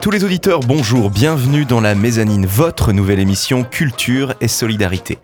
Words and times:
Tous 0.00 0.10
les 0.10 0.24
auditeurs, 0.24 0.60
bonjour, 0.60 1.10
bienvenue 1.10 1.66
dans 1.66 1.82
la 1.82 1.94
mezzanine, 1.94 2.46
votre 2.46 2.92
nouvelle 2.92 3.18
émission 3.18 3.64
Culture 3.64 4.32
et 4.40 4.48
Solidarité. 4.48 5.18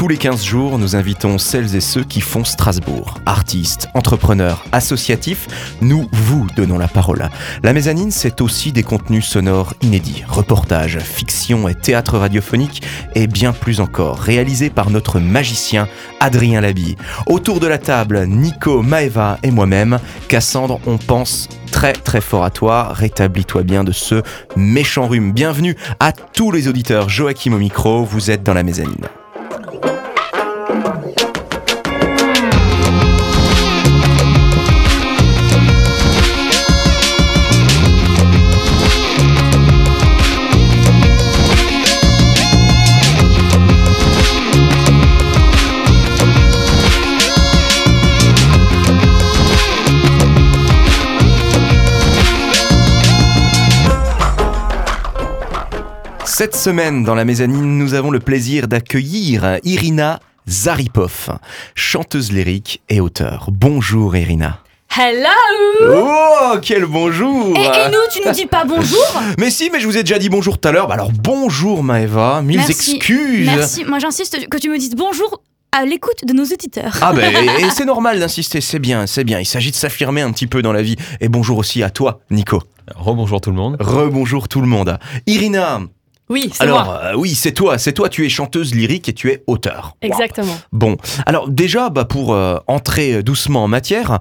Tous 0.00 0.08
les 0.08 0.16
15 0.16 0.42
jours, 0.42 0.78
nous 0.78 0.96
invitons 0.96 1.36
celles 1.36 1.76
et 1.76 1.82
ceux 1.82 2.04
qui 2.04 2.22
font 2.22 2.42
Strasbourg. 2.42 3.18
Artistes, 3.26 3.86
entrepreneurs, 3.92 4.64
associatifs, 4.72 5.46
nous 5.82 6.08
vous 6.10 6.46
donnons 6.56 6.78
la 6.78 6.88
parole. 6.88 7.28
La 7.62 7.74
mezzanine, 7.74 8.10
c'est 8.10 8.40
aussi 8.40 8.72
des 8.72 8.82
contenus 8.82 9.26
sonores 9.26 9.74
inédits, 9.82 10.24
reportages, 10.26 11.00
fiction 11.00 11.68
et 11.68 11.74
théâtre 11.74 12.16
radiophonique 12.16 12.82
et 13.14 13.26
bien 13.26 13.52
plus 13.52 13.82
encore, 13.82 14.18
réalisés 14.18 14.70
par 14.70 14.88
notre 14.88 15.20
magicien 15.20 15.86
Adrien 16.18 16.62
Labi. 16.62 16.96
Autour 17.26 17.60
de 17.60 17.66
la 17.66 17.76
table, 17.76 18.24
Nico, 18.26 18.80
Maeva 18.80 19.36
et 19.42 19.50
moi-même, 19.50 19.98
Cassandre, 20.28 20.80
on 20.86 20.96
pense 20.96 21.46
très 21.72 21.92
très 21.92 22.22
fort 22.22 22.44
à 22.44 22.50
toi. 22.50 22.94
Rétablis-toi 22.94 23.64
bien 23.64 23.84
de 23.84 23.92
ce 23.92 24.22
méchant 24.56 25.08
rhume. 25.08 25.34
Bienvenue 25.34 25.76
à 25.98 26.12
tous 26.12 26.52
les 26.52 26.68
auditeurs. 26.68 27.10
Joachim 27.10 27.52
au 27.52 27.58
micro, 27.58 28.02
vous 28.02 28.30
êtes 28.30 28.42
dans 28.42 28.54
la 28.54 28.62
mezzanine. 28.62 29.06
Cette 56.40 56.56
semaine, 56.56 57.04
dans 57.04 57.14
la 57.14 57.26
mezzanine, 57.26 57.76
nous 57.76 57.92
avons 57.92 58.10
le 58.10 58.18
plaisir 58.18 58.66
d'accueillir 58.66 59.58
Irina 59.62 60.20
Zaripov, 60.48 61.28
chanteuse 61.74 62.32
lyrique 62.32 62.80
et 62.88 62.98
auteure. 62.98 63.50
Bonjour 63.52 64.16
Irina. 64.16 64.60
Hello 64.96 65.28
Oh, 65.82 66.56
quel 66.62 66.86
bonjour 66.86 67.54
Et, 67.58 67.60
et 67.60 67.90
nous, 67.90 67.98
tu 68.10 68.26
nous 68.26 68.32
dis 68.32 68.46
pas 68.46 68.64
bonjour? 68.64 69.20
Mais 69.38 69.50
si, 69.50 69.68
mais 69.68 69.80
je 69.80 69.86
vous 69.86 69.98
ai 69.98 70.02
déjà 70.02 70.18
dit 70.18 70.30
bonjour 70.30 70.58
tout 70.58 70.66
à 70.66 70.72
l'heure. 70.72 70.86
Bah 70.88 70.94
alors 70.94 71.12
bonjour 71.12 71.84
Maëva, 71.84 72.40
mille 72.40 72.56
Merci. 72.56 72.92
excuses. 72.96 73.46
Merci, 73.46 73.84
moi 73.84 73.98
j'insiste 73.98 74.48
que 74.48 74.56
tu 74.56 74.70
me 74.70 74.78
dises 74.78 74.94
bonjour 74.96 75.42
à 75.72 75.84
l'écoute 75.84 76.24
de 76.24 76.32
nos 76.32 76.44
auditeurs. 76.44 76.96
Ah 77.02 77.12
ben, 77.12 77.34
et, 77.60 77.64
et 77.66 77.70
c'est 77.70 77.84
normal 77.84 78.18
d'insister, 78.18 78.62
c'est 78.62 78.78
bien, 78.78 79.06
c'est 79.06 79.24
bien. 79.24 79.40
Il 79.40 79.46
s'agit 79.46 79.72
de 79.72 79.76
s'affirmer 79.76 80.22
un 80.22 80.32
petit 80.32 80.46
peu 80.46 80.62
dans 80.62 80.72
la 80.72 80.80
vie. 80.80 80.96
Et 81.20 81.28
bonjour 81.28 81.58
aussi 81.58 81.82
à 81.82 81.90
toi, 81.90 82.20
Nico. 82.30 82.62
Rebonjour 82.96 83.42
tout 83.42 83.50
le 83.50 83.56
monde. 83.56 83.76
Rebonjour 83.78 84.48
tout 84.48 84.62
le 84.62 84.66
monde. 84.66 84.98
Irina, 85.26 85.80
Oui, 86.30 86.48
c'est 86.54 86.62
alors 86.62 86.84
moi. 86.84 87.00
euh, 87.04 87.14
oui, 87.16 87.34
c'est 87.34 87.52
toi, 87.52 87.76
c'est 87.76 87.92
toi, 87.92 88.08
tu 88.08 88.24
es 88.24 88.28
chanteuse 88.28 88.74
lyrique 88.74 89.08
et 89.08 89.12
tu 89.12 89.30
es 89.30 89.42
auteur. 89.46 89.96
Exactement. 90.00 90.54
Bon, 90.72 90.96
alors 91.26 91.48
déjà, 91.48 91.90
bah, 91.90 92.04
pour 92.06 92.32
euh, 92.32 92.56
entrer 92.68 93.22
doucement 93.22 93.64
en 93.64 93.68
matière, 93.68 94.20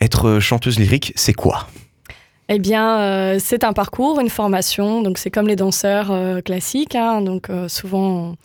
être 0.00 0.28
euh, 0.28 0.40
chanteuse 0.40 0.78
lyrique, 0.78 1.12
c'est 1.16 1.34
quoi? 1.34 1.66
Eh 2.48 2.58
bien, 2.58 2.98
euh, 3.00 3.38
c'est 3.38 3.62
un 3.64 3.72
parcours, 3.72 4.20
une 4.20 4.30
formation. 4.30 5.02
Donc, 5.02 5.18
c'est 5.18 5.30
comme 5.30 5.46
les 5.48 5.56
danseurs 5.56 6.10
classiques. 6.44 6.94
hein. 6.94 7.20
donc, 7.20 7.48
souvent, 7.68 8.06
on, 8.08 8.36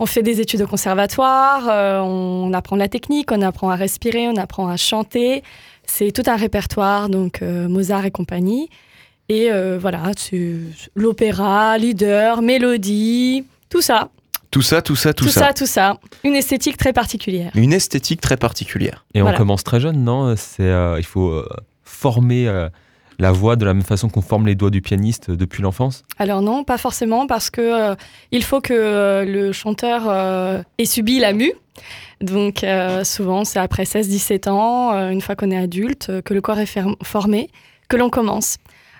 on 0.00 0.06
fait 0.06 0.22
des 0.22 0.40
études 0.40 0.62
au 0.62 0.66
conservatoire, 0.66 1.64
euh, 1.68 1.98
on 2.00 2.52
apprend 2.52 2.76
la 2.76 2.88
technique, 2.88 3.30
on 3.32 3.42
apprend 3.42 3.70
à 3.70 3.76
respirer, 3.76 4.28
on 4.28 4.36
apprend 4.36 4.68
à 4.68 4.76
chanter. 4.76 5.42
C'est 5.84 6.12
tout 6.12 6.22
un 6.26 6.36
répertoire, 6.36 7.08
donc 7.08 7.42
euh, 7.42 7.68
Mozart 7.68 8.04
et 8.06 8.10
compagnie. 8.12 8.68
Et 9.30 9.50
euh, 9.52 9.78
voilà, 9.80 10.10
c'est 10.16 10.56
l'opéra, 10.96 11.78
leader, 11.78 12.42
mélodie, 12.42 13.44
tout 13.68 13.80
ça. 13.80 14.08
Tout 14.50 14.60
ça, 14.62 14.82
tout 14.82 14.96
ça, 14.96 15.14
tout, 15.14 15.24
Tout 15.26 15.30
ça, 15.30 15.52
tout 15.54 15.66
ça. 15.66 15.98
Une 16.24 16.34
esthétique 16.34 16.76
très 16.76 16.92
particulière. 16.92 17.52
Une 17.54 17.72
esthétique 17.72 18.20
très 18.20 18.36
particulière. 18.36 19.04
Et 19.14 19.20
Voilà. 19.20 19.36
on 19.36 19.38
commence 19.38 19.62
très 19.62 19.78
jeune, 19.78 20.02
non? 20.02 20.34
C'est 20.36 20.64
euh, 20.64 20.96
il 20.98 21.04
faut 21.04 21.28
euh, 21.28 21.48
former 21.84 22.48
euh, 22.48 22.68
la 23.20 23.30
voix 23.30 23.54
de 23.54 23.64
la 23.64 23.72
même 23.72 23.84
façon 23.84 24.08
qu'on 24.08 24.20
forme 24.22 24.48
les 24.48 24.56
doigts 24.56 24.70
du 24.70 24.82
pianiste 24.82 25.30
euh, 25.30 25.36
depuis 25.36 25.62
l'enfance? 25.62 26.02
Alors 26.18 26.42
non, 26.42 26.64
pas 26.64 26.78
forcément, 26.78 27.28
parce 27.28 27.50
que 27.50 27.60
euh, 27.60 27.94
il 28.32 28.42
faut 28.42 28.60
que 28.60 28.74
euh, 28.74 29.24
le 29.24 29.52
chanteur 29.52 30.02
euh, 30.08 30.60
ait 30.78 30.84
subi 30.86 31.20
la 31.20 31.32
mue. 31.32 31.52
Donc 32.20 32.64
euh, 32.64 33.04
souvent, 33.04 33.44
c'est 33.44 33.60
après 33.60 33.84
16-17 33.84 34.48
ans, 34.48 34.92
euh, 34.94 35.10
une 35.10 35.20
fois 35.20 35.36
qu'on 35.36 35.52
est 35.52 35.56
adulte, 35.56 36.20
que 36.22 36.34
le 36.34 36.40
corps 36.40 36.58
est 36.58 36.78
formé, 37.04 37.48
que 37.88 37.96
l'on 37.96 38.10
commence. 38.10 38.56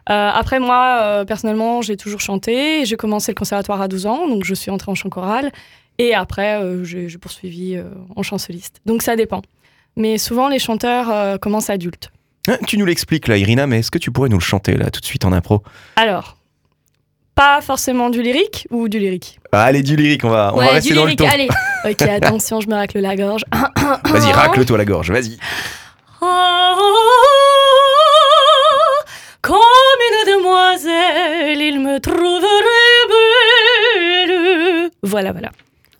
Euh, 0.08 0.30
après 0.32 0.60
moi, 0.60 0.98
euh, 1.02 1.24
personnellement, 1.24 1.82
j'ai 1.82 1.96
toujours 1.96 2.20
chanté. 2.20 2.84
J'ai 2.84 2.96
commencé 2.96 3.32
le 3.32 3.36
conservatoire 3.36 3.80
à 3.82 3.88
12 3.88 4.06
ans, 4.06 4.28
donc 4.28 4.44
je 4.44 4.54
suis 4.54 4.70
entrée 4.70 4.90
en 4.90 4.94
chant 4.94 5.08
choral. 5.10 5.52
Et 5.98 6.14
après, 6.14 6.58
euh, 6.62 6.82
j'ai 6.84 7.06
poursuivi 7.18 7.76
euh, 7.76 7.84
en 8.16 8.22
chant 8.22 8.38
soliste. 8.38 8.80
Donc 8.86 9.02
ça 9.02 9.16
dépend. 9.16 9.42
Mais 9.96 10.16
souvent, 10.16 10.48
les 10.48 10.58
chanteurs 10.58 11.10
euh, 11.10 11.36
commencent 11.36 11.68
adultes. 11.68 12.10
Hein, 12.48 12.56
Tu 12.66 12.78
nous 12.78 12.86
l'expliques 12.86 13.28
là, 13.28 13.36
Irina, 13.36 13.66
mais 13.66 13.80
est-ce 13.80 13.90
que 13.90 13.98
tu 13.98 14.10
pourrais 14.10 14.30
nous 14.30 14.38
le 14.38 14.42
chanter 14.42 14.76
là, 14.76 14.90
tout 14.90 15.00
de 15.00 15.04
suite 15.04 15.26
en 15.26 15.32
impro? 15.32 15.62
Alors, 15.96 16.38
pas 17.34 17.60
forcément 17.60 18.08
du 18.08 18.22
lyrique 18.22 18.66
ou 18.70 18.88
du 18.88 18.98
lyrique? 18.98 19.38
Ah, 19.52 19.64
Allez, 19.64 19.82
du 19.82 19.94
lyrique, 19.96 20.24
on 20.24 20.30
va, 20.30 20.52
on 20.54 20.56
va 20.56 20.64
ouais, 20.64 20.70
rester 20.72 20.90
du 20.90 20.94
dans 20.96 21.02
le 21.04 21.10
lyrique, 21.10 21.18
ton. 21.20 21.28
allez. 21.28 21.48
Ok, 21.90 22.02
attention, 22.02 22.60
je 22.60 22.68
me 22.68 22.74
racle 22.74 22.98
la 22.98 23.16
gorge. 23.16 23.42
Vas-y, 24.04 24.32
racle-toi 24.32 24.76
la 24.78 24.84
gorge, 24.84 25.10
vas-y. 25.10 25.38
Comme 29.42 29.56
une 29.56 30.34
demoiselle, 30.36 31.60
il 31.60 31.80
me 31.80 31.98
trouverait 31.98 33.06
belle. 33.08 34.90
Voilà, 35.02 35.32
voilà. 35.32 35.50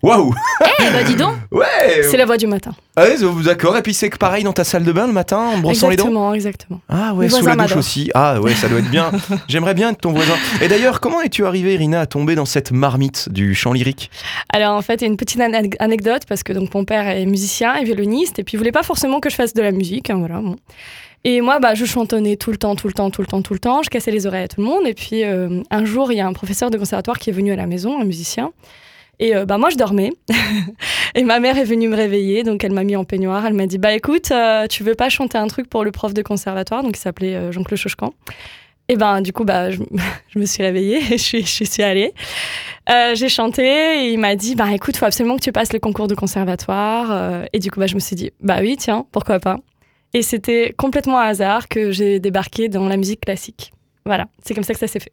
Waouh 0.03 0.33
Eh 0.79 0.91
bah 0.93 1.03
dis 1.03 1.15
donc 1.15 1.35
Ouais 1.53 2.01
C'est 2.11 2.17
la 2.17 2.25
voix 2.25 2.39
du 2.39 2.47
matin. 2.47 2.73
Ah 2.97 3.05
ouais, 3.05 3.17
d'accord, 3.45 3.77
et 3.77 3.83
puis 3.83 3.93
c'est 3.93 4.09
que 4.09 4.17
pareil 4.17 4.43
dans 4.45 4.53
ta 4.55 4.65
salle 4.65 4.83
de 4.83 4.93
bain 4.93 5.07
le 5.07 5.13
matin, 5.13 5.37
en 5.39 5.59
brossant 5.59 5.91
les 5.91 5.97
dents? 5.97 6.05
Exactement, 6.05 6.35
exactement. 6.35 6.81
Ah 6.89 7.13
ouais, 7.13 7.29
sous 7.29 7.45
la 7.45 7.55
douche 7.55 7.77
aussi. 7.77 8.11
Ah 8.15 8.41
ouais, 8.41 8.55
ça 8.55 8.69
doit 8.69 8.79
être 8.79 8.91
bien. 8.91 9.11
J'aimerais 9.49 9.75
bien 9.75 9.91
être 9.91 10.01
ton 10.01 10.13
voisin. 10.13 10.33
Et 10.63 10.69
d'ailleurs, 10.69 11.01
comment 11.01 11.21
es-tu 11.21 11.45
arrivée, 11.45 11.75
Irina, 11.75 12.01
à 12.01 12.07
tomber 12.07 12.35
dans 12.35 12.47
cette 12.47 12.73
marmite 12.73 13.29
du 13.31 13.55
chant 13.55 13.75
lyrique? 13.75 14.11
Alors 14.51 14.75
en 14.75 14.81
fait, 14.83 14.95
il 14.97 15.01
y 15.03 15.05
a 15.05 15.09
une 15.09 15.19
petite 15.19 15.39
ane- 15.41 15.75
anecdote 15.79 16.23
parce 16.27 16.43
que 16.45 16.55
donc 16.55 16.73
mon 16.75 16.87
père 16.87 17.07
est 17.07 17.27
musicien 17.27 17.75
et 17.77 17.85
violoniste 17.85 18.39
et 18.39 18.45
puis 18.45 18.55
il 18.55 18.59
voulait 18.59 18.73
pas 18.73 18.83
forcément 18.83 19.21
que 19.21 19.29
je 19.29 19.35
fasse 19.35 19.53
de 19.53 19.61
la 19.63 19.71
musique, 19.71 20.09
hein, 20.09 20.17
voilà. 20.19 20.37
bon. 20.41 20.57
Et 21.25 21.41
moi, 21.43 21.59
bah, 21.59 21.75
je 21.75 21.85
chantonnais 21.85 22.37
tout 22.37 22.51
le 22.51 22.57
temps, 22.57 22.75
tout 22.77 22.87
le 22.87 22.95
temps, 22.95 23.11
tout 23.11 23.21
le 23.21 23.27
temps, 23.27 23.43
tout 23.43 23.53
le 23.53 23.59
temps. 23.59 23.83
Je 23.83 23.91
cassais 23.91 24.11
les 24.11 24.27
oreilles 24.27 24.45
à 24.45 24.49
tout 24.49 24.61
le 24.61 24.67
monde. 24.67 24.87
Et 24.87 24.95
puis 24.95 25.25
euh, 25.25 25.63
un 25.71 25.85
jour, 25.85 26.13
il 26.13 26.17
y 26.17 26.21
a 26.21 26.27
un 26.27 26.33
professeur 26.33 26.71
de 26.71 26.79
conservatoire 26.79 27.19
qui 27.19 27.31
est 27.31 27.33
venu 27.33 27.53
à 27.53 27.57
la 27.57 27.67
maison, 27.67 28.01
un 28.01 28.05
musicien. 28.05 28.53
Et 29.19 29.37
euh, 29.37 29.45
bah, 29.45 29.59
moi, 29.59 29.69
je 29.69 29.77
dormais. 29.77 30.13
et 31.15 31.25
ma 31.25 31.39
mère 31.39 31.59
est 31.59 31.65
venue 31.65 31.89
me 31.89 31.97
réveiller, 31.97 32.43
donc 32.43 32.65
elle 32.65 32.73
m'a 32.73 32.85
mis 32.85 32.97
en 32.97 33.05
peignoir. 33.05 33.45
Elle 33.45 33.53
m'a 33.53 33.67
dit 33.67 33.77
Bah 33.77 33.93
écoute, 33.93 34.31
euh, 34.31 34.67
tu 34.67 34.83
veux 34.83 34.95
pas 34.95 35.11
chanter 35.11 35.37
un 35.37 35.47
truc 35.47 35.69
pour 35.69 35.85
le 35.85 35.93
prof 35.93 36.15
de 36.15 36.23
conservatoire? 36.23 36.83
Donc 36.83 36.97
il 36.97 37.01
s'appelait 37.01 37.53
Jean-Claude 37.53 37.79
Chauchcan. 37.79 38.15
Et 38.89 38.97
ben 38.97 39.21
du 39.21 39.35
coup, 39.35 39.45
bah, 39.45 39.71
je, 39.71 39.79
me 40.37 40.47
suis 40.47 40.63
réveillée 40.63 41.01
et 41.13 41.19
je 41.19 41.65
suis, 41.65 41.83
allée. 41.83 42.15
J'ai 43.13 43.29
chanté 43.29 43.63
et 43.63 44.11
il 44.11 44.19
m'a 44.19 44.37
dit 44.37 44.55
Bah 44.55 44.73
écoute, 44.73 44.97
faut 44.97 45.05
absolument 45.05 45.37
que 45.37 45.43
tu 45.43 45.53
passes 45.53 45.75
le 45.75 45.81
concours 45.81 46.09
de 46.09 46.15
conservatoire. 46.15 47.45
Et 47.53 47.59
du 47.59 47.71
coup, 47.71 47.79
bah, 47.79 47.87
je 47.87 47.95
me 47.95 48.01
suis 48.01 48.17
dit 48.17 48.31
Bah 48.41 48.61
oui, 48.63 48.79
tiens, 48.79 49.05
pourquoi 49.13 49.39
pas? 49.39 49.59
Et 50.15 50.23
c'était 50.23 50.75
complètement 50.77 51.19
un 51.21 51.25
hasard 51.29 51.69
que 51.69 51.93
j'ai 51.93 52.19
débarqué 52.21 52.69
dans 52.69 52.89
la 52.89 52.97
musique 52.97 53.21
classique. 53.21 53.73
Voilà, 54.07 54.27
c'est 54.45 54.55
comme 54.55 54.65
ça 54.65 54.73
que 54.75 54.81
ça 54.81 54.87
s'est 54.89 55.01
fait. 55.01 55.13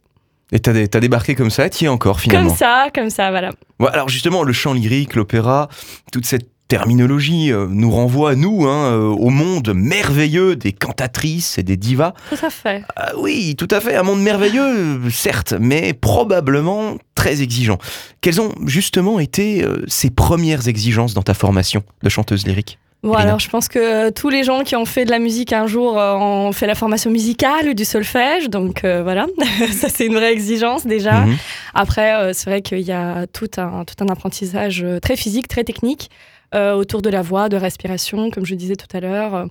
Et 0.50 0.58
t'as 0.60 0.72
dé- 0.72 0.88
t'as 0.88 1.00
débarqué 1.00 1.34
comme 1.34 1.50
ça, 1.50 1.68
t'y 1.68 1.84
es 1.84 1.88
encore 1.88 2.20
finalement. 2.20 2.48
Comme 2.48 2.56
ça, 2.56 2.88
comme 2.94 3.10
ça, 3.10 3.30
voilà. 3.30 3.50
Ouais, 3.80 3.90
alors 3.92 4.08
justement, 4.08 4.42
le 4.42 4.52
chant 4.52 4.72
lyrique, 4.72 5.14
l'opéra, 5.14 5.68
toute 6.10 6.24
cette 6.26 6.48
terminologie 6.68 7.52
euh, 7.52 7.66
nous 7.68 7.90
renvoie, 7.90 8.34
nous, 8.34 8.66
hein, 8.66 8.92
euh, 8.92 9.00
au 9.08 9.28
monde 9.30 9.72
merveilleux 9.74 10.56
des 10.56 10.72
cantatrices 10.72 11.58
et 11.58 11.62
des 11.62 11.76
divas. 11.76 12.12
Tout 12.30 12.44
à 12.44 12.50
fait. 12.50 12.82
Ah 12.96 13.12
oui, 13.18 13.56
tout 13.56 13.68
à 13.70 13.80
fait, 13.80 13.94
un 13.94 14.02
monde 14.02 14.22
merveilleux, 14.22 14.62
euh, 15.06 15.10
certes, 15.10 15.54
mais 15.60 15.92
probablement 15.94 16.96
très 17.14 17.40
exigeant. 17.42 17.78
Quelles 18.20 18.40
ont 18.40 18.52
justement 18.66 19.18
été 19.20 19.64
ces 19.86 20.10
premières 20.10 20.66
exigences 20.68 21.14
dans 21.14 21.22
ta 21.22 21.34
formation 21.34 21.82
de 22.02 22.08
chanteuse 22.08 22.46
lyrique? 22.46 22.78
Bon, 23.04 23.12
alors 23.14 23.38
je 23.38 23.48
pense 23.48 23.68
que 23.68 24.10
tous 24.10 24.28
les 24.28 24.42
gens 24.42 24.64
qui 24.64 24.74
ont 24.74 24.84
fait 24.84 25.04
de 25.04 25.10
la 25.10 25.20
musique 25.20 25.52
un 25.52 25.68
jour 25.68 25.98
euh, 26.00 26.14
ont 26.16 26.50
fait 26.50 26.66
la 26.66 26.74
formation 26.74 27.12
musicale 27.12 27.68
ou 27.68 27.74
du 27.74 27.84
solfège, 27.84 28.50
donc 28.50 28.82
euh, 28.84 29.04
voilà, 29.04 29.26
ça 29.72 29.88
c'est 29.88 30.06
une 30.06 30.14
vraie 30.14 30.32
exigence 30.32 30.84
déjà. 30.84 31.20
Mhm. 31.20 31.36
Après, 31.74 32.16
euh, 32.16 32.32
c'est 32.34 32.50
vrai 32.50 32.60
qu'il 32.60 32.80
y 32.80 32.90
a 32.90 33.28
tout 33.28 33.50
un, 33.56 33.84
tout 33.84 33.94
un 34.02 34.08
apprentissage 34.08 34.82
euh, 34.82 34.98
très 34.98 35.14
physique, 35.14 35.46
très 35.46 35.62
technique 35.62 36.10
euh, 36.56 36.74
autour 36.74 37.00
de 37.00 37.08
la 37.08 37.22
voix, 37.22 37.48
de 37.48 37.56
respiration, 37.56 38.30
comme 38.30 38.44
je 38.44 38.56
disais 38.56 38.74
tout 38.76 38.88
à 38.96 38.98
l'heure. 39.00 39.34
euh. 39.34 39.46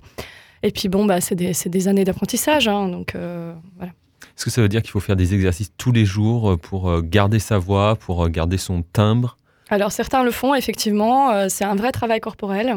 Et 0.62 0.70
puis 0.70 0.88
bon, 0.88 1.06
bah, 1.06 1.20
c'est 1.22 1.34
des, 1.36 1.52
des 1.66 1.88
années 1.88 2.04
d'apprentissage, 2.04 2.68
hein, 2.68 2.88
donc 2.88 3.14
euh, 3.14 3.54
voilà. 3.78 3.92
Est-ce 4.36 4.44
que 4.44 4.50
ça 4.50 4.60
veut 4.60 4.68
dire 4.68 4.82
qu'il 4.82 4.90
faut 4.90 5.00
faire 5.00 5.16
des 5.16 5.32
exercices 5.34 5.72
tous 5.78 5.90
les 5.92 6.04
jours 6.04 6.50
euh, 6.50 6.56
pour 6.58 6.90
euh, 6.90 7.00
garder 7.02 7.38
sa 7.38 7.56
voix, 7.58 7.96
pour 7.96 8.24
euh, 8.24 8.28
garder 8.28 8.58
son 8.58 8.82
timbre? 8.82 9.36
Alors 9.70 9.90
certains 9.92 10.22
le 10.22 10.30
font, 10.32 10.54
effectivement, 10.54 11.30
euh, 11.30 11.46
c'est 11.48 11.64
un 11.64 11.76
vrai 11.76 11.92
travail 11.92 12.20
corporel 12.20 12.74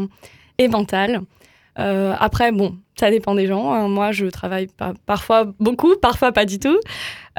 et 0.57 0.67
mental. 0.67 1.21
Euh, 1.79 2.13
après, 2.19 2.51
bon, 2.51 2.75
ça 2.99 3.09
dépend 3.09 3.33
des 3.35 3.47
gens. 3.47 3.71
hein. 3.71 3.87
Moi, 3.87 4.11
je 4.11 4.25
travaille 4.27 4.67
pas- 4.67 4.93
parfois 5.05 5.45
beaucoup, 5.59 5.95
parfois 6.01 6.31
pas 6.31 6.45
du 6.45 6.59
tout. 6.59 6.77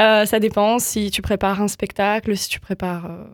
Euh, 0.00 0.24
ça 0.24 0.40
dépend 0.40 0.78
si 0.78 1.10
tu 1.10 1.20
prépares 1.22 1.60
un 1.60 1.68
spectacle, 1.68 2.36
si 2.36 2.48
tu 2.48 2.58
prépares 2.60 3.06
euh, 3.06 3.24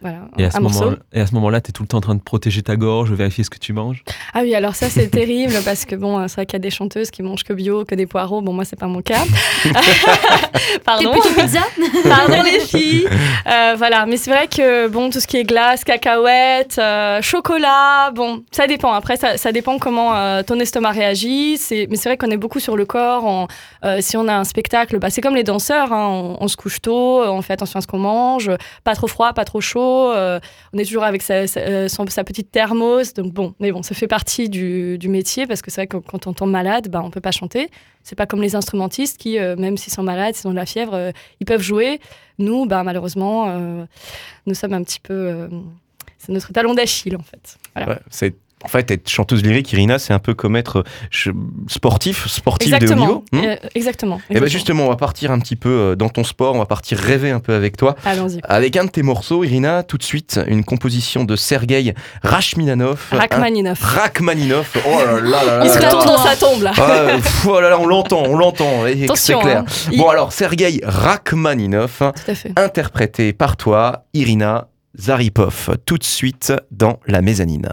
voilà, 0.00 0.18
Et 0.38 0.44
à 0.44 0.50
ce 0.50 0.58
morceau. 0.60 0.84
moment, 0.84 0.96
et 1.12 1.20
à 1.20 1.26
ce 1.26 1.34
moment-là, 1.34 1.60
tu 1.60 1.70
es 1.70 1.72
tout 1.72 1.82
le 1.82 1.88
temps 1.88 1.98
en 1.98 2.02
train 2.02 2.14
de 2.14 2.20
protéger 2.20 2.62
ta 2.62 2.76
gorge, 2.76 3.10
vérifier 3.12 3.42
ce 3.44 3.50
que 3.50 3.58
tu 3.58 3.72
manges. 3.72 4.04
Ah 4.34 4.40
oui, 4.42 4.54
alors 4.54 4.74
ça 4.76 4.88
c'est 4.90 5.08
terrible 5.10 5.54
parce 5.64 5.84
que 5.84 5.96
bon, 5.96 6.26
c'est 6.28 6.34
vrai 6.36 6.46
qu'il 6.46 6.54
y 6.54 6.56
a 6.56 6.60
des 6.60 6.70
chanteuses 6.70 7.10
qui 7.10 7.22
mangent 7.22 7.42
que 7.44 7.52
bio, 7.52 7.84
que 7.84 7.94
des 7.94 8.06
poireaux. 8.06 8.40
Bon, 8.40 8.52
moi 8.52 8.64
c'est 8.64 8.78
pas 8.78 8.86
mon 8.86 9.02
cas. 9.02 9.24
Pardon. 10.84 11.12
pizza 11.14 11.60
Pardon 12.08 12.42
les 12.42 12.60
filles. 12.60 13.08
Euh, 13.46 13.74
voilà, 13.76 14.06
mais 14.06 14.16
c'est 14.16 14.30
vrai 14.30 14.46
que 14.48 14.88
bon, 14.88 15.10
tout 15.10 15.20
ce 15.20 15.26
qui 15.26 15.36
est 15.38 15.44
glace, 15.44 15.84
cacahuètes, 15.84 16.78
euh, 16.78 17.20
chocolat, 17.22 18.10
bon, 18.14 18.42
ça 18.50 18.66
dépend. 18.66 18.92
Après, 18.92 19.16
ça, 19.16 19.36
ça 19.36 19.52
dépend 19.52 19.78
comment 19.78 20.14
euh, 20.14 20.42
ton 20.42 20.58
estomac 20.60 20.90
réagit. 20.92 21.56
C'est, 21.58 21.86
mais 21.90 21.96
c'est 21.96 22.08
vrai 22.08 22.16
qu'on 22.16 22.30
est 22.30 22.36
beaucoup 22.36 22.60
sur 22.60 22.76
le 22.76 22.84
corps. 22.84 23.24
On- 23.24 23.46
euh, 23.84 23.98
si 24.00 24.16
on 24.16 24.26
a 24.28 24.34
un 24.34 24.44
spectacle, 24.44 24.98
bah, 24.98 25.10
c'est 25.10 25.20
comme 25.20 25.34
les 25.36 25.44
danseurs. 25.44 25.92
hein, 25.92 26.06
on, 26.08 26.36
on 26.40 26.48
se 26.48 26.56
couche 26.56 26.80
tôt, 26.80 27.22
on 27.24 27.42
fait 27.42 27.52
attention 27.54 27.78
à 27.78 27.80
ce 27.80 27.86
qu'on 27.86 27.98
mange, 27.98 28.50
pas 28.84 28.94
trop 28.94 29.06
froid, 29.06 29.32
pas 29.32 29.44
trop 29.44 29.60
chaud. 29.60 29.77
Euh, 29.80 30.40
on 30.72 30.78
est 30.78 30.84
toujours 30.84 31.04
avec 31.04 31.22
euh, 31.30 31.88
sa 31.88 32.24
petite 32.24 32.50
thermos. 32.50 33.14
Donc 33.14 33.32
bon, 33.32 33.54
mais 33.60 33.72
bon, 33.72 33.82
ça 33.82 33.94
fait 33.94 34.06
partie 34.06 34.48
du, 34.48 34.98
métier 35.08 35.46
parce 35.46 35.62
que 35.62 35.70
c'est 35.70 35.82
vrai 35.82 35.86
que 35.86 35.96
quand 35.96 36.26
on 36.26 36.32
tombe 36.32 36.50
malade, 36.50 36.88
bah, 36.88 37.02
on 37.04 37.10
peut 37.10 37.20
pas 37.20 37.30
chanter. 37.30 37.70
C'est 38.02 38.16
pas 38.16 38.26
comme 38.26 38.42
les 38.42 38.56
instrumentistes 38.56 39.18
qui, 39.18 39.38
euh, 39.38 39.56
même 39.56 39.76
s'ils 39.76 39.92
sont 39.92 40.02
malades, 40.02 40.34
s'ils 40.34 40.48
ont 40.48 40.52
de 40.52 40.56
la 40.56 40.66
fièvre, 40.66 41.12
ils 41.40 41.46
peuvent 41.46 41.62
jouer. 41.62 42.00
Nous, 42.38 42.66
bah, 42.66 42.82
malheureusement, 42.82 43.86
nous 44.46 44.54
sommes 44.54 44.72
un 44.72 44.82
petit 44.82 45.00
peu. 45.00 45.48
c'est 46.18 46.32
notre 46.32 46.52
talon 46.52 46.74
d'Achille, 46.74 47.16
en 47.16 47.22
fait. 47.22 47.58
C'est 48.10 48.34
en 48.64 48.68
fait 48.68 48.90
être 48.90 49.08
chanteuse 49.08 49.42
lyrique, 49.42 49.72
Irina, 49.72 49.98
c'est 49.98 50.12
un 50.12 50.18
peu 50.18 50.34
comme 50.34 50.56
être 50.56 50.84
je- 51.10 51.30
sportif, 51.68 52.26
sportif 52.28 52.76
de 52.78 52.86
haut 52.90 52.94
niveau. 52.94 53.24
Euh, 53.34 53.56
exactement. 53.74 54.16
et 54.16 54.34
ben 54.34 54.44
exactement. 54.44 54.48
justement, 54.48 54.86
on 54.86 54.88
va 54.88 54.96
partir 54.96 55.30
un 55.30 55.38
petit 55.38 55.56
peu 55.56 55.68
euh, 55.68 55.94
dans 55.96 56.08
ton 56.08 56.24
sport, 56.24 56.54
on 56.54 56.58
va 56.58 56.66
partir 56.66 56.98
rêver 56.98 57.30
un 57.30 57.40
peu 57.40 57.54
avec 57.54 57.76
toi. 57.76 57.94
Allons-y. 58.04 58.40
Avec 58.44 58.76
un 58.76 58.84
de 58.84 58.90
tes 58.90 59.02
morceaux, 59.02 59.44
Irina, 59.44 59.82
tout 59.82 59.96
de 59.98 60.02
suite, 60.02 60.40
une 60.48 60.64
composition 60.64 61.24
de 61.24 61.36
Sergei 61.36 61.94
Rachmaninov. 62.22 63.00
Rachmaninov. 63.12 63.78
Un- 63.82 63.86
Rachmaninov. 63.86 64.68
Oh 64.86 64.98
là 65.06 65.20
là 65.20 65.44
là. 65.44 65.60
Il 65.64 65.70
se 65.70 65.78
retourne 65.78 66.06
dans 66.06 66.18
sa 66.18 66.36
tombe, 66.36 66.62
là. 66.62 66.72
Ah, 66.76 66.90
euh, 66.92 67.16
pff, 67.16 67.46
oh 67.48 67.60
là 67.60 67.70
là, 67.70 67.78
on 67.80 67.86
l'entend, 67.86 68.22
on 68.26 68.36
l'entend, 68.36 68.84
c'est 69.14 69.34
clair. 69.38 69.58
hein. 69.58 69.64
Il- 69.92 69.98
Bon 69.98 70.08
alors, 70.08 70.32
Sergei 70.32 70.80
Rachmaninov, 70.84 72.12
interprété 72.56 73.32
par 73.32 73.56
toi, 73.56 74.04
Irina 74.14 74.68
Zaripov, 74.98 75.76
tout 75.86 75.98
de 75.98 76.04
suite 76.04 76.52
dans 76.70 76.98
la 77.06 77.20
mezzanine. 77.22 77.68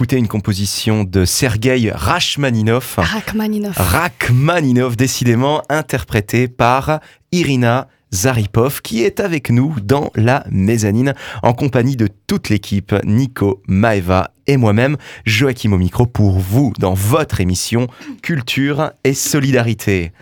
D'écouter 0.00 0.16
une 0.16 0.28
composition 0.28 1.04
de 1.04 1.26
Sergei 1.26 1.90
Rachmaninov. 1.92 2.94
Rachmaninov. 2.96 3.74
Rachmaninov, 3.76 4.96
décidément 4.96 5.60
interprété 5.68 6.48
par 6.48 7.00
Irina 7.32 7.86
Zaripov, 8.10 8.80
qui 8.80 9.02
est 9.02 9.20
avec 9.20 9.50
nous 9.50 9.76
dans 9.82 10.10
la 10.14 10.46
mezzanine, 10.48 11.12
en 11.42 11.52
compagnie 11.52 11.96
de 11.96 12.08
toute 12.26 12.48
l'équipe, 12.48 12.94
Nico, 13.04 13.60
Maeva 13.68 14.30
et 14.46 14.56
moi-même, 14.56 14.96
Joachim 15.26 15.74
au 15.74 15.76
micro, 15.76 16.06
pour 16.06 16.38
vous, 16.38 16.72
dans 16.78 16.94
votre 16.94 17.42
émission 17.42 17.86
Culture 18.22 18.92
et 19.04 19.12
Solidarité. 19.12 20.12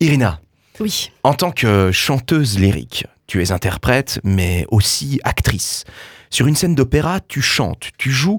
Irina, 0.00 0.42
Oui. 0.78 1.10
en 1.22 1.32
tant 1.32 1.52
que 1.52 1.90
chanteuse 1.90 2.58
lyrique, 2.58 3.06
tu 3.26 3.40
es 3.42 3.50
interprète, 3.50 4.20
mais 4.24 4.66
aussi 4.70 5.20
actrice. 5.24 5.84
Sur 6.28 6.48
une 6.48 6.54
scène 6.54 6.74
d'opéra, 6.74 7.20
tu 7.20 7.40
chantes, 7.40 7.92
tu 7.96 8.10
joues. 8.10 8.38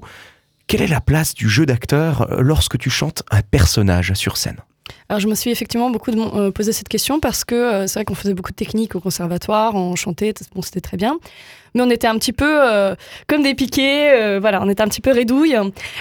Quelle 0.66 0.82
est 0.82 0.86
la 0.86 1.00
place 1.00 1.34
du 1.34 1.48
jeu 1.48 1.66
d'acteur 1.66 2.22
euh, 2.30 2.40
lorsque 2.40 2.78
tu 2.78 2.90
chantes 2.90 3.22
un 3.30 3.42
personnage 3.42 4.12
sur 4.14 4.36
scène? 4.36 4.56
Alors 5.08 5.20
je 5.20 5.28
me 5.28 5.34
suis 5.34 5.50
effectivement 5.50 5.90
beaucoup 5.90 6.10
de- 6.10 6.18
euh, 6.18 6.50
posé 6.50 6.72
cette 6.72 6.88
question 6.88 7.20
parce 7.20 7.44
que 7.44 7.54
euh, 7.54 7.86
c'est 7.86 7.94
vrai 7.98 8.04
qu'on 8.04 8.14
faisait 8.14 8.34
beaucoup 8.34 8.50
de 8.50 8.56
techniques 8.56 8.94
au 8.94 9.00
conservatoire, 9.00 9.74
on 9.74 9.94
chantait, 9.96 10.32
bon 10.54 10.62
c'était 10.62 10.80
très 10.80 10.96
bien, 10.96 11.18
mais 11.74 11.82
on 11.82 11.90
était 11.90 12.06
un 12.06 12.16
petit 12.18 12.32
peu 12.32 12.46
euh, 12.48 12.94
comme 13.26 13.42
des 13.42 13.54
piquets, 13.54 14.38
voilà, 14.38 14.62
on 14.62 14.68
était 14.68 14.82
un 14.82 14.88
petit 14.88 15.00
peu 15.02 15.10
rédouille. 15.12 15.56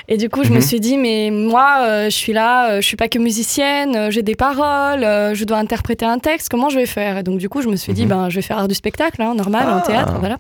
Et 0.08 0.16
du 0.18 0.30
coup 0.30 0.44
je 0.46 0.50
me 0.52 0.56
Mhm. 0.56 0.62
suis 0.62 0.80
dit 0.80 0.98
mais 0.98 1.30
moi 1.32 2.06
je 2.06 2.16
suis 2.16 2.32
là, 2.34 2.80
je 2.80 2.86
suis 2.88 2.96
pas 2.98 3.10
que 3.10 3.20
musicienne, 3.20 4.10
j'ai 4.12 4.22
des 4.22 4.36
paroles, 4.36 5.02
je 5.36 5.44
dois 5.44 5.58
interpréter 5.58 6.06
un 6.06 6.20
texte, 6.20 6.48
comment 6.50 6.70
je 6.70 6.78
vais 6.78 6.86
faire? 6.86 7.18
Et 7.18 7.24
donc 7.24 7.40
du 7.40 7.50
coup 7.50 7.62
je 7.62 7.68
me 7.68 7.76
suis 7.76 7.94
dit 7.94 8.04
Mhm. 8.04 8.10
ben 8.10 8.30
je 8.30 8.36
vais 8.36 8.42
faire 8.42 8.58
art 8.58 8.68
du 8.70 8.76
spectacle, 8.76 9.22
hein, 9.22 9.36
normal, 9.36 9.66
Ah. 9.68 9.78
en 9.78 9.82
théâtre, 9.82 10.14
voilà. 10.20 10.38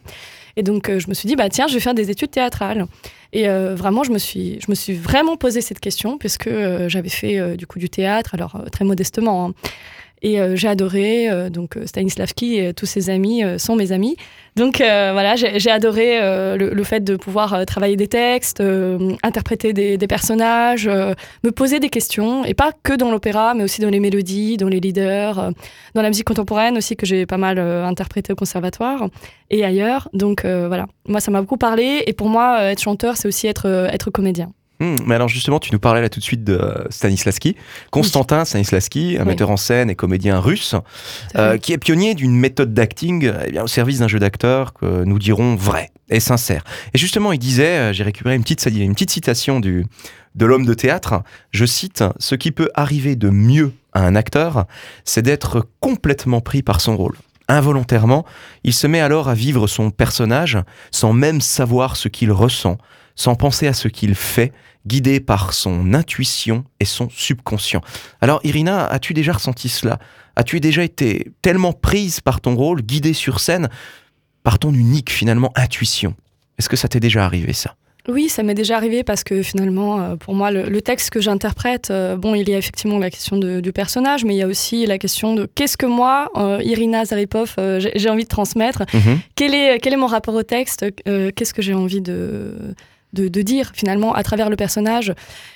Et 0.55 0.63
donc 0.63 0.89
euh, 0.89 0.99
je 0.99 1.07
me 1.07 1.13
suis 1.13 1.27
dit 1.27 1.35
bah 1.35 1.49
tiens 1.49 1.67
je 1.67 1.73
vais 1.73 1.79
faire 1.79 1.93
des 1.93 2.09
études 2.11 2.31
théâtrales. 2.31 2.85
Et 3.35 3.49
euh, 3.49 3.73
vraiment, 3.73 4.03
je 4.03 4.11
me, 4.11 4.19
suis, 4.19 4.59
je 4.63 4.69
me 4.69 4.75
suis 4.75 4.93
vraiment 4.93 5.37
posé 5.37 5.61
cette 5.61 5.79
question, 5.79 6.19
puisque 6.19 6.45
euh, 6.45 6.87
j'avais 6.87 7.09
fait 7.09 7.57
du 7.57 7.65
coup 7.65 7.79
du 7.79 7.89
théâtre, 7.89 8.35
alors 8.35 8.63
très 8.71 8.85
modestement. 8.85 9.47
hein. 9.47 9.53
Et 10.23 10.39
euh, 10.39 10.55
j'ai 10.55 10.69
adoré, 10.69 11.29
euh, 11.29 11.49
donc 11.49 11.75
euh, 11.75 11.85
Stanislavski 11.85 12.57
et 12.57 12.73
tous 12.73 12.85
ses 12.85 13.09
amis 13.09 13.43
sont 13.57 13.75
mes 13.75 13.91
amis. 13.91 14.15
Donc 14.55 14.77
voilà, 14.77 15.35
j'ai 15.35 15.71
adoré 15.71 16.19
le, 16.57 16.83
fait 16.83 17.03
de 17.03 17.15
pouvoir 17.15 17.65
travailler 17.65 17.95
des 17.95 18.07
textes, 18.07 18.61
interpréter 19.23 19.73
des, 19.73 19.97
personnages, 20.07 20.87
me 20.87 21.49
poser 21.49 21.79
des 21.79 21.89
questions, 21.89 22.45
et 22.45 22.53
pas 22.53 22.71
que 22.83 22.93
dans 22.93 23.09
l'opéra, 23.09 23.55
mais 23.55 23.63
aussi 23.63 23.81
dans 23.81 23.89
les 23.89 23.99
mélodies, 23.99 24.57
dans 24.57 24.67
les 24.67 24.79
leaders, 24.79 25.51
dans 25.95 26.01
la 26.03 26.07
musique 26.09 26.27
contemporaine 26.27 26.77
aussi, 26.77 26.95
que 26.95 27.07
j'ai 27.07 27.25
pas 27.25 27.37
mal 27.37 27.57
interprété 27.57 28.31
au 28.31 28.35
conservatoire 28.35 29.07
et 29.49 29.65
ailleurs. 29.65 30.07
Donc 30.13 30.45
voilà, 30.45 30.85
moi 31.07 31.19
ça 31.19 31.31
m'a 31.31 31.41
beaucoup 31.41 31.57
parlé, 31.57 32.03
et 32.05 32.13
pour 32.13 32.29
moi, 32.29 32.61
être 32.65 32.81
chanteur, 32.81 33.17
c'est 33.17 33.27
aussi 33.27 33.47
être 33.47 34.11
comédien. 34.11 34.51
Hmm, 34.83 34.97
mais 35.05 35.15
alors 35.15 35.29
justement, 35.29 35.59
tu 35.59 35.71
nous 35.71 35.79
parlais 35.79 36.01
là 36.01 36.09
tout 36.09 36.19
de 36.19 36.25
suite 36.25 36.43
de 36.43 36.55
euh, 36.55 36.83
Stanislavski. 36.89 37.55
Constantin 37.89 38.43
Stanislavski, 38.43 39.15
un 39.17 39.21
Oui. 39.21 39.27
metteur 39.29 39.49
en 39.49 39.55
scène 39.55 39.89
et 39.89 39.95
comédien 39.95 40.39
russe, 40.39 40.75
euh, 41.37 41.57
qui 41.57 41.71
est 41.71 41.77
pionnier 41.77 42.15
d'une 42.15 42.35
méthode 42.35 42.73
d'acting 42.73 43.31
eh 43.47 43.51
bien, 43.51 43.63
au 43.63 43.67
service 43.67 43.99
d'un 43.99 44.09
jeu 44.09 44.19
d'acteur 44.19 44.73
que 44.73 45.05
nous 45.05 45.19
dirons 45.19 45.55
vrai 45.55 45.91
et 46.09 46.19
sincère. 46.19 46.65
Et 46.93 46.97
justement, 46.97 47.31
il 47.31 47.39
disait, 47.39 47.77
euh, 47.77 47.93
j'ai 47.93 48.03
récupéré 48.03 48.35
une 48.35 48.43
petite, 48.43 48.65
une 48.65 48.93
petite 48.93 49.11
citation 49.11 49.61
du, 49.61 49.85
de 50.35 50.45
l'homme 50.45 50.65
de 50.65 50.73
théâtre, 50.73 51.23
je 51.51 51.65
cite, 51.65 52.03
Ce 52.19 52.35
qui 52.35 52.51
peut 52.51 52.69
arriver 52.73 53.15
de 53.15 53.29
mieux 53.29 53.71
à 53.93 54.01
un 54.01 54.15
acteur, 54.15 54.65
c'est 55.05 55.21
d'être 55.21 55.65
complètement 55.79 56.41
pris 56.41 56.61
par 56.61 56.81
son 56.81 56.97
rôle. 56.97 57.15
Involontairement, 57.47 58.25
il 58.65 58.73
se 58.73 58.87
met 58.87 58.99
alors 58.99 59.29
à 59.29 59.33
vivre 59.33 59.67
son 59.67 59.91
personnage 59.91 60.57
sans 60.91 61.13
même 61.13 61.39
savoir 61.39 61.95
ce 61.95 62.09
qu'il 62.09 62.31
ressent, 62.31 62.77
sans 63.15 63.35
penser 63.35 63.67
à 63.67 63.73
ce 63.73 63.87
qu'il 63.87 64.15
fait, 64.15 64.51
guidé 64.85 65.19
par 65.19 65.53
son 65.53 65.93
intuition 65.93 66.65
et 66.79 66.85
son 66.85 67.09
subconscient. 67.09 67.81
Alors 68.21 68.39
Irina, 68.43 68.85
as-tu 68.87 69.13
déjà 69.13 69.33
ressenti 69.33 69.69
cela? 69.69 69.99
As-tu 70.35 70.59
déjà 70.59 70.83
été 70.83 71.31
tellement 71.41 71.73
prise 71.73 72.19
par 72.21 72.41
ton 72.41 72.55
rôle, 72.55 72.81
guidée 72.81 73.13
sur 73.13 73.39
scène, 73.39 73.69
par 74.43 74.59
ton 74.59 74.73
unique 74.73 75.09
finalement 75.11 75.51
intuition? 75.55 76.15
Est-ce 76.57 76.69
que 76.69 76.75
ça 76.75 76.87
t'est 76.87 76.99
déjà 76.99 77.23
arrivé 77.25 77.53
ça? 77.53 77.75
Oui, 78.09 78.27
ça 78.27 78.43
m'est 78.43 78.53
déjà 78.53 78.75
arrivé 78.75 79.01
parce 79.05 79.23
que 79.23 79.41
finalement, 79.41 80.01
euh, 80.01 80.15
pour 80.17 80.33
moi, 80.35 80.51
le, 80.51 80.67
le 80.67 80.81
texte 80.81 81.09
que 81.09 81.21
j'interprète, 81.21 81.89
euh, 81.89 82.17
bon, 82.17 82.35
il 82.35 82.49
y 82.49 82.53
a 82.53 82.57
effectivement 82.57 82.99
la 82.99 83.09
question 83.09 83.37
de- 83.37 83.61
du 83.61 83.71
personnage, 83.71 84.25
mais 84.25 84.35
il 84.35 84.39
y 84.39 84.41
a 84.41 84.47
aussi 84.47 84.85
la 84.85 84.97
question 84.97 85.35
de 85.35 85.45
qu'est-ce 85.55 85.77
que 85.77 85.85
moi, 85.85 86.29
euh, 86.35 86.59
Irina 86.65 87.05
Zaripov, 87.05 87.53
euh, 87.59 87.79
j'ai 87.95 88.09
envie 88.09 88.25
de 88.25 88.27
transmettre. 88.27 88.83
Mhm. 88.93 89.19
quel 89.35 89.55
est, 89.55 89.79
quel 89.79 89.93
est 89.93 89.97
mon 89.97 90.07
rapport 90.07 90.35
au 90.35 90.43
texte? 90.43 90.85
Qu'est-ce 91.05 91.53
que 91.53 91.61
j'ai 91.61 91.73
envie 91.73 92.01
de, 92.01 92.75
de, 93.13 93.27
de 93.27 93.41
dire 93.41 93.71
finalement 93.73 94.13
à 94.13 94.23
travers 94.23 94.49
le 94.49 94.55
personnage 94.55 95.13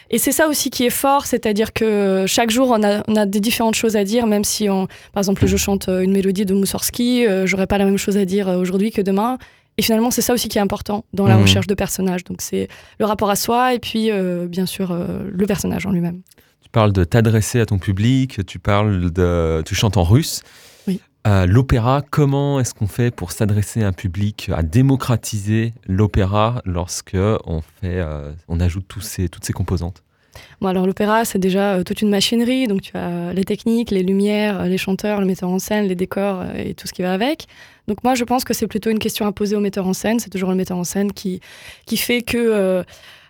Et 0.09 0.17
c'est 0.19 0.31
ça 0.31 0.47
aussi 0.47 0.69
qui 0.69 0.85
est 0.85 0.89
fort, 0.91 1.25
c'est-à-dire 1.25 1.73
que 1.73 2.25
chaque 2.27 2.49
jour 2.49 2.69
on 2.71 2.83
a, 2.83 3.03
on 3.07 3.15
a 3.15 3.25
des 3.25 3.39
différentes 3.39 3.75
choses 3.75 3.95
à 3.97 4.03
dire, 4.03 4.25
même 4.27 4.43
si, 4.43 4.69
on, 4.69 4.87
par 5.13 5.21
exemple, 5.21 5.45
je 5.45 5.57
chante 5.57 5.89
euh, 5.89 6.01
une 6.01 6.11
mélodie 6.11 6.45
de 6.45 6.53
Moussorski, 6.53 7.25
euh, 7.25 7.45
j'aurais 7.45 7.67
pas 7.67 7.77
la 7.77 7.85
même 7.85 7.97
chose 7.97 8.15
à 8.17 8.25
dire 8.25 8.47
euh, 8.47 8.57
aujourd'hui 8.57 8.91
que 8.91 9.01
demain. 9.01 9.37
Et 9.79 9.83
finalement, 9.83 10.09
c'est 10.09 10.23
ça 10.23 10.33
aussi 10.33 10.47
qui 10.49 10.57
est 10.57 10.61
important 10.61 11.05
dans 11.13 11.27
la 11.27 11.35
Mhm. 11.35 11.41
recherche 11.43 11.67
de 11.67 11.75
personnages. 11.75 12.23
Donc 12.23 12.41
c'est 12.41 12.67
le 12.99 13.05
rapport 13.05 13.29
à 13.29 13.35
soi 13.35 13.73
et 13.75 13.79
puis 13.79 14.09
euh, 14.11 14.47
bien 14.47 14.65
sûr 14.65 14.91
euh, 14.91 15.19
le 15.31 15.45
personnage 15.45 15.85
en 15.85 15.91
lui-même. 15.91 16.21
Tu 16.61 16.69
parles 16.71 16.91
de 16.93 17.03
t'adresser 17.03 17.59
à 17.59 17.65
ton 17.65 17.77
public, 17.77 18.45
tu 18.45 18.59
parles 18.59 19.11
de, 19.11 19.61
tu 19.65 19.75
chantes 19.75 19.97
en 19.97 20.03
russe. 20.03 20.41
Euh, 21.27 21.45
l'opéra, 21.45 22.03
comment 22.09 22.61
est-ce 22.61 22.73
qu'on 22.73 22.87
fait 22.87 23.11
pour 23.11 23.33
s'adresser 23.33 23.83
à 23.83 23.87
un 23.87 23.91
public, 23.91 24.49
à 24.55 24.63
démocratiser 24.63 25.73
l'opéra 25.85 26.61
lorsque 26.63 27.17
on 27.45 27.59
fait, 27.59 27.99
euh, 27.99 28.31
on 28.47 28.61
ajoute 28.61 28.85
ces, 29.01 29.27
toutes 29.27 29.43
ces 29.43 29.51
composantes? 29.51 30.03
Bon, 30.61 30.69
alors 30.69 30.87
l'opéra, 30.87 31.25
c'est 31.25 31.37
déjà 31.37 31.73
euh, 31.73 31.83
toute 31.83 32.01
une 32.01 32.09
machinerie. 32.09 32.67
Donc 32.67 32.81
tu 32.81 32.95
as 32.95 33.33
les 33.33 33.43
techniques, 33.43 33.91
les 33.91 34.03
lumières, 34.03 34.61
euh, 34.61 34.65
les 34.67 34.77
chanteurs, 34.77 35.19
le 35.19 35.25
metteur 35.25 35.49
en 35.49 35.59
scène, 35.59 35.87
les 35.87 35.95
décors 35.95 36.39
euh, 36.39 36.53
et 36.55 36.73
tout 36.75 36.87
ce 36.87 36.93
qui 36.93 37.01
va 37.01 37.11
avec. 37.11 37.47
Donc 37.89 38.05
moi, 38.05 38.15
je 38.15 38.23
pense 38.23 38.45
que 38.45 38.53
c'est 38.53 38.67
plutôt 38.67 38.89
une 38.89 38.99
question 38.99 39.25
à 39.25 39.33
poser 39.33 39.57
au 39.57 39.59
metteur 39.59 39.85
en 39.85 39.93
scène. 39.93 40.19
C'est 40.19 40.29
toujours 40.29 40.51
le 40.51 40.55
metteur 40.55 40.77
en 40.77 40.85
scène 40.85 41.11
qui, 41.11 41.41
qui 41.85 41.97
fait 41.97 42.21
que... 42.21 42.37
euh, 42.37 42.83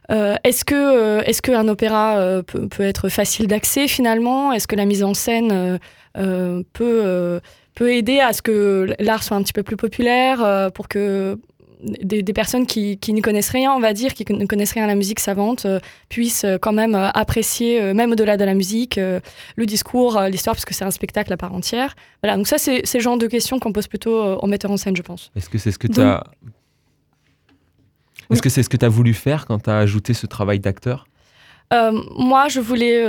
euh, 0.10 0.36
est-ce 0.46 0.64
euh, 0.72 1.22
est-ce 1.24 1.42
qu'un 1.42 1.68
opéra 1.68 2.20
euh, 2.20 2.42
peut, 2.42 2.70
être 2.80 3.10
facile 3.10 3.48
d'accès 3.48 3.90
finalement? 3.90 4.54
Est-ce 4.54 4.66
que 4.66 4.78
la 4.78 4.86
mise 4.86 5.04
en 5.04 5.14
scène 5.14 5.52
euh, 5.52 5.78
euh, 6.18 6.64
peut 6.72 7.02
euh, 7.04 7.40
peut 7.78 7.94
aider 7.94 8.20
à 8.20 8.34
ce 8.34 8.42
que 8.42 8.88
l'art 9.00 9.22
soit 9.22 9.38
un 9.38 9.44
petit 9.44 9.54
peu 9.54 9.62
plus 9.62 9.78
populaire 9.78 10.44
euh, 10.44 10.72
pour 10.72 10.88
que 10.88 11.38
des, 12.02 12.24
des 12.24 12.34
personnes 12.34 12.66
qui, 12.66 12.98
qui 12.98 13.14
ne 13.14 13.22
connaissent 13.22 13.52
rien, 13.52 13.72
on 13.72 13.80
va 13.80 13.94
dire, 13.94 14.16
qui 14.16 14.26
ne 14.34 14.48
connaissent 14.48 14.72
rien 14.72 14.86
à 14.86 14.88
la 14.88 14.96
musique 14.96 15.20
savante, 15.20 15.68
euh, 15.68 15.80
puissent 16.10 16.44
euh, 16.44 16.58
quand 16.58 16.74
même 16.74 16.96
euh, 16.96 17.10
apprécier, 17.14 17.80
euh, 17.80 17.94
même 17.94 18.12
au-delà 18.14 18.36
de 18.36 18.44
la 18.44 18.56
musique, 18.56 18.98
euh, 18.98 19.20
le 19.58 19.68
discours, 19.68 20.18
euh, 20.18 20.28
l'histoire, 20.28 20.56
parce 20.56 20.66
que 20.66 20.74
c'est 20.74 20.86
un 20.86 20.96
spectacle 21.00 21.32
à 21.32 21.38
part 21.38 21.54
entière. 21.54 21.96
Voilà, 22.24 22.36
donc 22.36 22.48
ça, 22.48 22.58
c'est 22.58 22.82
c'est 22.84 22.98
le 22.98 23.04
genre 23.04 23.20
de 23.20 23.28
questions 23.28 23.60
qu'on 23.60 23.74
pose 23.74 23.88
plutôt 23.88 24.18
euh, 24.24 24.36
au 24.42 24.48
metteur 24.48 24.72
en 24.72 24.78
scène, 24.78 24.96
je 24.96 25.04
pense. 25.04 25.30
Est-ce 25.36 25.50
que 25.52 25.60
c'est 25.60 25.72
ce 25.72 25.78
que 25.78 25.88
tu 25.88 26.02
as... 26.02 26.24
Est-ce 28.32 28.42
que 28.42 28.50
c'est 28.50 28.64
ce 28.64 28.70
que 28.70 28.78
tu 28.78 28.86
as 28.86 28.90
voulu 28.90 29.14
faire 29.14 29.46
quand 29.46 29.60
tu 29.60 29.70
as 29.70 29.78
ajouté 29.78 30.16
ce 30.16 30.26
travail 30.26 30.60
d'acteur? 30.60 31.06
Euh, 31.74 31.92
moi, 32.18 32.48
je 32.48 32.60
voulais. 32.60 33.06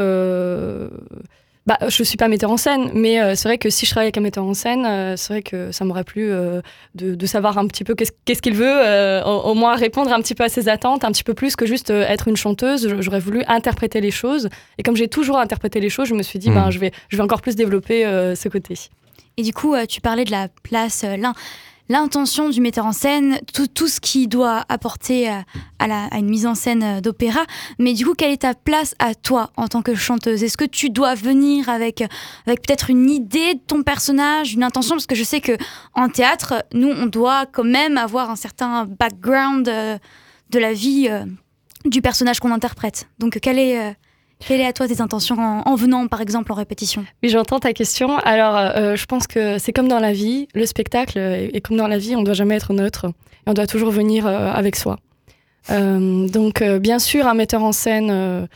Bah, 1.68 1.76
je 1.86 2.02
suis 2.02 2.16
pas 2.16 2.28
metteur 2.28 2.50
en 2.50 2.56
scène, 2.56 2.90
mais 2.94 3.20
euh, 3.20 3.34
c'est 3.34 3.46
vrai 3.46 3.58
que 3.58 3.68
si 3.68 3.84
je 3.84 3.90
travaillais 3.90 4.06
avec 4.06 4.16
un 4.16 4.22
metteur 4.22 4.42
en 4.42 4.54
scène, 4.54 4.86
euh, 4.86 5.16
c'est 5.18 5.34
vrai 5.34 5.42
que 5.42 5.70
ça 5.70 5.84
m'aurait 5.84 6.02
plu 6.02 6.30
euh, 6.30 6.62
de, 6.94 7.14
de 7.14 7.26
savoir 7.26 7.58
un 7.58 7.66
petit 7.66 7.84
peu 7.84 7.94
qu'est-ce 7.94 8.40
qu'il 8.40 8.54
veut, 8.54 8.64
euh, 8.66 9.22
au, 9.22 9.50
au 9.50 9.54
moins 9.54 9.74
répondre 9.76 10.10
un 10.10 10.18
petit 10.22 10.34
peu 10.34 10.44
à 10.44 10.48
ses 10.48 10.70
attentes, 10.70 11.04
un 11.04 11.12
petit 11.12 11.24
peu 11.24 11.34
plus 11.34 11.56
que 11.56 11.66
juste 11.66 11.90
euh, 11.90 12.06
être 12.08 12.26
une 12.26 12.38
chanteuse. 12.38 12.88
J'aurais 13.00 13.20
voulu 13.20 13.42
interpréter 13.48 14.00
les 14.00 14.10
choses, 14.10 14.48
et 14.78 14.82
comme 14.82 14.96
j'ai 14.96 15.08
toujours 15.08 15.38
interprété 15.38 15.78
les 15.78 15.90
choses, 15.90 16.08
je 16.08 16.14
me 16.14 16.22
suis 16.22 16.38
dit, 16.38 16.48
ben, 16.54 16.70
je 16.70 16.78
vais, 16.78 16.90
je 17.10 17.18
vais 17.18 17.22
encore 17.22 17.42
plus 17.42 17.54
développer 17.54 18.06
euh, 18.06 18.34
ce 18.34 18.48
côté. 18.48 18.74
Et 19.36 19.42
du 19.42 19.52
coup, 19.52 19.74
euh, 19.74 19.84
tu 19.84 20.00
parlais 20.00 20.24
de 20.24 20.30
la 20.30 20.48
place, 20.62 21.04
euh, 21.04 21.18
l'in- 21.18 21.34
l'intention 21.88 22.48
du 22.50 22.60
metteur 22.60 22.86
en 22.86 22.92
scène, 22.92 23.38
tout, 23.54 23.66
tout 23.66 23.88
ce 23.88 24.00
qui 24.00 24.28
doit 24.28 24.64
apporter 24.68 25.30
euh, 25.30 25.40
à, 25.78 25.86
la- 25.86 26.04
à 26.06 26.18
une 26.18 26.28
mise 26.28 26.46
en 26.46 26.54
scène 26.54 26.82
euh, 26.82 27.00
d'opéra. 27.00 27.40
Mais 27.78 27.94
du 27.94 28.04
coup, 28.04 28.14
quelle 28.14 28.32
est 28.32 28.42
ta 28.42 28.54
place 28.54 28.94
à 28.98 29.14
toi 29.14 29.50
en 29.56 29.68
tant 29.68 29.82
que 29.82 29.94
chanteuse? 29.94 30.42
Est-ce 30.44 30.56
que 30.56 30.64
tu 30.64 30.90
dois 30.90 31.14
venir 31.14 31.68
avec, 31.68 32.02
avec 32.46 32.62
peut-être 32.62 32.90
une 32.90 33.08
idée 33.10 33.54
de 33.54 33.60
ton 33.66 33.82
personnage, 33.82 34.54
une 34.54 34.62
intention? 34.62 34.96
Parce 34.96 35.06
que 35.06 35.14
je 35.14 35.24
sais 35.24 35.40
que 35.40 35.56
en 35.94 36.08
théâtre, 36.08 36.64
nous, 36.72 36.88
on 36.90 37.06
doit 37.06 37.46
quand 37.46 37.64
même 37.64 37.96
avoir 37.96 38.30
un 38.30 38.36
certain 38.36 38.84
background 38.84 39.68
euh, 39.68 39.98
de 40.50 40.58
la 40.58 40.72
vie 40.72 41.08
du 41.84 42.02
personnage 42.02 42.40
qu'on 42.40 42.50
interprète. 42.52 43.08
Donc, 43.18 43.38
quelle 43.40 43.58
est, 43.58 43.94
euh, 44.40 44.44
quelle 44.46 44.60
est 44.60 44.66
à 44.66 44.72
toi 44.72 44.88
tes 44.88 45.00
intentions 45.00 45.36
en, 45.38 45.62
en 45.64 45.74
venant, 45.74 46.06
par 46.06 46.20
exemple, 46.20 46.52
en 46.52 46.54
répétition? 46.54 47.04
Oui, 47.22 47.28
j'entends 47.28 47.60
ta 47.60 47.72
question. 47.72 48.16
Alors, 48.18 48.56
euh, 48.56 48.96
je 48.96 49.06
pense 49.06 49.26
que 49.26 49.58
c'est 49.58 49.72
comme 49.72 49.88
dans 49.88 50.00
la 50.00 50.12
vie, 50.12 50.48
le 50.54 50.66
spectacle, 50.66 51.18
euh, 51.18 51.48
et 51.52 51.60
comme 51.60 51.76
dans 51.76 51.88
la 51.88 51.98
vie, 51.98 52.16
on 52.16 52.20
ne 52.20 52.24
doit 52.24 52.34
jamais 52.34 52.56
être 52.56 52.72
neutre. 52.72 53.06
Et 53.46 53.50
on 53.50 53.54
doit 53.54 53.66
toujours 53.66 53.90
venir 53.90 54.26
euh, 54.26 54.50
avec 54.52 54.76
soi. 54.76 54.98
Euh, 55.70 56.28
donc, 56.28 56.62
euh, 56.62 56.78
bien 56.78 56.98
sûr, 56.98 57.26
un 57.26 57.34
metteur 57.34 57.62
en 57.62 57.72
scène 57.72 58.10
euh, 58.10 58.46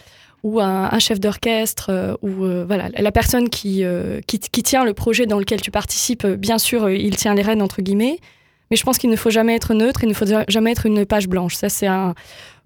ou 0.42 0.60
un, 0.60 0.98
chef 0.98 1.20
d'orchestre, 1.20 1.86
euh, 1.90 2.16
ou 2.22 2.44
euh, 2.44 2.64
voilà, 2.66 2.88
la 2.96 3.12
personne 3.12 3.48
qui, 3.48 3.84
euh, 3.84 4.20
qui, 4.26 4.38
tient 4.38 4.84
le 4.84 4.92
projet 4.94 5.26
dans 5.26 5.38
lequel 5.38 5.60
tu 5.60 5.70
participes, 5.70 6.24
euh, 6.24 6.36
bien 6.36 6.58
sûr, 6.58 6.84
euh, 6.84 6.94
il 6.94 7.16
tient 7.16 7.34
les 7.34 7.42
rênes, 7.42 7.62
entre 7.62 7.82
guillemets. 7.82 8.18
Mais 8.70 8.76
je 8.76 8.84
pense 8.84 8.98
qu'il 8.98 9.10
ne 9.10 9.16
faut 9.16 9.30
jamais 9.30 9.54
être 9.54 9.74
neutre, 9.74 10.02
il 10.02 10.08
ne 10.08 10.14
faut 10.14 10.24
jamais 10.48 10.72
être 10.72 10.86
une 10.86 11.04
page 11.04 11.28
blanche. 11.28 11.54
Ça, 11.54 11.68
c'est. 11.68 11.86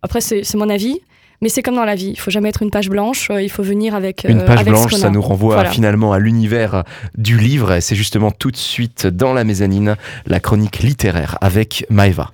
Après, 0.03 0.21
c'est 0.21 0.55
mon 0.55 0.71
avis. 0.71 1.01
Mais 1.43 1.49
c'est 1.49 1.63
comme 1.63 1.75
dans 1.77 1.85
la 1.85 1.95
vie, 1.95 2.11
il 2.11 2.19
faut 2.19 2.31
jamais 2.31 2.49
être 2.49 2.63
une 2.63 2.71
page 2.71 2.89
blanche, 2.89 3.31
euh, 3.31 3.43
il 3.43 3.51
faut 3.51 3.63
venir 3.63 3.95
avec 3.95 4.25
Une 4.29 4.41
euh, 4.41 4.45
page 4.47 4.61
avec 4.61 4.73
blanche, 4.73 4.95
ça 4.95 5.11
nous 5.11 5.21
renvoie 5.21 5.55
Voilà. 5.57 5.71
finalement 5.71 6.13
à 6.13 6.19
l'univers 6.19 6.85
du 7.17 7.39
livre. 7.39 7.73
Et 7.75 7.81
C'est 7.81 7.97
justement 7.97 8.31
tout 8.31 8.51
de 8.51 8.57
suite 8.57 9.07
dans 9.07 9.33
la 9.35 9.45
mezzanine, 9.45 9.97
la 10.27 10.41
chronique 10.41 10.79
littéraire 10.81 11.37
avec 11.41 11.87
Maeva. 11.91 12.33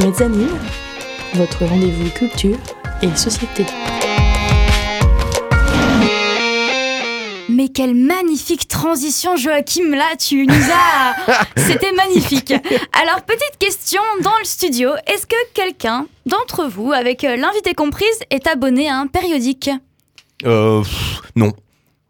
Mezzanine, 0.00 0.48
votre 1.34 1.64
rendez-vous 1.64 2.10
culture 2.10 2.56
et 3.02 3.08
société. 3.16 3.64
Mais 7.48 7.68
quelle 7.68 7.94
magnifique 7.94 8.68
transition, 8.68 9.36
Joachim, 9.36 9.90
là, 9.90 10.16
tu 10.18 10.46
nous 10.46 10.54
as... 10.54 11.44
C'était 11.56 11.92
magnifique. 11.92 12.52
Alors, 12.92 13.22
petite 13.22 13.56
question 13.58 14.02
dans 14.22 14.36
le 14.38 14.44
studio. 14.44 14.90
Est-ce 15.06 15.26
que 15.26 15.36
quelqu'un 15.54 16.06
d'entre 16.26 16.66
vous, 16.66 16.92
avec 16.92 17.24
euh, 17.24 17.36
l'invité 17.36 17.72
comprise, 17.74 18.06
est 18.30 18.46
abonné 18.46 18.88
à 18.90 18.96
un 18.98 19.06
périodique? 19.06 19.70
Euh, 20.44 20.82
pff, 20.82 21.22
non. 21.36 21.52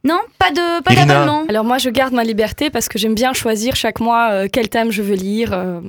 Non, 0.05 0.19
pas 0.39 0.51
de 0.51 0.83
pas 0.83 0.93
Irina. 0.93 1.07
d'abonnement? 1.15 1.45
Alors 1.49 1.65
moi, 1.65 1.79
je 1.79 1.91
garde 1.91 2.15
ma 2.15 2.25
liberté 2.25 2.71
parce 2.71 2.89
que 2.89 2.99
j'aime 2.99 3.15
bien 3.15 3.33
choisir 3.33 3.77
chaque 3.77 4.01
mois 4.01 4.31
euh, 4.31 4.49
quel 4.53 4.69
thème 4.69 4.91
je 4.91 5.03
veux 5.03 5.15
lire. 5.17 5.53
euh. 5.53 5.81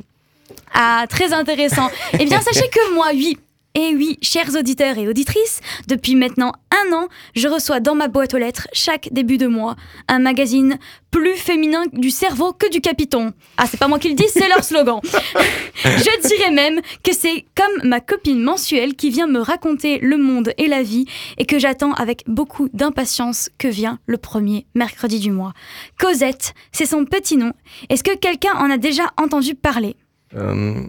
Ah, 0.74 1.06
très 1.10 1.34
intéressant. 1.34 1.90
eh 2.20 2.26
bien, 2.26 2.42
sachez 2.42 2.68
que 2.70 2.94
moi, 2.94 3.08
oui. 3.14 3.38
Et 3.76 3.94
oui, 3.96 4.18
chers 4.24 4.56
auditeurs 4.56 4.98
et 4.98 5.08
auditrices, 5.08 5.62
depuis 5.88 6.16
maintenant 6.16 6.54
un 6.72 6.94
an, 6.94 7.08
je 7.36 7.48
reçois 7.48 7.80
dans 7.80 7.94
ma 7.94 8.08
boîte 8.08 8.34
aux 8.34 8.40
lettres 8.40 8.68
chaque 8.74 9.10
début 9.12 9.38
de 9.38 9.46
mois 9.46 9.76
un 10.08 10.18
magazine 10.18 10.80
plus 11.12 11.36
féminin 11.36 11.84
du 11.94 12.10
cerveau 12.10 12.52
que 12.52 12.70
du 12.72 12.82
capiton. 12.82 13.32
Ah, 13.58 13.66
c'est 13.68 13.80
pas 13.80 13.88
moi 13.88 14.00
qui 14.00 14.10
le 14.10 14.16
dis, 14.16 14.26
c'est 14.28 14.48
leur 14.48 14.64
slogan. 14.64 15.00
je 15.84 16.28
dirais 16.28 16.52
même 16.52 16.82
que 17.04 17.14
c'est 17.14 17.46
comme 17.56 17.88
ma 17.88 18.00
copine 18.00 18.42
mensuelle 18.42 18.96
qui 18.96 19.12
vient 19.12 19.28
me 19.28 19.40
raconter 19.40 20.00
le 20.00 20.18
monde 20.18 20.52
et 20.58 20.68
la 20.68 20.82
vie 20.82 21.06
et 21.38 21.46
que 21.46 21.60
j'attends 21.60 21.94
avec 21.94 22.24
beaucoup 22.26 22.70
d'impatience 22.74 23.50
que 23.60 23.68
vient 23.68 24.00
le 24.08 24.18
premier 24.18 24.66
mercredi 24.74 25.20
du 25.20 25.32
mois. 25.32 25.54
Cosette, 26.00 26.56
c'est 26.72 26.88
son 26.88 27.06
petit 27.06 27.38
nom. 27.38 27.54
Est-ce 27.90 28.04
que 28.04 28.18
quelqu'un 28.18 28.54
en 28.56 28.72
a 28.72 28.78
déjà 28.78 29.04
entendu 29.18 29.54
parler? 29.54 29.96
Euh, 30.36 30.82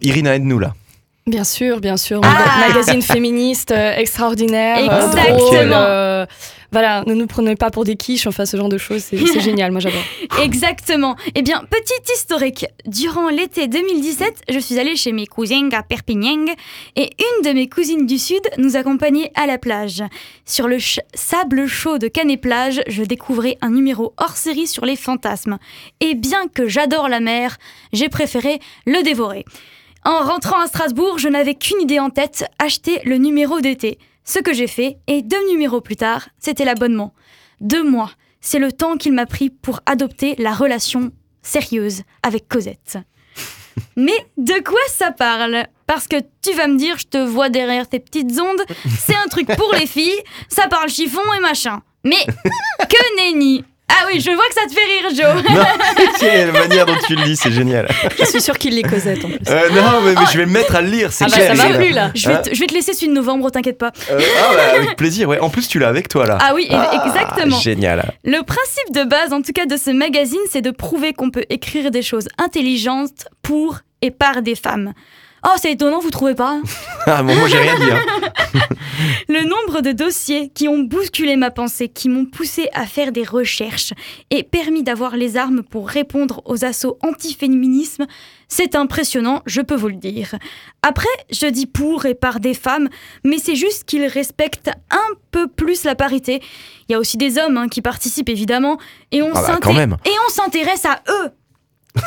Irina, 0.00 0.34
aide-nous 0.34 0.58
là. 0.58 0.74
Bien 1.26 1.44
sûr, 1.44 1.80
bien 1.80 1.96
sûr. 1.96 2.20
Ah. 2.24 2.66
Magazine 2.68 3.00
féministe 3.00 3.70
euh, 3.70 3.94
extraordinaire. 3.96 4.78
euh, 4.78 5.06
Exactement. 5.06 5.76
euh, 5.76 6.26
voilà, 6.72 7.04
ne 7.06 7.14
nous 7.14 7.26
prenez 7.28 7.54
pas 7.54 7.70
pour 7.70 7.84
des 7.84 7.94
quiches, 7.96 8.26
enfin 8.26 8.44
ce 8.44 8.56
genre 8.56 8.68
de 8.70 8.78
choses, 8.78 9.02
c'est 9.04 9.18
c'est 9.26 9.40
génial, 9.50 9.70
moi 9.70 9.80
j'adore. 9.80 10.02
Exactement. 10.42 11.14
Eh 11.36 11.42
bien, 11.42 11.62
petit 11.70 12.12
historique. 12.16 12.66
Durant 12.86 13.28
l'été 13.28 13.68
2017, 13.68 14.42
je 14.50 14.58
suis 14.58 14.80
allée 14.80 14.96
chez 14.96 15.12
mes 15.12 15.26
cousines 15.28 15.72
à 15.74 15.82
Perpignan 15.84 16.46
et 16.96 17.10
une 17.36 17.44
de 17.48 17.52
mes 17.54 17.68
cousines 17.68 18.06
du 18.06 18.18
Sud 18.18 18.40
nous 18.58 18.74
accompagnait 18.76 19.30
à 19.36 19.46
la 19.46 19.58
plage. 19.58 20.02
Sur 20.44 20.66
le 20.66 20.80
ch- 20.80 20.98
sable 21.14 21.66
chaud 21.68 21.98
de 21.98 22.08
Canet-Plage, 22.08 22.80
je 22.88 23.02
découvrais 23.04 23.58
un 23.60 23.70
numéro 23.70 24.12
hors 24.16 24.36
série 24.36 24.66
sur 24.66 24.84
les 24.86 24.96
fantasmes. 24.96 25.58
Et 26.00 26.14
bien 26.16 26.48
que 26.52 26.66
j'adore 26.66 27.08
la 27.08 27.20
mer, 27.20 27.58
j'ai 27.92 28.08
préféré 28.08 28.58
le 28.86 29.02
dévorer. 29.04 29.44
En 30.04 30.18
rentrant 30.18 30.60
à 30.60 30.66
Strasbourg, 30.66 31.18
je 31.18 31.28
n'avais 31.28 31.54
qu'une 31.54 31.80
idée 31.80 32.00
en 32.00 32.10
tête, 32.10 32.44
acheter 32.58 33.00
le 33.04 33.18
numéro 33.18 33.60
d'été. 33.60 33.98
Ce 34.24 34.40
que 34.40 34.52
j'ai 34.52 34.66
fait, 34.66 34.98
et 35.06 35.22
deux 35.22 35.48
numéros 35.48 35.80
plus 35.80 35.96
tard, 35.96 36.28
c'était 36.40 36.64
l'abonnement. 36.64 37.14
Deux 37.60 37.84
mois, 37.84 38.10
c'est 38.40 38.58
le 38.58 38.72
temps 38.72 38.96
qu'il 38.96 39.12
m'a 39.12 39.26
pris 39.26 39.50
pour 39.50 39.80
adopter 39.86 40.34
la 40.38 40.52
relation 40.52 41.12
sérieuse 41.42 42.02
avec 42.24 42.48
Cosette. 42.48 42.98
Mais 43.96 44.26
de 44.36 44.60
quoi 44.64 44.80
ça 44.88 45.12
parle? 45.12 45.66
Parce 45.86 46.08
que 46.08 46.16
tu 46.42 46.52
vas 46.54 46.66
me 46.66 46.76
dire, 46.76 46.98
je 46.98 47.06
te 47.06 47.18
vois 47.18 47.48
derrière 47.48 47.88
tes 47.88 48.00
petites 48.00 48.40
ondes, 48.40 48.64
c'est 48.98 49.14
un 49.14 49.28
truc 49.28 49.46
pour 49.56 49.72
les 49.74 49.86
filles, 49.86 50.20
ça 50.48 50.66
parle 50.66 50.88
chiffon 50.88 51.20
et 51.38 51.40
machin. 51.40 51.80
Mais 52.04 52.24
que 52.88 53.16
nenni 53.16 53.64
Ah 53.88 54.06
oui, 54.06 54.20
je 54.20 54.30
vois 54.30 54.44
que 54.48 54.54
ça 54.54 54.66
te 54.66 54.72
fait 54.72 54.84
rire, 54.84 55.34
Joe 55.44 55.54
Non, 55.54 55.64
c'est 56.16 56.46
la 56.46 56.52
manière 56.52 56.86
dont 56.86 56.96
tu 57.06 57.14
le 57.14 57.24
dis, 57.24 57.36
c'est 57.36 57.52
génial. 57.52 57.88
Je 58.18 58.24
suis 58.24 58.40
sûre 58.40 58.56
qu'il 58.58 58.74
les 58.74 58.82
Cosette 58.82 59.22
en 59.24 59.28
plus. 59.28 59.38
Euh, 59.48 59.68
non, 59.70 60.00
mais, 60.02 60.14
mais 60.14 60.26
je 60.32 60.38
vais 60.38 60.46
me 60.46 60.52
mettre 60.52 60.74
à 60.76 60.80
le 60.80 60.88
lire, 60.88 61.12
c'est 61.12 61.24
Ah 61.24 61.28
bah 61.28 61.36
ça 61.36 61.54
va 61.54 61.74
plus 61.76 61.90
là. 61.90 62.10
je 62.14 62.28
vais, 62.28 62.34
Hein 62.34 62.38
te, 62.38 62.54
je 62.54 62.60
vais 62.60 62.66
te 62.66 62.74
laisser 62.74 62.94
celui 62.94 63.08
de 63.08 63.12
novembre, 63.12 63.50
t'inquiète 63.50 63.76
pas. 63.78 63.92
Euh, 64.10 64.18
ah 64.20 64.54
bah, 64.54 64.62
avec 64.76 64.96
plaisir, 64.96 65.28
ouais. 65.28 65.40
En 65.40 65.50
plus, 65.50 65.68
tu 65.68 65.78
l'as 65.78 65.88
avec 65.88 66.08
toi 66.08 66.26
là. 66.26 66.38
Ah 66.40 66.52
oui, 66.54 66.68
Ah, 66.70 67.02
exactement. 67.06 67.58
Génial. 67.60 68.12
Le 68.24 68.40
principe 68.42 68.92
de 68.94 69.04
base, 69.04 69.32
en 69.32 69.42
tout 69.42 69.52
cas, 69.52 69.66
de 69.66 69.76
ce 69.76 69.90
magazine, 69.90 70.40
c'est 70.50 70.62
de 70.62 70.70
prouver 70.70 71.12
qu'on 71.12 71.30
peut 71.30 71.44
écrire 71.50 71.90
des 71.90 72.02
choses 72.02 72.28
intelligentes 72.38 73.26
pour 73.42 73.80
et 74.00 74.10
par 74.10 74.40
des 74.42 74.54
femmes. 74.54 74.94
Oh, 75.44 75.54
c'est 75.60 75.72
étonnant, 75.72 75.98
vous 76.00 76.10
trouvez 76.10 76.34
pas 76.34 76.60
Ah, 77.06 77.22
bon, 77.22 77.34
moi, 77.34 77.48
j'ai 77.48 77.58
rien 77.58 77.76
dit. 77.78 77.90
hein. 77.90 78.60
Le 79.28 79.42
nombre 79.48 79.80
de 79.80 79.90
dossiers 79.90 80.50
qui 80.54 80.68
ont 80.68 80.78
bousculé 80.78 81.34
ma 81.36 81.50
pensée, 81.50 81.88
qui 81.88 82.08
m'ont 82.08 82.26
poussé 82.26 82.68
à 82.74 82.86
faire 82.86 83.10
des 83.10 83.24
recherches 83.24 83.92
et 84.30 84.44
permis 84.44 84.82
d'avoir 84.84 85.16
les 85.16 85.36
armes 85.36 85.62
pour 85.62 85.88
répondre 85.88 86.42
aux 86.44 86.64
assauts 86.64 86.98
anti-féminisme, 87.02 88.06
c'est 88.46 88.76
impressionnant, 88.76 89.42
je 89.46 89.62
peux 89.62 89.74
vous 89.74 89.88
le 89.88 89.96
dire. 89.96 90.34
Après, 90.82 91.08
je 91.32 91.46
dis 91.46 91.66
pour 91.66 92.06
et 92.06 92.14
par 92.14 92.38
des 92.38 92.54
femmes, 92.54 92.88
mais 93.24 93.38
c'est 93.38 93.56
juste 93.56 93.84
qu'ils 93.84 94.06
respectent 94.06 94.70
un 94.90 95.14
peu 95.32 95.48
plus 95.48 95.82
la 95.84 95.94
parité. 95.96 96.40
Il 96.88 96.92
y 96.92 96.94
a 96.94 96.98
aussi 96.98 97.16
des 97.16 97.38
hommes 97.38 97.56
hein, 97.56 97.68
qui 97.68 97.82
participent 97.82 98.28
évidemment, 98.28 98.78
et 99.10 99.22
on 99.22 99.30
Ah 99.34 99.58
bah, 99.58 99.60
s'intéresse 100.28 100.84
à 100.84 101.00
eux. 101.08 101.30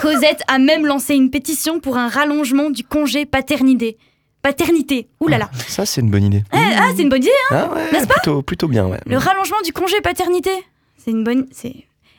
Cosette 0.02 0.41
a 0.48 0.58
même 0.58 0.86
lancé 0.86 1.15
une 1.15 1.30
pétition 1.30 1.80
pour 1.80 1.98
un 1.98 2.08
rallongement 2.08 2.69
du 2.69 2.84
congé 2.84 3.26
paternité. 3.26 3.98
Paternité, 4.41 5.08
oulala. 5.19 5.50
Ça, 5.67 5.86
c'est 5.86 6.02
une 6.02 6.12
bonne 6.12 6.24
idée. 6.26 6.43
Eh, 6.54 6.58
ah, 6.58 6.89
c'est 6.95 7.02
une 7.02 7.10
bonne 7.10 7.24
idée, 7.24 7.32
hein 7.52 7.67
Ah 7.69 7.74
ouais, 7.74 7.91
N'est-ce 7.91 8.08
plutôt, 8.08 8.41
plutôt 8.43 8.67
bien, 8.67 8.86
ouais. 8.86 9.00
Le 9.08 9.17
rallongement 9.17 9.58
du 9.63 9.74
congé 9.74 10.00
paternité. 10.02 10.52
C'est 11.04 11.12
une 11.12 11.24
bonne. 11.24 11.48
C'est. 11.52 11.74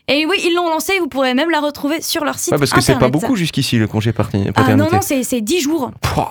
Et 0.08 0.26
oui, 0.26 0.36
ils 0.44 0.54
l'ont 0.54 0.68
lancé, 0.68 0.98
vous 1.00 1.08
pourrez 1.08 1.34
même 1.34 1.50
la 1.50 1.60
retrouver 1.60 2.00
sur 2.00 2.24
leur 2.24 2.38
site. 2.38 2.52
Ouais, 2.52 2.58
parce 2.58 2.72
que 2.72 2.80
c'est 2.80 2.98
pas 2.98 3.08
beaucoup 3.08 3.36
jusqu'ici 3.36 3.76
le 3.78 3.86
congé 3.88 4.10
Ah 4.10 4.22
paternité. 4.22 4.76
non, 4.76 4.88
non, 4.90 5.00
c'est 5.02 5.22
c'est 5.24 5.40
10 5.40 5.60
jours. 5.60 5.90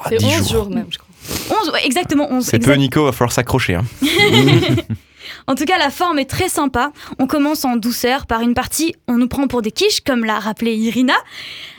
C'est 0.09 0.17
10 0.17 0.25
11 0.25 0.51
jours. 0.51 0.69
même, 0.69 0.87
je 0.89 0.97
crois. 0.97 1.57
11, 1.63 1.69
ouais, 1.71 1.85
exactement 1.85 2.27
11. 2.31 2.45
C'est 2.45 2.59
peu, 2.59 2.73
Nico, 2.75 3.03
va 3.05 3.11
falloir 3.11 3.31
s'accrocher. 3.31 3.75
hein. 3.75 3.83
En 5.47 5.55
tout 5.55 5.65
cas, 5.65 5.77
la 5.77 5.89
forme 5.89 6.19
est 6.19 6.29
très 6.29 6.49
sympa. 6.49 6.91
On 7.19 7.27
commence 7.27 7.65
en 7.65 7.75
douceur 7.75 8.25
par 8.25 8.41
une 8.41 8.53
partie, 8.53 8.95
on 9.07 9.17
nous 9.17 9.27
prend 9.27 9.47
pour 9.47 9.61
des 9.61 9.71
quiches, 9.71 10.01
comme 10.01 10.25
l'a 10.25 10.39
rappelé 10.39 10.75
Irina. 10.75 11.15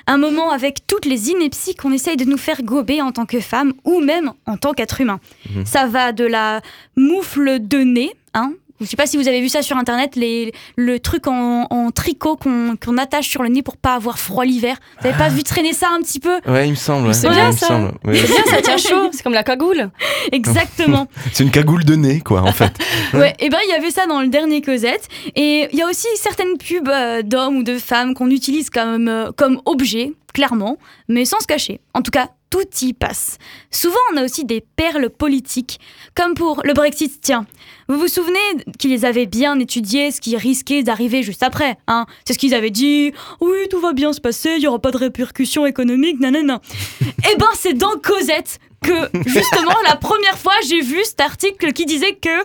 Un 0.07 0.19
moment 0.19 0.51
avec 0.51 0.87
toutes 0.87 1.05
les 1.05 1.31
inepties 1.31 1.75
qu'on 1.75 1.93
essaye 1.93 2.17
de 2.17 2.25
nous 2.25 2.37
faire 2.39 2.63
gober 2.63 3.03
en 3.03 3.11
tant 3.13 3.27
que 3.27 3.41
femme 3.41 3.73
ou 3.85 4.01
même 4.01 4.33
en 4.47 4.57
tant 4.57 4.73
qu'être 4.73 5.01
humain. 5.01 5.21
Mhm. 5.51 5.67
Ça 5.67 5.87
va 5.87 6.13
de 6.13 6.25
la 6.25 6.61
moufle 6.97 7.67
de 7.67 7.79
nez, 7.79 8.13
hein. 8.35 8.53
Je 8.81 8.85
sais 8.87 8.97
pas 8.97 9.07
si 9.07 9.17
vous 9.17 9.27
avez 9.29 9.41
vu 9.41 9.49
ça 9.49 9.63
sur 9.63 9.77
internet, 9.77 10.17
les, 10.17 10.53
le 10.77 11.01
truc 11.01 11.27
en, 11.29 11.67
en 11.71 11.91
tricot 11.91 12.37
qu'on 12.37 12.99
attache 12.99 13.29
sur 13.29 13.43
le 13.43 13.49
nez 13.49 13.63
pour 13.63 13.77
pas 13.77 13.95
avoir 13.95 14.19
froid 14.19 14.45
l'hiver. 14.45 14.77
Vous 15.01 15.09
avez 15.09 15.17
pas 15.17 15.29
vu 15.29 15.43
traîner 15.43 15.73
ça 15.73 15.89
un 15.97 16.01
petit 16.03 16.21
peu? 16.21 16.41
Ouais, 16.47 16.67
il 16.67 16.71
me 16.73 16.77
semble. 16.77 17.09
ouais. 17.09 17.13
C'est 17.15 17.29
Ouais, 17.29 17.35
bien, 17.35 17.53
ça. 17.53 17.69
semble. 17.69 17.93
Oui. 18.05 18.19
C'est 18.19 18.27
bien, 18.27 18.45
ça 18.51 18.61
tient 18.63 18.77
chaud, 18.77 19.09
c'est 19.13 19.23
comme 19.23 19.33
la 19.33 19.43
cagoule. 19.45 19.91
Exactement. 20.33 21.09
C'est 21.33 21.45
une 21.45 21.51
cagoule 21.51 21.85
de 21.85 21.95
nez, 21.97 22.21
quoi, 22.21 22.43
en 22.43 22.53
fait. 22.53 22.73
Ouais, 23.15 23.35
et 23.39 23.49
ben 23.49 23.59
il 23.65 23.71
y 23.71 23.73
avait 23.75 23.91
ça 23.91 24.07
dans 24.07 24.21
le 24.21 24.29
dernier 24.29 24.61
Cosette. 24.61 25.09
Et 25.35 25.69
il 25.73 25.79
y 25.79 25.83
a 25.83 25.87
aussi 25.89 26.07
certaines 26.17 26.57
pubs 26.59 26.89
euh, 26.89 27.23
d'hommes 27.23 27.59
ou 27.59 27.63
de 27.63 27.79
femmes 27.79 28.15
qu'on 28.15 28.31
utilise 28.31 28.69
comme, 28.71 29.09
euh, 29.09 29.31
comme 29.37 29.61
objet, 29.65 30.13
clairement, 30.37 30.77
mais 31.09 31.25
sans 31.25 31.41
se 31.41 31.47
cacher. 31.47 31.81
En 31.95 32.03
tout 32.03 32.11
cas, 32.11 32.29
tout 32.51 32.67
y 32.83 32.93
passe. 32.93 33.39
Souvent, 33.71 33.97
on 34.13 34.19
a 34.19 34.23
aussi 34.23 34.45
des 34.45 34.61
perles 34.61 35.09
politiques, 35.09 35.81
comme 36.15 36.35
pour 36.35 36.61
le 36.63 36.75
Brexit. 36.75 37.19
Tiens, 37.23 37.47
vous 37.89 37.99
vous 37.99 38.07
souvenez 38.07 38.39
qu'ils 38.79 39.07
avaient 39.07 39.25
bien 39.25 39.59
étudié 39.59 40.11
ce 40.11 40.21
qui 40.21 40.37
risquait 40.37 40.83
d'arriver 40.83 41.23
juste 41.23 41.43
après 41.43 41.79
hein? 41.87 42.05
C'est 42.27 42.35
ce 42.35 42.39
qu'ils 42.39 42.55
avaient 42.55 42.71
dit. 42.71 43.15
Oui, 43.41 43.57
tout 43.71 43.81
va 43.81 43.95
bien 43.95 44.13
se 44.13 44.21
passer, 44.21 44.57
il 44.59 44.63
y 44.63 44.67
aura 44.67 44.79
pas 44.79 44.91
de 44.91 44.99
répercussions 44.99 45.65
économiques, 45.65 46.21
nanana. 46.21 46.61
Eh 47.33 47.37
ben, 47.37 47.49
c'est 47.55 47.73
dans 47.73 47.97
Cosette 48.03 48.59
que, 48.83 49.09
justement, 49.25 49.75
la 49.89 49.97
première 49.97 50.37
fois, 50.37 50.53
j'ai 50.69 50.83
vu 50.83 51.03
cet 51.03 51.23
article 51.23 51.73
qui 51.73 51.87
disait 51.87 52.15
que, 52.15 52.45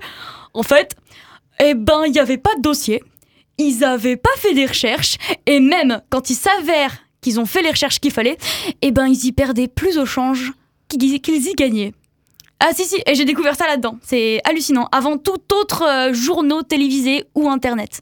en 0.54 0.64
fait, 0.64 0.96
eh 1.60 1.74
ben, 1.74 2.04
il 2.06 2.14
n'y 2.14 2.20
avait 2.20 2.38
pas 2.38 2.56
de 2.56 2.62
dossier. 2.62 3.04
Ils 3.58 3.84
avaient 3.84 4.16
pas 4.16 4.32
fait 4.38 4.54
des 4.54 4.66
recherches. 4.66 5.18
Et 5.46 5.60
même 5.60 6.02
quand 6.10 6.30
il 6.30 6.36
s'avère 6.36 6.94
qu'ils 7.22 7.40
ont 7.40 7.46
fait 7.46 7.62
les 7.62 7.70
recherches 7.70 8.00
qu'il 8.00 8.12
fallait, 8.12 8.38
eh 8.82 8.92
ben, 8.92 9.08
ils 9.08 9.26
y 9.26 9.32
perdaient 9.32 9.68
plus 9.68 9.98
au 9.98 10.06
change 10.06 10.54
qu'ils 10.88 11.22
qu'ils 11.22 11.48
y 11.48 11.54
gagnaient. 11.54 11.94
Ah 12.60 12.74
si 12.74 12.86
si, 12.86 13.02
et 13.08 13.16
j'ai 13.16 13.26
découvert 13.26 13.56
ça 13.56 13.66
là-dedans. 13.66 13.98
C'est 14.04 14.40
hallucinant. 14.44 14.88
Avant 14.92 15.18
tout 15.18 15.42
autre 15.52 15.84
euh, 15.84 16.14
journaux 16.14 16.62
télévisés 16.62 17.26
ou 17.34 17.50
internet. 17.50 18.02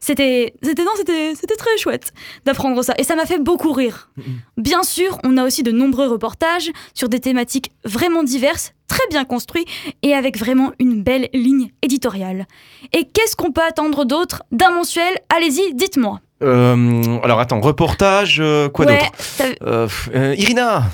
C'était, 0.00 0.54
c'était 0.62 0.84
non, 0.84 0.90
c'était, 0.96 1.34
c'était 1.34 1.56
très 1.56 1.76
chouette 1.76 2.12
d'apprendre 2.46 2.82
ça. 2.82 2.94
Et 2.98 3.04
ça 3.04 3.16
m'a 3.16 3.26
fait 3.26 3.38
beaucoup 3.38 3.72
rire. 3.72 4.10
Bien 4.56 4.82
sûr, 4.82 5.18
on 5.24 5.36
a 5.36 5.44
aussi 5.44 5.62
de 5.62 5.72
nombreux 5.72 6.08
reportages 6.08 6.70
sur 6.94 7.10
des 7.10 7.20
thématiques 7.20 7.70
vraiment 7.84 8.22
diverses, 8.22 8.72
très 8.88 9.06
bien 9.10 9.26
construits 9.26 9.66
et 10.02 10.14
avec 10.14 10.38
vraiment 10.38 10.72
une 10.78 11.02
belle 11.02 11.28
ligne 11.34 11.70
éditoriale. 11.82 12.46
Et 12.94 13.04
qu'est-ce 13.04 13.36
qu'on 13.36 13.52
peut 13.52 13.62
attendre 13.62 14.06
d'autre 14.06 14.42
d'un 14.52 14.70
mensuel? 14.70 15.18
Allez-y, 15.28 15.74
dites-moi. 15.74 16.20
Euh, 16.42 17.18
alors, 17.22 17.38
attends, 17.40 17.60
reportage, 17.60 18.38
euh, 18.40 18.68
quoi 18.68 18.86
Ouais, 18.86 18.98
d'autre 18.98 19.88
Euh, 20.14 20.34
Irina 20.38 20.84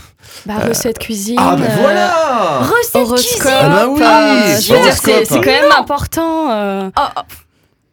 Bah, 0.44 0.54
recette 0.68 0.98
cuisine. 0.98 1.36
Ah, 1.38 1.54
bah 1.56 1.64
euh, 1.68 1.76
voilà 1.80 2.58
Recette 2.60 2.94
Horoscope. 2.96 3.42
cuisine 3.42 3.52
Ah 3.62 3.68
bah 3.68 3.86
oui, 3.88 4.00
euh, 4.02 4.60
je 4.60 4.72
veux 4.74 4.80
dire, 4.80 4.92
c'est 4.92 5.24
quand 5.40 5.46
même 5.46 5.72
important. 5.78 6.50
euh, 6.50 6.90
Ah, 6.96 7.12
ah, 7.16 7.24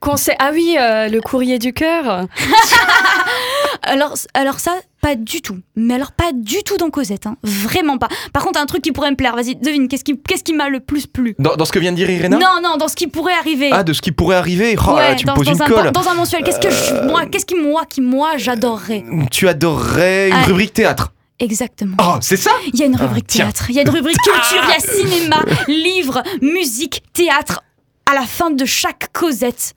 conseil- 0.04 0.36
Ah 0.40 0.52
oui, 0.54 0.76
euh, 0.80 1.08
le 1.08 1.22
courrier 1.22 1.60
du 1.60 1.74
cœur. 1.74 2.28
alors, 3.84 4.14
alors 4.34 4.60
ça, 4.60 4.74
pas 5.02 5.16
du 5.16 5.42
tout. 5.42 5.58
Mais 5.76 5.96
alors 5.96 6.12
pas 6.12 6.32
du 6.34 6.64
tout 6.64 6.78
dans 6.78 6.90
Cosette, 6.90 7.28
hein. 7.28 7.36
vraiment 7.44 7.98
pas. 7.98 8.08
Par 8.34 8.44
contre, 8.44 8.60
un 8.60 8.66
truc 8.66 8.82
qui 8.82 8.92
pourrait 8.92 9.12
me 9.12 9.16
plaire, 9.16 9.36
vas-y, 9.36 9.56
devine, 9.56 9.88
qu'est-ce 9.88 10.04
qui, 10.04 10.18
qu'est-ce 10.20 10.44
qui 10.44 10.54
m'a 10.54 10.70
le 10.70 10.80
plus 10.80 11.08
plu? 11.08 11.36
Dans, 11.40 11.56
dans 11.56 11.66
ce 11.66 11.72
que 11.72 11.80
vient 11.80 11.92
de 11.92 11.98
dire 11.98 12.10
Irina 12.10 12.38
Non, 12.38 12.62
non, 12.62 12.78
dans 12.78 12.88
ce 12.88 12.96
qui 12.96 13.08
pourrait 13.08 13.34
arriver. 13.34 13.70
Ah, 13.72 13.84
de 13.84 13.94
ce 13.94 14.02
qui 14.02 14.12
pourrait 14.12 14.36
arriver? 14.36 14.76
Oh 14.78 14.96
là 14.96 15.02
là, 15.02 15.10
Ouais, 15.10 15.16
tu 15.16 15.26
dans, 15.26 15.34
me 15.34 15.38
poses 15.38 15.48
dans 15.48 15.54
une 15.56 15.62
un, 15.62 15.66
colle. 15.68 15.92
dans 15.92 16.08
un 16.08 16.14
mensuel, 16.14 16.44
qu'est-ce 16.44 16.60
que 16.60 16.70
je, 16.70 17.08
moi, 17.08 17.26
qu'est-ce 17.26 17.46
qui 17.46 17.56
moi, 17.56 17.86
qui 17.86 18.02
moi, 18.02 18.38
j'adorerais? 18.38 19.04
Tu 19.32 19.48
adorerais 19.48 20.30
une 20.30 20.36
Ah. 20.36 20.44
rubrique 20.44 20.74
théâtre. 20.74 21.12
Exactement. 21.40 21.98
Oh, 22.00 22.16
c'est 22.22 22.38
ça? 22.38 22.52
Il 22.72 22.80
y 22.80 22.84
a 22.84 22.86
une 22.86 22.96
Ah, 23.00 23.04
rubrique 23.04 23.28
théâtre, 23.28 23.66
il 23.70 23.76
y 23.76 23.80
a 23.80 23.82
une 23.82 23.90
rubrique 23.90 24.18
culture, 24.24 24.64
il 24.64 24.70
y 24.70 24.74
a 24.74 24.80
cinéma, 24.80 25.44
livres, 25.68 26.24
musique, 26.42 27.04
théâtre. 27.14 27.62
à 28.10 28.14
la 28.16 28.24
fin 28.24 28.50
de 28.52 28.66
chaque 28.66 29.12
Cosette. 29.14 29.74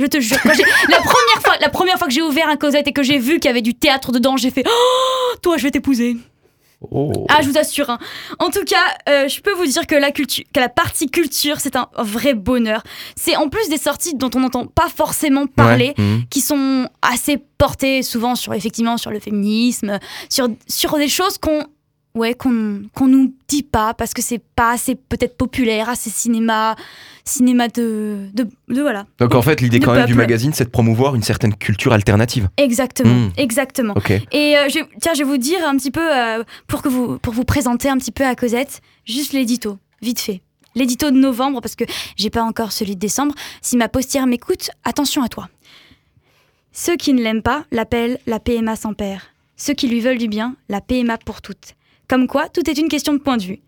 Je 0.00 0.06
te 0.06 0.20
jure, 0.20 0.38
quand 0.42 0.48
la 0.88 0.96
première 1.00 1.42
fois, 1.42 1.56
la 1.60 1.68
première 1.68 1.98
fois 1.98 2.06
que 2.06 2.12
j'ai 2.14 2.22
ouvert 2.22 2.48
un 2.48 2.56
Cosette 2.56 2.86
et 2.88 2.92
que 2.92 3.02
j'ai 3.02 3.18
vu 3.18 3.34
qu'il 3.40 3.46
y 3.46 3.50
avait 3.50 3.62
du 3.62 3.74
théâtre 3.74 4.12
dedans, 4.12 4.36
j'ai 4.36 4.50
fait 4.50 4.64
oh, 4.66 5.36
toi, 5.42 5.56
je 5.56 5.64
vais 5.64 5.70
t'épouser. 5.70 6.16
Oh. 6.92 7.26
Ah, 7.28 7.38
je 7.42 7.48
vous 7.48 7.58
assure. 7.58 7.90
hein. 7.90 7.98
En 8.38 8.50
tout 8.50 8.62
cas, 8.64 8.76
euh, 9.08 9.26
je 9.26 9.40
peux 9.40 9.52
vous 9.52 9.66
dire 9.66 9.84
que 9.88 9.96
la, 9.96 10.12
culture, 10.12 10.44
que 10.54 10.60
la 10.60 10.68
partie 10.68 11.10
culture, 11.10 11.56
c'est 11.58 11.74
un 11.74 11.88
vrai 11.98 12.34
bonheur. 12.34 12.84
C'est 13.16 13.34
en 13.34 13.48
plus 13.48 13.68
des 13.68 13.78
sorties 13.78 14.14
dont 14.14 14.30
on 14.36 14.40
n'entend 14.40 14.66
pas 14.66 14.88
forcément 14.88 15.46
parler, 15.48 15.94
Ouais. 15.98 16.04
Mhm. 16.04 16.22
qui 16.30 16.40
sont 16.40 16.88
assez 17.02 17.38
portées 17.58 18.04
souvent 18.04 18.36
sur 18.36 18.54
effectivement 18.54 18.96
sur 18.96 19.10
le 19.10 19.18
féminisme, 19.18 19.98
sur, 20.30 20.46
sur 20.68 20.96
des 20.96 21.08
choses 21.08 21.38
qu'on 21.38 21.64
ouais 22.14 22.34
qu'on 22.34 22.82
qu'on 22.94 23.06
nous 23.06 23.34
dit 23.48 23.62
pas 23.62 23.92
parce 23.94 24.14
que 24.14 24.22
c'est 24.22 24.40
pas 24.56 24.70
assez 24.70 24.94
peut-être 24.94 25.36
populaire, 25.36 25.88
assez 25.88 26.10
cinéma 26.10 26.74
cinéma 27.28 27.68
de 27.68 28.26
de, 28.32 28.48
de- 28.68 28.80
voilà. 28.82 29.06
Donc 29.18 29.34
en 29.34 29.42
fait, 29.42 29.60
l'idée 29.60 29.80
quand 29.80 29.92
même 29.94 30.06
du 30.06 30.14
magazine, 30.14 30.52
c'est 30.52 30.64
de 30.64 30.70
promouvoir 30.70 31.14
une 31.14 31.22
certaine 31.22 31.54
culture 31.54 31.92
alternative. 31.92 32.48
Exactement, 32.56 33.14
Mm. 33.14 33.30
exactement. 33.36 33.94
Et 34.32 34.56
euh, 34.56 34.68
je, 34.68 34.78
tiens, 35.00 35.12
je 35.14 35.18
vais 35.18 35.24
vous 35.24 35.38
dire 35.38 35.58
un 35.66 35.76
petit 35.76 35.90
peu, 35.90 36.00
euh, 36.16 36.42
pour, 36.66 36.82
que 36.82 36.88
vous, 36.88 37.18
pour 37.18 37.32
vous 37.32 37.44
présenter 37.44 37.88
un 37.88 37.96
petit 37.98 38.12
peu 38.12 38.24
à 38.24 38.34
Cosette, 38.34 38.80
juste 39.06 39.32
l'édito, 39.32 39.78
vite 40.02 40.20
fait. 40.20 40.40
L'édito 40.74 41.10
de 41.10 41.16
novembre, 41.16 41.60
parce 41.60 41.74
que 41.74 41.84
j'ai 42.16 42.30
pas 42.30 42.42
encore 42.42 42.72
celui 42.72 42.94
de 42.94 43.00
décembre. 43.00 43.34
Si 43.62 43.76
ma 43.76 43.88
postière 43.88 44.26
m'écoute, 44.26 44.70
attention 44.84 45.22
à 45.22 45.28
toi. 45.28 45.48
Ceux 46.72 46.96
qui 46.96 47.12
ne 47.12 47.22
l'aiment 47.22 47.42
pas 47.42 47.64
l'appellent 47.72 48.18
la 48.26 48.38
PMA 48.38 48.76
sans 48.76 48.92
père. 48.94 49.26
Ceux 49.56 49.74
qui 49.74 49.88
lui 49.88 50.00
veulent 50.00 50.18
du 50.18 50.28
bien, 50.28 50.54
la 50.68 50.80
PMA 50.80 51.18
pour 51.18 51.42
toutes. 51.42 51.74
Comme 52.08 52.26
quoi, 52.28 52.48
tout 52.48 52.68
est 52.70 52.78
une 52.78 52.88
question 52.88 53.12
de 53.12 53.18
point 53.18 53.36
de 53.36 53.42
vue. 53.42 53.58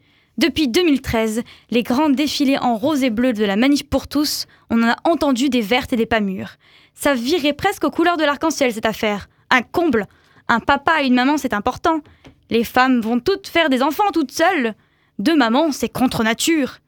Depuis 0.40 0.68
2013, 0.68 1.42
les 1.70 1.82
grands 1.82 2.08
défilés 2.08 2.56
en 2.56 2.74
rose 2.74 3.02
et 3.02 3.10
bleu 3.10 3.34
de 3.34 3.44
la 3.44 3.56
manif 3.56 3.84
pour 3.84 4.08
tous, 4.08 4.46
on 4.70 4.82
en 4.82 4.88
a 4.88 4.96
entendu 5.04 5.50
des 5.50 5.60
vertes 5.60 5.92
et 5.92 5.96
des 5.96 6.06
pas 6.06 6.20
mûres. 6.20 6.56
Ça 6.94 7.12
virait 7.12 7.52
presque 7.52 7.84
aux 7.84 7.90
couleurs 7.90 8.16
de 8.16 8.24
l'arc-en-ciel 8.24 8.72
cette 8.72 8.86
affaire. 8.86 9.28
Un 9.50 9.60
comble 9.60 10.06
un 10.48 10.60
papa 10.60 11.02
et 11.02 11.08
une 11.08 11.14
maman, 11.14 11.36
c'est 11.36 11.52
important. 11.52 12.00
Les 12.48 12.64
femmes 12.64 13.02
vont 13.02 13.20
toutes 13.20 13.48
faire 13.48 13.68
des 13.68 13.82
enfants 13.82 14.10
toutes 14.14 14.32
seules. 14.32 14.74
Deux 15.18 15.36
mamans, 15.36 15.72
c'est 15.72 15.90
contre 15.90 16.24
nature. 16.24 16.78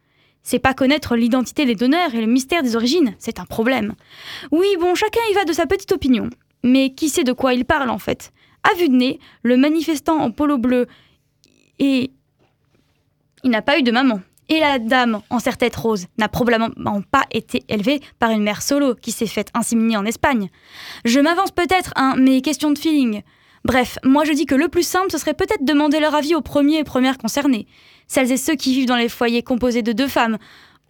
C'est 0.43 0.59
pas 0.59 0.73
connaître 0.73 1.15
l'identité 1.15 1.67
des 1.67 1.75
donneurs 1.75 2.15
et 2.15 2.23
le 2.23 2.27
mystère 2.27 2.63
des 2.63 2.75
origines, 2.75 3.15
c'est 3.19 3.39
un 3.39 3.45
problème. 3.45 3.93
Oui, 4.51 4.67
bon, 4.81 4.95
chacun 4.95 5.21
y 5.31 5.35
va 5.35 5.45
de 5.45 5.53
sa 5.53 5.67
petite 5.67 5.93
opinion. 5.93 6.31
Mais 6.65 6.95
qui 6.95 7.11
sait 7.11 7.23
de 7.23 7.35
quoi 7.35 7.53
il 7.53 7.67
parle 7.67 7.91
en 7.91 7.99
fait? 7.99 8.33
À 8.63 8.75
vue 8.79 8.89
de 8.89 8.95
nez, 8.95 9.21
le 9.43 9.59
manifestant 9.59 10.17
en 10.23 10.31
polo 10.31 10.57
bleu 10.57 10.87
et. 11.79 12.13
Il 13.45 13.51
n'a 13.51 13.63
pas 13.63 13.79
eu 13.79 13.83
de 13.83 13.91
maman. 13.91 14.21
Et 14.49 14.61
la 14.61 14.79
dame 14.79 15.21
en 15.31 15.39
serre-tête 15.39 15.77
rose 15.77 16.07
n'a 16.19 16.29
probablement 16.29 17.03
pas 17.11 17.25
été 17.31 17.65
élevée 17.69 18.01
par 18.19 18.31
une 18.31 18.43
mère 18.43 18.61
solo 18.61 18.95
qui 18.95 19.13
s'est 19.13 19.27
faite 19.27 19.49
inséminer 19.55 19.97
en 19.97 20.05
Espagne. 20.05 20.49
Je 21.05 21.21
m'avance 21.21 21.53
peut-être, 21.53 21.93
hein, 21.97 22.15
mais 22.19 22.41
question 22.41 22.71
de 22.71 22.79
feeling. 22.79 23.23
Bref, 23.65 23.99
moi 24.05 24.25
je 24.25 24.33
dis 24.33 24.47
que 24.47 24.55
le 24.55 24.69
plus 24.69 24.83
simple, 24.83 25.11
ce 25.11 25.19
serait 25.19 25.35
peut-être 25.35 25.65
demander 25.65 26.01
leur 26.01 26.15
avis 26.15 26.35
aux 26.35 26.41
premiers 26.41 26.79
et 26.79 26.85
premières 26.85 27.19
concernés. 27.19 27.67
Celles 28.09 28.33
et 28.33 28.37
ceux 28.37 28.57
qui 28.57 28.75
vivent 28.75 28.89
dans 28.89 28.97
les 28.97 29.09
foyers 29.09 29.43
composés 29.43 29.83
de 29.83 29.93
deux 29.93 30.09
femmes, 30.09 30.39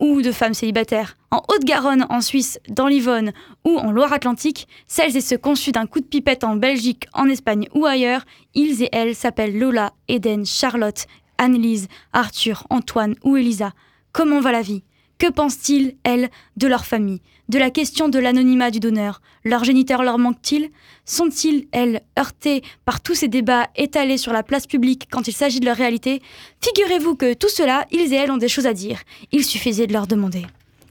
ou 0.02 0.20
de 0.20 0.32
femmes 0.32 0.52
célibataires, 0.52 1.16
en 1.30 1.42
Haute-Garonne, 1.48 2.06
en 2.10 2.20
Suisse, 2.20 2.58
dans 2.68 2.88
l'Yvonne 2.88 3.32
ou 3.64 3.78
en 3.78 3.92
Loire-Atlantique, 3.92 4.66
celles 4.88 5.16
et 5.16 5.20
ceux 5.20 5.38
conçus 5.38 5.70
d'un 5.70 5.86
coup 5.86 6.00
de 6.00 6.06
pipette 6.06 6.42
en 6.42 6.56
Belgique, 6.56 7.06
en 7.12 7.28
Espagne 7.28 7.68
ou 7.72 7.86
ailleurs, 7.86 8.24
ils 8.54 8.82
et 8.82 8.88
elles 8.90 9.14
s'appellent 9.14 9.56
Lola, 9.56 9.92
Eden, 10.08 10.44
Charlotte, 10.44 11.06
Annelise, 11.42 11.88
Arthur, 12.12 12.66
Antoine 12.70 13.16
ou 13.24 13.37
Elisa. 13.37 13.72
Comment 14.12 14.40
va 14.40 14.52
la 14.52 14.62
vie? 14.62 14.85
Que 15.18 15.28
pensent-ils, 15.28 15.96
elles, 16.05 16.31
de 16.57 16.68
leur 16.68 16.85
famille? 16.85 17.20
De 17.48 17.59
la 17.59 17.70
question 17.70 18.09
de 18.09 18.18
l'anonymat 18.20 18.70
du 18.70 18.78
donneur? 18.78 19.20
Leur 19.44 19.64
géniteur 19.64 20.05
leur 20.05 20.18
manque-t-il? 20.18 20.70
Sont-ils, 21.05 21.66
elles, 21.72 22.02
heurtées 22.16 22.62
par 22.85 23.00
tous 23.00 23.14
ces 23.14 23.28
débats 23.28 23.68
étalés 23.74 24.18
sur 24.18 24.33
la 24.33 24.44
place 24.44 24.68
publique 24.68 25.09
quand 25.11 25.26
il 25.26 25.33
s'agit 25.33 25.59
de 25.59 25.66
leur 25.66 25.76
réalité? 25.76 26.22
Figurez-vous 26.61 27.16
que 27.16 27.35
tout 27.35 27.48
cela, 27.48 27.87
ils 27.90 28.12
et 28.12 28.16
elles 28.16 28.31
ont 28.31 28.37
des 28.37 28.48
choses 28.48 28.66
à 28.66 28.72
dire. 28.72 29.00
Il 29.33 29.44
suffisait 29.44 29.88
de 29.88 29.92
leur 29.92 30.07
demander. 30.07 30.46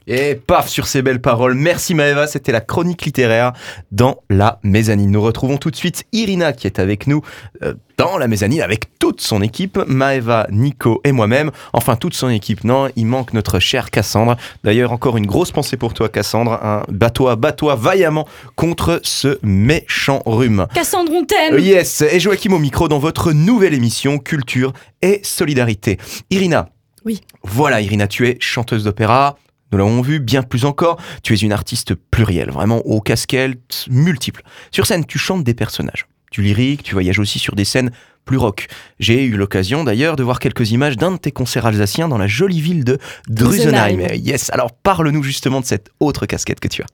Et 0.06 0.34
paf 0.34 0.68
sur 0.68 0.86
ces 0.86 1.02
belles 1.02 1.20
paroles. 1.20 1.54
Merci 1.54 1.94
Maëva, 1.94 2.26
c'était 2.26 2.52
la 2.52 2.60
chronique 2.60 3.04
littéraire 3.04 3.52
dans 3.90 4.18
la 4.30 4.58
mezzanine. 4.62 5.10
Nous 5.10 5.22
retrouvons 5.22 5.58
tout 5.58 5.70
de 5.70 5.76
suite 5.76 6.04
Irina 6.12 6.52
qui 6.52 6.66
est 6.66 6.78
avec 6.78 7.06
nous 7.06 7.22
euh, 7.62 7.74
dans 7.98 8.18
la 8.18 8.26
mezzanine 8.26 8.62
avec 8.62 8.98
toute 8.98 9.20
son 9.20 9.42
équipe, 9.42 9.78
Maëva, 9.86 10.46
Nico 10.50 11.00
et 11.04 11.12
moi-même. 11.12 11.50
Enfin 11.72 11.94
toute 11.96 12.14
son 12.14 12.28
équipe, 12.30 12.64
non, 12.64 12.88
il 12.96 13.06
manque 13.06 13.32
notre 13.32 13.58
chère 13.60 13.90
Cassandre. 13.90 14.36
D'ailleurs 14.64 14.92
encore 14.92 15.16
une 15.16 15.26
grosse 15.26 15.52
pensée 15.52 15.76
pour 15.76 15.94
toi 15.94 16.08
Cassandre, 16.08 16.52
hein. 16.62 16.82
bats-toi, 16.88 17.36
bats-toi 17.36 17.74
vaillamment 17.76 18.26
contre 18.56 19.00
ce 19.04 19.38
méchant 19.42 20.22
rhume. 20.26 20.66
Cassandre, 20.74 21.12
on 21.14 21.24
t'aime 21.24 21.54
Euh, 21.54 21.60
Yes, 21.60 22.00
et 22.02 22.18
Joachim 22.18 22.52
au 22.52 22.58
micro 22.58 22.88
dans 22.88 22.98
votre 22.98 23.32
nouvelle 23.32 23.74
émission 23.74 24.18
Culture 24.18 24.72
et 25.00 25.20
Solidarité. 25.22 25.98
Irina. 26.30 26.68
Oui. 27.04 27.20
Voilà, 27.42 27.80
Irina, 27.80 28.06
tu 28.08 28.26
es 28.28 28.36
chanteuse 28.40 28.84
d'opéra. 28.84 29.36
Nous 29.72 29.78
l'avons 29.78 30.02
vu, 30.02 30.20
bien 30.20 30.42
plus 30.42 30.64
encore, 30.66 30.98
tu 31.22 31.32
es 31.32 31.36
une 31.36 31.52
artiste 31.52 31.94
plurielle, 31.94 32.50
vraiment 32.50 32.78
aux 32.80 33.00
casquettes 33.00 33.86
multiples. 33.90 34.42
Sur 34.70 34.86
scène, 34.86 35.06
tu 35.06 35.18
chantes 35.18 35.44
des 35.44 35.54
personnages. 35.54 36.06
Tu 36.30 36.42
lyriques, 36.42 36.82
tu 36.82 36.92
voyages 36.92 37.18
aussi 37.18 37.38
sur 37.38 37.54
des 37.54 37.64
scènes 37.64 37.90
plus 38.24 38.36
rock. 38.36 38.68
J'ai 39.00 39.24
eu 39.24 39.36
l'occasion 39.36 39.82
d'ailleurs 39.82 40.16
de 40.16 40.22
voir 40.22 40.38
quelques 40.38 40.70
images 40.70 40.96
d'un 40.96 41.12
de 41.12 41.16
tes 41.16 41.32
concerts 41.32 41.66
alsaciens 41.66 42.08
dans 42.08 42.18
la 42.18 42.26
jolie 42.26 42.60
ville 42.60 42.84
de 42.84 42.98
Drusenheim. 43.28 44.00
Yes, 44.14 44.50
alors 44.50 44.72
parle-nous 44.72 45.22
justement 45.22 45.60
de 45.60 45.66
cette 45.66 45.90
autre 46.00 46.26
casquette 46.26 46.60
que 46.60 46.68
tu 46.68 46.82
as. 46.82 46.86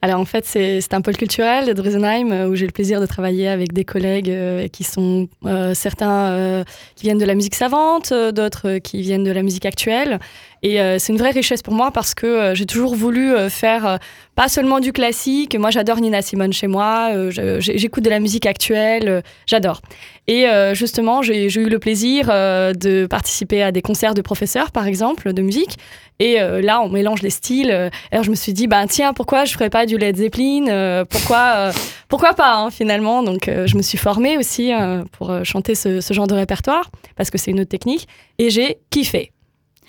Alors 0.00 0.20
en 0.20 0.24
fait, 0.24 0.44
c'est 0.44 0.94
un 0.94 1.00
pôle 1.00 1.16
culturel 1.16 1.66
de 1.66 1.72
Drusenheim 1.72 2.30
euh, 2.30 2.48
où 2.48 2.54
j'ai 2.54 2.66
le 2.66 2.72
plaisir 2.72 3.00
de 3.00 3.06
travailler 3.06 3.48
avec 3.48 3.72
des 3.72 3.84
collègues 3.84 4.30
euh, 4.30 4.68
qui 4.68 4.84
sont 4.84 5.28
euh, 5.44 5.74
certains 5.74 6.30
euh, 6.30 6.64
qui 6.94 7.06
viennent 7.06 7.18
de 7.18 7.24
la 7.24 7.34
musique 7.34 7.56
savante, 7.56 8.12
d'autres 8.12 8.78
qui 8.78 9.02
viennent 9.02 9.24
de 9.24 9.32
la 9.32 9.42
musique 9.42 9.66
actuelle. 9.66 10.20
Et 10.62 10.80
euh, 10.80 10.98
c'est 10.98 11.12
une 11.12 11.18
vraie 11.18 11.30
richesse 11.30 11.62
pour 11.62 11.74
moi 11.74 11.90
parce 11.90 12.14
que 12.14 12.26
euh, 12.26 12.54
j'ai 12.54 12.66
toujours 12.66 12.94
voulu 12.94 13.32
euh, 13.32 13.48
faire 13.48 13.98
pas 14.34 14.48
seulement 14.48 14.80
du 14.80 14.92
classique. 14.92 15.56
Moi, 15.56 15.70
j'adore 15.70 16.00
Nina 16.00 16.22
Simone 16.22 16.52
chez 16.52 16.66
moi. 16.66 17.10
J'écoute 17.58 18.04
de 18.04 18.10
la 18.10 18.20
musique 18.20 18.46
actuelle. 18.46 19.22
j'adore. 19.46 19.80
Et 20.28 20.46
justement, 20.74 21.22
j'ai 21.22 21.46
eu 21.46 21.68
le 21.68 21.78
plaisir 21.80 22.26
de 22.28 23.06
participer 23.06 23.64
à 23.64 23.72
des 23.72 23.82
concerts 23.82 24.14
de 24.14 24.22
professeurs, 24.22 24.70
par 24.70 24.86
exemple, 24.86 25.32
de 25.32 25.42
musique. 25.42 25.76
Et 26.20 26.38
là, 26.38 26.80
on 26.80 26.88
mélange 26.88 27.22
les 27.22 27.30
styles. 27.30 27.90
alors, 28.12 28.22
je 28.22 28.30
me 28.30 28.36
suis 28.36 28.52
dit, 28.52 28.68
ben 28.68 28.86
tiens, 28.86 29.12
pourquoi 29.12 29.44
je 29.44 29.54
ferais 29.54 29.70
pas 29.70 29.86
du 29.86 29.98
Led 29.98 30.16
Zeppelin 30.16 31.04
Pourquoi, 31.10 31.72
pourquoi 32.06 32.34
pas 32.34 32.54
hein, 32.54 32.70
finalement 32.70 33.24
Donc, 33.24 33.50
je 33.50 33.76
me 33.76 33.82
suis 33.82 33.98
formée 33.98 34.38
aussi 34.38 34.70
pour 35.10 35.32
chanter 35.44 35.74
ce 35.74 36.12
genre 36.12 36.28
de 36.28 36.34
répertoire 36.34 36.92
parce 37.16 37.30
que 37.30 37.38
c'est 37.38 37.50
une 37.50 37.58
autre 37.58 37.70
technique. 37.70 38.06
Et 38.38 38.50
j'ai 38.50 38.78
kiffé. 38.90 39.32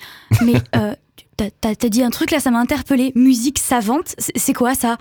Mais 0.45 0.53
euh, 0.75 0.93
t'as- 1.37 1.89
dit 1.89 2.03
un 2.03 2.09
truc 2.09 2.31
là, 2.31 2.39
ça 2.39 2.51
m'a 2.51 2.59
interpellé. 2.59 3.11
Musique 3.15 3.59
savante, 3.59 4.15
c'est 4.17 4.53
quoi 4.53 4.75
ça? 4.75 4.97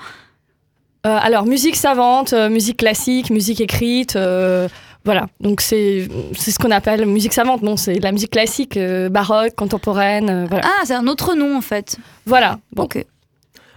Euh, 1.07 1.17
alors, 1.21 1.47
musique 1.47 1.77
savante, 1.77 2.33
euh, 2.33 2.49
musique 2.51 2.79
classique, 2.79 3.31
musique 3.31 3.61
écrite. 3.61 4.17
euh, 4.17 4.69
voilà, 5.05 5.29
donc 5.41 5.61
c'est 5.61 6.09
c'est 6.37 6.51
ce 6.51 6.59
qu'on 6.59 6.71
appelle 6.73 7.07
musique 7.07 7.33
savante. 7.33 7.63
Non, 7.63 7.77
c'est 7.77 7.95
de 7.95 8.03
la 8.03 8.13
musique 8.13 8.33
classique, 8.33 8.77
euh, 8.77 9.09
baroque, 9.09 9.55
contemporaine. 9.55 10.29
euh, 10.29 10.47
voilà. 10.49 10.65
Ah, 10.67 10.83
c'est 10.85 10.95
un 10.95 11.07
autre 11.07 11.35
nom 11.35 11.57
en 11.57 11.61
fait. 11.61 11.97
voilà. 12.27 12.59
Bon. 12.75 12.83
Ok. 12.85 13.05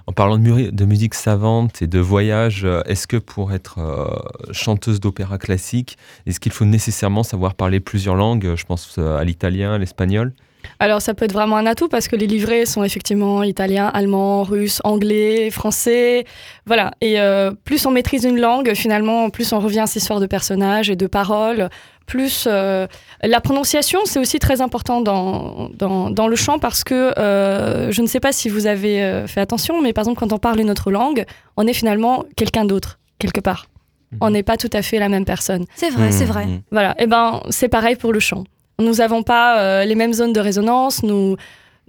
En 0.08 0.14
parlant 0.14 0.38
de, 0.40 0.86
musique 0.86 1.14
savante 1.14 1.82
et 1.84 1.88
de 1.88 2.00
voyage, 2.00 2.68
est-ce 2.86 3.06
que 3.08 3.18
pour 3.18 3.54
être 3.54 3.78
euh, 3.78 4.08
chanteuse 4.52 5.00
d'opéra 5.00 5.38
classique, 5.38 5.96
est-ce 6.26 6.40
qu'il 6.40 6.52
faut 6.52 6.66
nécessairement 6.66 7.24
savoir 7.24 7.54
parler 7.54 7.80
plusieurs 7.80 8.16
langues? 8.16 8.56
Je 8.56 8.66
pense 8.66 8.98
à 8.98 9.24
l'italien, 9.24 9.74
à 9.74 9.78
l'espagnol? 9.78 10.34
Alors 10.80 11.02
ça 11.02 11.13
peut 11.13 11.26
être 11.26 11.34
vraiment 11.34 11.58
un 11.58 11.65
atout 11.65 11.88
parce 11.88 12.08
que 12.08 12.15
les 12.15 12.28
livrets 12.28 12.65
sont 12.65 12.84
effectivement 12.84 13.43
italien, 13.43 13.88
allemand, 13.88 14.43
russe, 14.43 14.82
anglais, 14.84 15.50
français, 15.50 16.26
voilà. 16.65 16.91
Et 17.02 17.19
euh, 17.19 17.52
plus 17.63 17.86
on 17.86 17.91
maîtrise 17.91 18.24
une 18.24 18.39
langue, 18.39 18.74
finalement, 18.74 19.30
plus 19.30 19.54
on 19.54 19.60
revient 19.60 19.82
à 19.82 19.88
ces 19.88 20.00
histoires 20.00 20.19
de 20.19 20.26
personnages 20.26 20.89
et 20.89 20.95
de 20.95 21.08
paroles. 21.08 21.69
Plus 22.08 22.45
euh, 22.47 22.88
la 23.24 23.41
prononciation, 23.41 24.00
c'est 24.06 24.19
aussi 24.19 24.39
très 24.39 24.60
important 24.60 25.02
dans, 25.02 25.69
dans, 25.74 26.10
dans 26.10 26.28
le 26.28 26.36
chant 26.36 26.60
parce 26.60 26.84
que 26.84 27.17
euh, 27.17 27.91
je 27.91 28.02
ne 28.02 28.08
sais 28.08 28.19
pas 28.19 28.32
si 28.32 28.50
vous 28.50 28.67
avez 28.67 29.24
fait 29.28 29.39
attention, 29.39 29.82
mais 29.82 29.93
par 29.93 30.04
exemple 30.04 30.19
quand 30.19 30.34
on 30.34 30.39
parle 30.39 30.60
une 30.60 30.69
autre 30.69 30.91
langue, 30.91 31.26
on 31.58 31.67
est 31.67 31.74
finalement 31.74 32.26
quelqu'un 32.36 32.65
d'autre 32.65 33.00
quelque 33.19 33.39
part. 33.39 33.67
On 34.19 34.30
n'est 34.30 34.43
pas 34.43 34.58
tout 34.58 34.69
à 34.74 34.82
fait 34.82 35.00
la 35.00 35.08
même 35.08 35.24
personne. 35.24 35.65
C'est 35.76 35.89
vrai, 35.89 36.12
c'est 36.12 36.26
vrai. 36.26 36.45
Mmh. 36.45 36.62
Voilà, 36.71 36.95
et 37.00 37.08
ben 37.08 37.41
c'est 37.50 37.69
pareil 37.69 37.95
pour 37.95 38.12
le 38.12 38.19
chant. 38.19 38.43
Nous 38.82 38.96
n'avons 38.96 39.24
pas 39.24 39.60
euh, 39.62 39.86
les 39.86 39.96
mêmes 39.96 40.13
zones 40.13 40.34
de 40.34 40.39
résonance, 40.39 41.04
nous 41.04 41.38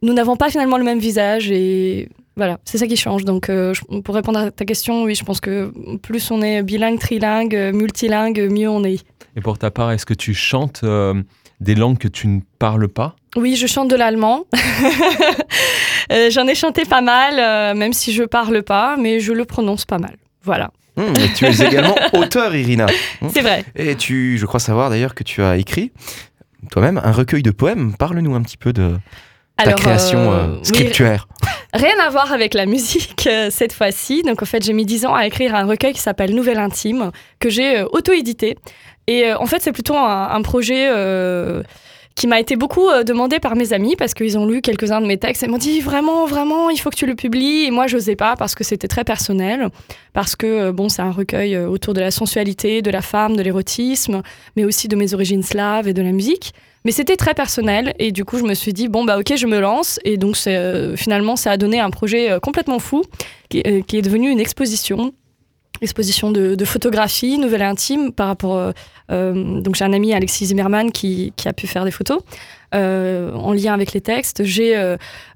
nous 0.03 0.13
n'avons 0.13 0.37
pas 0.37 0.51
finalement 0.51 0.79
le 0.79 0.85
même 0.85 0.99
visage 0.99 1.51
et 1.51 2.09
voilà, 2.37 2.59
c'est 2.65 2.79
ça 2.79 2.87
qui 2.87 2.97
change. 2.97 3.25
Donc 3.25 3.49
euh, 3.49 3.73
je- 3.75 4.01
pour 4.01 4.15
répondre 4.15 4.39
à 4.39 4.51
ta 4.51 4.65
question, 4.65 5.05
oui, 5.05 5.15
je 5.15 5.25
pense 5.25 5.41
que 5.41 5.73
plus 5.99 6.31
on 6.31 6.43
est 6.43 6.63
bilingue, 6.63 6.99
trilingue, 6.99 7.71
multilingue, 7.73 8.49
mieux 8.51 8.69
on 8.69 8.85
est. 8.85 9.01
Et 9.37 9.41
pour 9.41 9.59
ta 9.59 9.71
part, 9.71 9.93
est-ce 9.93 10.05
que 10.07 10.15
tu 10.15 10.35
chantes 10.35 10.81
euh, 10.85 11.15
des 11.61 11.75
langues 11.75 11.99
que 11.99 12.09
tu 12.09 12.27
ne 12.29 12.41
parles 12.59 12.89
pas? 12.89 13.17
Oui, 13.37 13.57
je 13.57 13.67
chante 13.67 13.89
de 13.89 13.97
l'allemand. 13.97 14.45
Euh, 16.11 16.31
J'en 16.31 16.47
ai 16.47 16.55
chanté 16.55 16.85
pas 16.85 17.01
mal, 17.01 17.39
euh, 17.39 17.75
même 17.79 17.93
si 17.93 18.13
je 18.13 18.25
parle 18.25 18.63
pas, 18.63 18.97
mais 18.99 19.21
je 19.21 19.33
le 19.33 19.45
prononce 19.45 19.85
pas 19.87 19.99
mal. 19.99 20.17
Voilà, 20.43 20.71
et 20.99 21.33
tu 21.35 21.47
es 21.47 21.63
également 21.67 21.95
auteur, 22.13 22.55
Irina. 22.55 22.87
Hum. 23.23 23.31
c'est 23.33 23.41
vrai. 23.41 23.65
Et 23.77 23.95
tu, 23.95 24.37
je 24.37 24.45
crois 24.45 24.61
savoir 24.61 24.91
d'ailleurs 24.91 25.15
que 25.15 25.23
tu 25.23 25.43
as 25.43 25.57
écrit 25.57 25.93
toi-même 26.73 27.01
un 27.05 27.13
recueil 27.13 27.43
de 27.43 27.51
poèmes. 27.51 27.95
Parle-nous 27.99 28.35
un 28.35 28.41
petit 28.41 28.57
peu 28.57 28.73
de 28.73 28.97
ta 29.59 29.65
Alors, 29.65 29.79
création 29.79 30.33
euh, 30.33 30.37
euh, 30.37 30.57
oui, 30.57 30.65
scriptuaire. 30.65 31.29
Rien 31.75 31.95
à 32.01 32.09
voir 32.09 32.33
avec 32.33 32.55
la 32.55 32.65
musique 32.65 33.27
euh, 33.27 33.49
cette 33.51 33.75
fois-ci. 33.75 34.23
Donc 34.23 34.43
en 34.43 34.47
fait, 34.47 34.65
j'ai 34.65 34.73
mis 34.73 34.87
10 34.87 35.05
ans 35.05 35.15
à 35.15 35.27
écrire 35.27 35.55
un 35.55 35.67
recueil 35.67 35.93
qui 35.93 36.01
s'appelle 36.01 36.35
Nouvelle 36.35 36.59
Intime, 36.59 37.11
que 37.39 37.51
j'ai 37.51 37.81
euh, 37.81 37.87
auto-édité. 37.93 38.57
Et 39.07 39.33
en 39.35 39.47
fait, 39.47 39.61
c'est 39.61 39.73
plutôt 39.73 39.97
un, 39.97 40.31
un 40.31 40.43
projet 40.43 40.89
euh, 40.89 41.63
qui 42.15 42.27
m'a 42.27 42.41
été 42.41 42.57
beaucoup 42.57 42.89
euh, 42.89 43.05
demandé 43.05 43.41
par 43.41 43.57
mes 43.57 43.73
amis 43.73 43.97
parce 43.97 44.15
qu'ils 44.15 44.39
ont 44.39 44.47
lu 44.47 44.61
quelques-uns 44.61 45.01
de 45.01 45.07
mes 45.07 45.19
textes. 45.19 45.43
Et 45.43 45.49
m'ont 45.49 45.59
dit 45.59 45.81
vraiment, 45.81 46.27
vraiment, 46.27 46.71
il 46.71 46.79
faut 46.79 46.91
que 46.91 46.97
tu 46.97 47.07
le 47.07 47.15
publies. 47.15 47.65
Et 47.65 47.71
moi, 47.71 47.87
je 47.87 47.97
n'osais 47.97 48.17
pas 48.17 48.37
parce 48.37 48.55
que 48.55 48.65
c'était 48.65 48.89
très 48.89 49.05
personnel, 49.05 49.69
parce 50.13 50.37
que 50.37 50.47
euh, 50.47 50.73
bon, 50.73 50.89
c'est 50.89 51.03
un 51.03 51.11
recueil 51.11 51.55
euh, 51.55 51.69
autour 51.69 51.95
de 51.95 52.01
la 52.01 52.11
sensualité, 52.11 52.83
de 52.83 52.91
la 52.91 53.03
femme, 53.03 53.37
de 53.37 53.43
l'érotisme, 53.43 54.23
mais 54.57 54.65
aussi 54.65 54.89
de 54.89 54.97
mes 54.97 55.15
origines 55.15 55.43
slaves 55.43 55.89
et 55.89 55.95
de 55.95 56.03
la 56.03 56.13
musique. 56.13 56.53
Mais 56.85 56.91
c'était 56.91 57.17
très 57.17 57.35
personnel. 57.35 57.95
Et 58.01 58.11
du 58.11 58.25
coup 58.25 58.39
je 58.39 58.43
me 58.43 58.55
suis 58.55 58.73
dit 58.73 58.89
bon 58.89 59.05
bah 59.05 59.17
ok 59.17 59.37
je 59.37 59.47
me 59.47 59.61
lance. 59.61 60.01
Et 60.05 60.17
donc 60.17 60.37
finalement 60.97 61.37
ça 61.37 61.53
a 61.53 61.57
donné 61.57 61.79
un 61.79 61.91
projet 61.91 62.37
complètement 62.43 62.81
fou 62.81 63.05
qui 63.49 63.61
est 63.65 64.03
devenu 64.03 64.31
une 64.31 64.41
exposition 64.41 65.13
exposition 65.83 66.31
de, 66.31 66.55
de 66.55 66.65
photographie 66.65 67.39
nouvelle 67.39 67.63
intime 67.63 68.13
par 68.13 68.29
rapport 68.29 68.57
euh, 68.57 68.73
euh, 69.11 69.61
donc 69.61 69.75
j'ai 69.75 69.85
un 69.85 69.93
ami 69.93 70.15
Alexis 70.15 70.47
Zimmerman 70.47 70.93
qui, 70.93 71.33
a 71.45 71.53
pu 71.53 71.67
faire 71.67 71.85
des 71.85 71.91
photos 71.91 72.21
euh, 72.75 73.35
en 73.35 73.53
lien 73.53 73.75
avec 73.75 73.93
les 73.93 74.01
textes 74.01 74.45
j'ai 74.45 74.75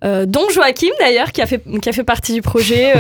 dont 0.03 0.49
Joachim 0.51 0.93
d'ailleurs 1.01 1.33
qui 1.33 1.43
a 1.43 1.47
fait 1.47 1.63
qui 1.83 1.89
a 1.89 1.93
fait 1.93 2.05
partie 2.05 2.33
du 2.33 2.43
projet 2.43 2.95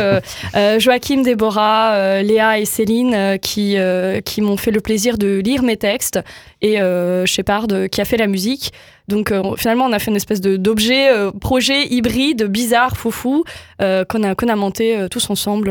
Joachim 0.78 1.22
Déborah 1.22 2.22
Léa 2.22 2.58
et 2.58 2.64
Céline 2.64 3.38
qui 3.40 3.76
qui 4.24 4.40
m'ont 4.40 4.56
fait 4.56 4.72
le 4.72 4.80
plaisir 4.80 5.16
de 5.16 5.38
lire 5.38 5.62
mes 5.62 5.76
textes 5.76 6.20
et 6.60 6.78
Shepard 7.24 7.68
qui 7.90 8.00
a 8.00 8.04
fait 8.04 8.18
la 8.18 8.26
musique 8.26 8.72
donc 9.08 9.32
finalement, 9.56 9.84
on 9.84 9.92
a 9.92 10.00
fait 10.00 10.10
une 10.10 10.16
espèce 10.16 10.40
d'objet, 10.40 11.10
projet 11.40 11.86
hybride, 11.86 12.42
bizarre, 12.46 12.96
foufou, 12.96 13.44
qu'on 13.78 14.22
a, 14.24 14.34
qu'on 14.34 14.48
a 14.48 14.56
monté 14.56 15.06
tous 15.12 15.30
ensemble 15.30 15.70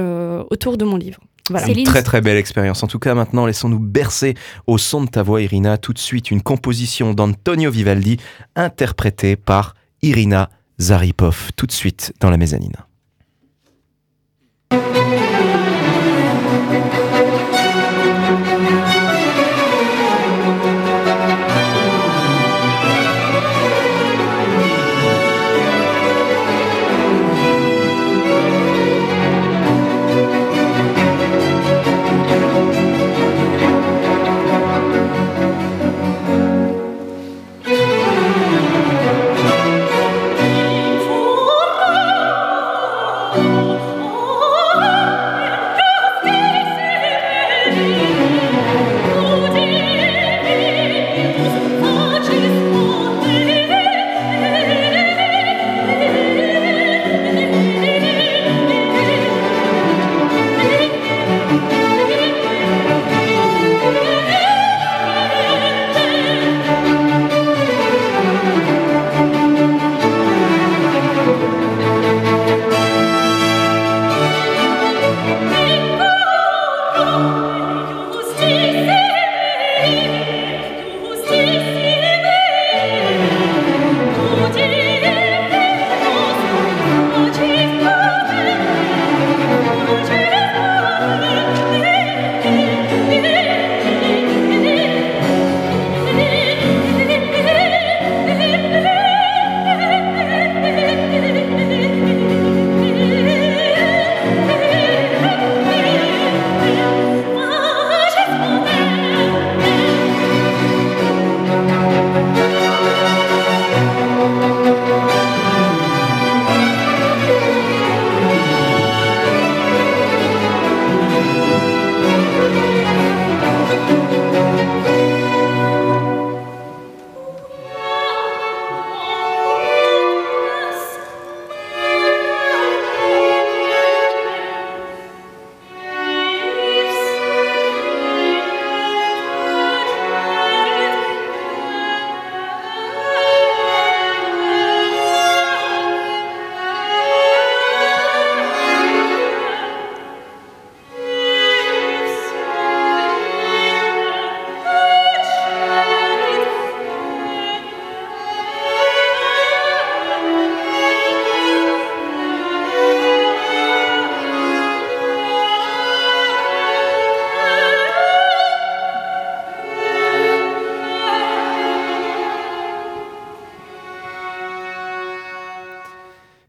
autour 0.49 0.77
de 0.77 0.85
mon 0.85 0.95
livre. 0.95 1.19
Voilà. 1.49 1.67
Céline, 1.67 1.85
Très 1.85 2.03
très 2.03 2.21
belle 2.21 2.37
expérience. 2.37 2.81
En 2.83 2.87
tout 2.87 2.99
cas, 2.99 3.13
maintenant, 3.13 3.45
laissons-nous 3.45 3.79
bercer 3.79 4.35
au 4.67 4.77
son 4.77 5.03
de 5.03 5.09
ta 5.09 5.23
voix, 5.23 5.41
Irina. 5.41 5.77
Tout 5.77 5.93
de 5.93 5.99
suite, 5.99 6.31
une 6.31 6.41
composition 6.41 7.13
d'Antonio 7.13 7.69
Vivaldi, 7.69 8.17
interprétée 8.55 9.35
par 9.35 9.75
Irina 10.01 10.49
Zaripov. 10.79 11.51
Tout 11.55 11.67
de 11.67 11.71
suite 11.71 12.13
dans 12.19 12.29
la 12.29 12.37
mezzanine. 12.37 12.75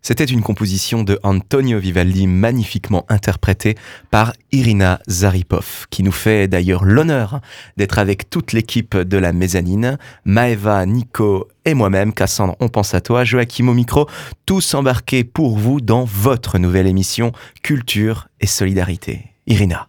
C'était 0.08 0.24
une 0.24 0.40
composition 0.42 1.02
de 1.02 1.18
Antonio 1.24 1.80
Vivaldi 1.80 2.28
magnifiquement 2.28 3.04
interprétée 3.08 3.74
par 4.12 4.34
Irina 4.52 5.00
Zaripov, 5.08 5.88
qui 5.90 6.04
nous 6.04 6.12
fait 6.12 6.46
d'ailleurs 6.46 6.84
l'honneur 6.84 7.40
d'être 7.76 7.98
avec 7.98 8.30
toute 8.30 8.52
l'équipe 8.52 8.96
de 8.96 9.18
la 9.18 9.32
mezzanine, 9.32 9.98
Maeva, 10.24 10.86
Nico 10.86 11.48
et 11.64 11.74
moi-même, 11.74 12.12
Cassandre, 12.14 12.54
on 12.60 12.68
pense 12.68 12.94
à 12.94 13.00
toi, 13.00 13.24
Joachim 13.24 13.66
au 13.66 13.74
micro, 13.74 14.08
tous 14.46 14.74
embarqués 14.74 15.24
pour 15.24 15.58
vous 15.58 15.80
dans 15.80 16.04
votre 16.04 16.58
nouvelle 16.58 16.86
émission 16.86 17.32
Culture 17.64 18.28
et 18.40 18.46
Solidarité. 18.46 19.32
Irina. 19.48 19.88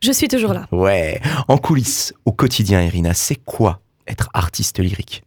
Je 0.00 0.12
suis 0.12 0.28
toujours 0.28 0.54
là. 0.54 0.68
Ouais, 0.70 1.20
en 1.48 1.58
coulisses, 1.58 2.14
au 2.24 2.30
quotidien, 2.30 2.84
Irina, 2.84 3.14
c'est 3.14 3.34
quoi 3.44 3.80
être 4.06 4.30
artiste 4.32 4.78
lyrique? 4.78 5.24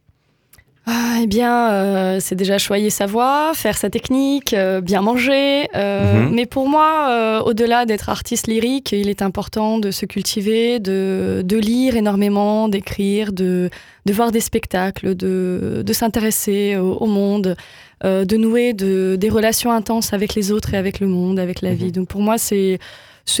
Ah, 0.86 1.16
eh 1.22 1.26
bien, 1.26 1.70
euh, 1.72 2.18
c'est 2.20 2.34
déjà 2.34 2.58
choyer 2.58 2.90
sa 2.90 3.06
voix, 3.06 3.52
faire 3.54 3.76
sa 3.78 3.88
technique, 3.88 4.52
euh, 4.52 4.82
bien 4.82 5.00
manger. 5.00 5.66
euh, 5.74 6.24
Mhm. 6.26 6.34
Mais 6.34 6.44
pour 6.44 6.68
moi, 6.68 7.42
au-delà 7.46 7.86
d'être 7.86 8.10
artiste 8.10 8.48
lyrique, 8.48 8.92
il 8.92 9.08
est 9.08 9.22
important 9.22 9.78
de 9.78 9.90
se 9.90 10.04
cultiver, 10.04 10.80
de, 10.80 11.42
de 11.42 11.56
lire 11.56 11.96
énormément, 11.96 12.68
d'écrire, 12.68 13.32
de, 13.32 13.70
de 14.04 14.12
voir 14.12 14.30
des 14.30 14.40
spectacles, 14.40 15.14
de, 15.14 15.82
de 15.86 15.92
s'intéresser 15.94 16.76
au, 16.76 16.92
au 16.98 17.06
monde, 17.06 17.56
de 18.02 18.36
nouer 18.36 18.74
de, 18.74 19.16
des 19.18 19.30
relations 19.30 19.72
intenses 19.72 20.12
avec 20.12 20.34
les 20.34 20.52
autres 20.52 20.74
et 20.74 20.76
avec 20.76 21.00
le 21.00 21.06
monde, 21.06 21.38
avec 21.38 21.62
la 21.62 21.70
Mhm. 21.70 21.76
vie. 21.76 21.92
Donc 21.92 22.08
pour 22.08 22.20
moi, 22.20 22.36
c'est 22.36 22.78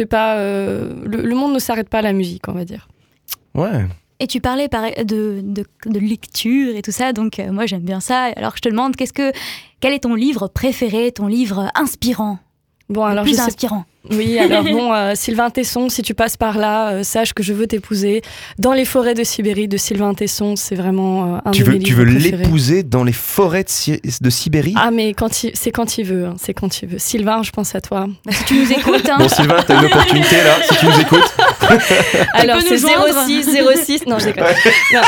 pas 0.08 0.36
le, 0.38 0.96
le 1.04 1.34
monde 1.34 1.52
ne 1.52 1.58
s'arrête 1.58 1.90
pas 1.90 1.98
à 1.98 2.02
la 2.02 2.14
musique, 2.14 2.48
on 2.48 2.52
va 2.52 2.64
dire. 2.64 2.88
Ouais. 3.54 3.84
Et 4.24 4.26
tu 4.26 4.40
parlais 4.40 4.68
par- 4.70 4.90
de, 5.04 5.42
de, 5.42 5.66
de 5.84 5.98
lecture 5.98 6.74
et 6.76 6.80
tout 6.80 6.92
ça, 6.92 7.12
donc 7.12 7.38
euh, 7.38 7.52
moi 7.52 7.66
j'aime 7.66 7.82
bien 7.82 8.00
ça. 8.00 8.32
Alors 8.36 8.54
je 8.56 8.62
te 8.62 8.70
demande, 8.70 8.96
qu'est-ce 8.96 9.12
que, 9.12 9.32
quel 9.80 9.92
est 9.92 9.98
ton 9.98 10.14
livre 10.14 10.48
préféré, 10.48 11.12
ton 11.12 11.26
livre 11.26 11.70
inspirant, 11.74 12.38
Bon, 12.88 13.04
alors 13.04 13.24
je 13.26 13.30
plus 13.32 13.36
sais 13.36 13.42
inspirant 13.42 13.84
Oui, 14.10 14.38
alors 14.38 14.62
bon, 14.64 14.92
euh, 14.92 15.12
Sylvain 15.14 15.48
Tesson, 15.50 15.88
si 15.88 16.02
tu 16.02 16.12
passes 16.14 16.36
par 16.36 16.58
là, 16.58 16.90
euh, 16.90 17.02
sache 17.02 17.32
que 17.32 17.42
je 17.42 17.52
veux 17.54 17.66
t'épouser. 17.66 18.20
Dans 18.58 18.72
les 18.74 18.84
forêts 18.84 19.14
de 19.14 19.24
Sibérie 19.24 19.66
de 19.68 19.76
Sylvain 19.78 20.12
Tesson, 20.14 20.56
c'est 20.56 20.74
vraiment 20.74 21.36
euh, 21.36 21.38
un 21.46 21.50
Tu 21.52 21.62
de 21.62 21.66
veux, 21.68 21.72
mes 21.74 21.78
tu 21.78 21.94
veux 21.94 22.04
l'épouser 22.04 22.82
dans 22.82 23.02
les 23.02 23.12
forêts 23.12 23.64
de, 23.64 23.70
Si- 23.70 24.00
de 24.20 24.30
Sibérie? 24.30 24.74
Ah, 24.76 24.90
mais 24.90 25.14
c'est 25.54 25.70
quand 25.70 25.96
il 25.98 26.04
veut, 26.04 26.26
hein, 26.26 26.34
c'est 26.38 26.52
quand 26.52 26.82
il 26.82 26.88
veut. 26.90 26.98
Sylvain, 26.98 27.42
je 27.42 27.50
pense 27.50 27.74
à 27.74 27.80
toi. 27.80 28.06
Bah, 28.26 28.32
Si 28.32 28.44
tu 28.44 28.54
nous 28.58 28.70
écoutes, 28.72 29.08
hein. 29.08 29.16
Bon 29.18 29.28
Sylvain, 29.28 29.56
t'as 29.66 29.78
une 29.80 29.86
opportunité 29.86 30.36
là, 30.36 30.56
si 30.68 30.76
tu 30.76 30.86
nous 30.86 31.00
écoutes. 31.00 31.34
Alors 32.34 32.58
c'est 32.60 32.72
nous 32.74 32.76
joindre 32.80 33.26
06 33.26 33.58
06 33.84 34.06
non 34.06 34.18
je 34.18 34.26
déconne. 34.26 34.44
Non, 34.92 35.00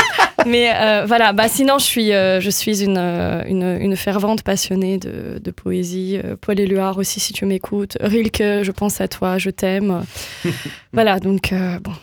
mais 0.47 0.71
euh, 0.73 1.05
voilà 1.05 1.33
bah 1.33 1.47
sinon 1.47 1.77
je 1.77 1.85
suis 1.85 2.13
euh, 2.13 2.39
je 2.39 2.49
suis 2.49 2.83
une, 2.83 2.97
euh, 2.97 3.43
une 3.47 3.77
une 3.79 3.95
fervente 3.95 4.43
passionnée 4.43 4.97
de, 4.97 5.39
de 5.39 5.51
poésie 5.51 6.19
Paul 6.41 6.59
Éluard 6.59 6.97
aussi 6.97 7.19
si 7.19 7.33
tu 7.33 7.45
m'écoutes 7.45 7.97
Rilke 8.01 8.63
je 8.63 8.71
pense 8.71 9.01
à 9.01 9.07
toi 9.07 9.37
je 9.37 9.49
t'aime 9.49 10.03
voilà 10.93 11.19
donc 11.19 11.53
euh, 11.53 11.79
bon 11.79 11.93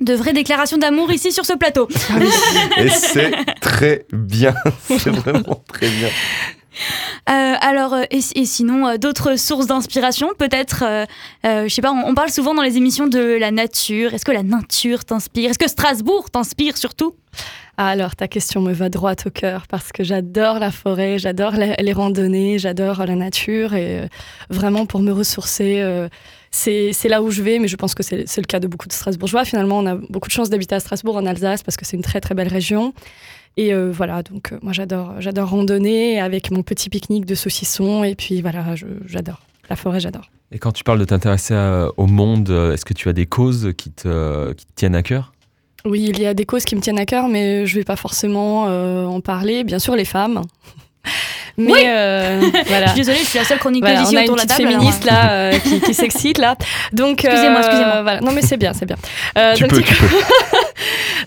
de 0.00 0.14
vraies 0.14 0.32
déclarations 0.32 0.78
d'amour 0.78 1.12
ici 1.12 1.30
sur 1.30 1.46
ce 1.46 1.52
plateau. 1.52 1.88
Et 2.76 2.88
c'est 2.88 3.30
très 3.60 4.04
bien, 4.12 4.52
c'est 4.88 5.10
vraiment 5.10 5.62
très 5.68 5.88
bien. 5.88 6.08
Euh, 7.28 7.54
alors, 7.60 7.96
et, 8.10 8.20
et 8.34 8.44
sinon, 8.44 8.88
euh, 8.88 8.96
d'autres 8.96 9.36
sources 9.36 9.66
d'inspiration, 9.66 10.30
peut-être, 10.36 10.82
euh, 10.84 11.04
euh, 11.46 11.68
je 11.68 11.74
sais 11.74 11.82
pas, 11.82 11.92
on, 11.92 12.08
on 12.08 12.14
parle 12.14 12.30
souvent 12.30 12.54
dans 12.54 12.62
les 12.62 12.76
émissions 12.76 13.06
de 13.06 13.20
la 13.20 13.50
nature. 13.50 14.14
Est-ce 14.14 14.24
que 14.24 14.32
la 14.32 14.42
nature 14.42 15.04
t'inspire? 15.04 15.50
Est-ce 15.50 15.58
que 15.58 15.68
Strasbourg 15.68 16.30
t'inspire 16.30 16.76
surtout? 16.76 17.14
Alors 17.78 18.14
ta 18.16 18.28
question 18.28 18.60
me 18.60 18.72
va 18.72 18.90
droit 18.90 19.14
au 19.24 19.30
cœur 19.30 19.66
parce 19.66 19.92
que 19.92 20.04
j'adore 20.04 20.58
la 20.58 20.70
forêt 20.70 21.18
j'adore 21.18 21.52
les 21.52 21.92
randonnées 21.92 22.58
j'adore 22.58 23.06
la 23.06 23.14
nature 23.14 23.74
et 23.74 24.00
euh, 24.00 24.06
vraiment 24.50 24.84
pour 24.84 25.00
me 25.00 25.10
ressourcer 25.10 25.80
euh, 25.80 26.08
c'est 26.50 27.08
là 27.08 27.22
où 27.22 27.30
je 27.30 27.40
vais, 27.40 27.58
mais 27.58 27.68
je 27.68 27.76
pense 27.76 27.94
que 27.94 28.02
c'est 28.02 28.36
le 28.36 28.46
cas 28.46 28.60
de 28.60 28.66
beaucoup 28.66 28.86
de 28.86 28.92
Strasbourgeois. 28.92 29.46
Finalement, 29.46 29.78
on 29.78 29.86
a 29.86 29.94
beaucoup 29.94 30.28
de 30.28 30.34
chance 30.34 30.50
d'habiter 30.50 30.74
à 30.74 30.80
Strasbourg, 30.80 31.16
en 31.16 31.24
Alsace, 31.24 31.62
parce 31.62 31.78
que 31.78 31.86
c'est 31.86 31.96
une 31.96 32.02
très 32.02 32.20
très 32.20 32.34
belle 32.34 32.48
région. 32.48 32.92
Et 33.56 33.72
euh, 33.72 33.90
voilà, 33.90 34.22
donc 34.22 34.52
moi 34.60 34.74
j'adore, 34.74 35.14
j'adore 35.18 35.48
randonner 35.48 36.20
avec 36.20 36.50
mon 36.50 36.62
petit 36.62 36.90
pique-nique 36.90 37.24
de 37.24 37.34
saucisson. 37.34 38.04
Et 38.04 38.14
puis 38.14 38.42
voilà, 38.42 38.74
j'adore. 39.06 39.40
La 39.70 39.76
forêt, 39.76 39.98
j'adore. 39.98 40.30
Et 40.50 40.58
quand 40.58 40.72
tu 40.72 40.84
parles 40.84 40.98
de 40.98 41.06
t'intéresser 41.06 41.54
au 41.96 42.06
monde, 42.06 42.50
est-ce 42.50 42.84
que 42.84 42.92
tu 42.92 43.08
as 43.08 43.14
des 43.14 43.24
causes 43.24 43.72
qui 43.78 43.90
qui 43.90 43.90
te 43.94 44.54
tiennent 44.74 44.94
à 44.94 45.02
cœur? 45.02 45.32
Oui, 45.84 46.06
il 46.10 46.20
y 46.20 46.26
a 46.26 46.34
des 46.34 46.44
causes 46.44 46.64
qui 46.64 46.76
me 46.76 46.80
tiennent 46.80 46.98
à 46.98 47.06
cœur, 47.06 47.28
mais 47.28 47.66
je 47.66 47.74
vais 47.76 47.84
pas 47.84 47.96
forcément 47.96 48.66
euh, 48.68 49.04
en 49.04 49.20
parler. 49.20 49.64
Bien 49.64 49.78
sûr, 49.78 49.96
les 49.96 50.04
femmes. 50.04 50.42
Mais 51.58 51.70
Oui. 51.72 51.80
euh, 51.86 52.40
Je 52.66 52.86
suis 52.88 52.96
désolée, 53.00 53.18
je 53.18 53.24
suis 53.26 53.38
la 53.38 53.44
seule 53.44 53.58
chroniqueuse 53.58 53.90
Voilà, 53.90 54.02
ici 54.04 54.14
on 54.14 54.18
a 54.18 54.22
une 54.22 54.30
autour 54.30 54.42
de 54.42 54.48
la 54.48 54.54
alors, 54.54 54.70
féministe 54.70 55.04
là 55.04 55.30
euh, 55.32 55.58
qui, 55.58 55.80
qui 55.80 55.92
s'excite 55.92 56.38
là. 56.38 56.56
Donc 56.94 57.24
Excusez-moi, 57.26 57.58
euh, 57.58 57.62
excusez-moi. 57.64 58.02
Voilà. 58.02 58.20
Non 58.20 58.32
mais 58.32 58.40
c'est 58.40 58.56
bien, 58.56 58.72
c'est 58.72 58.86
bien. 58.86 58.96
Euh, 59.36 59.52
Tu 59.54 59.64
donc, 59.64 59.72
peux, 59.72 59.82
tu 59.82 59.94
peux. 59.94 60.06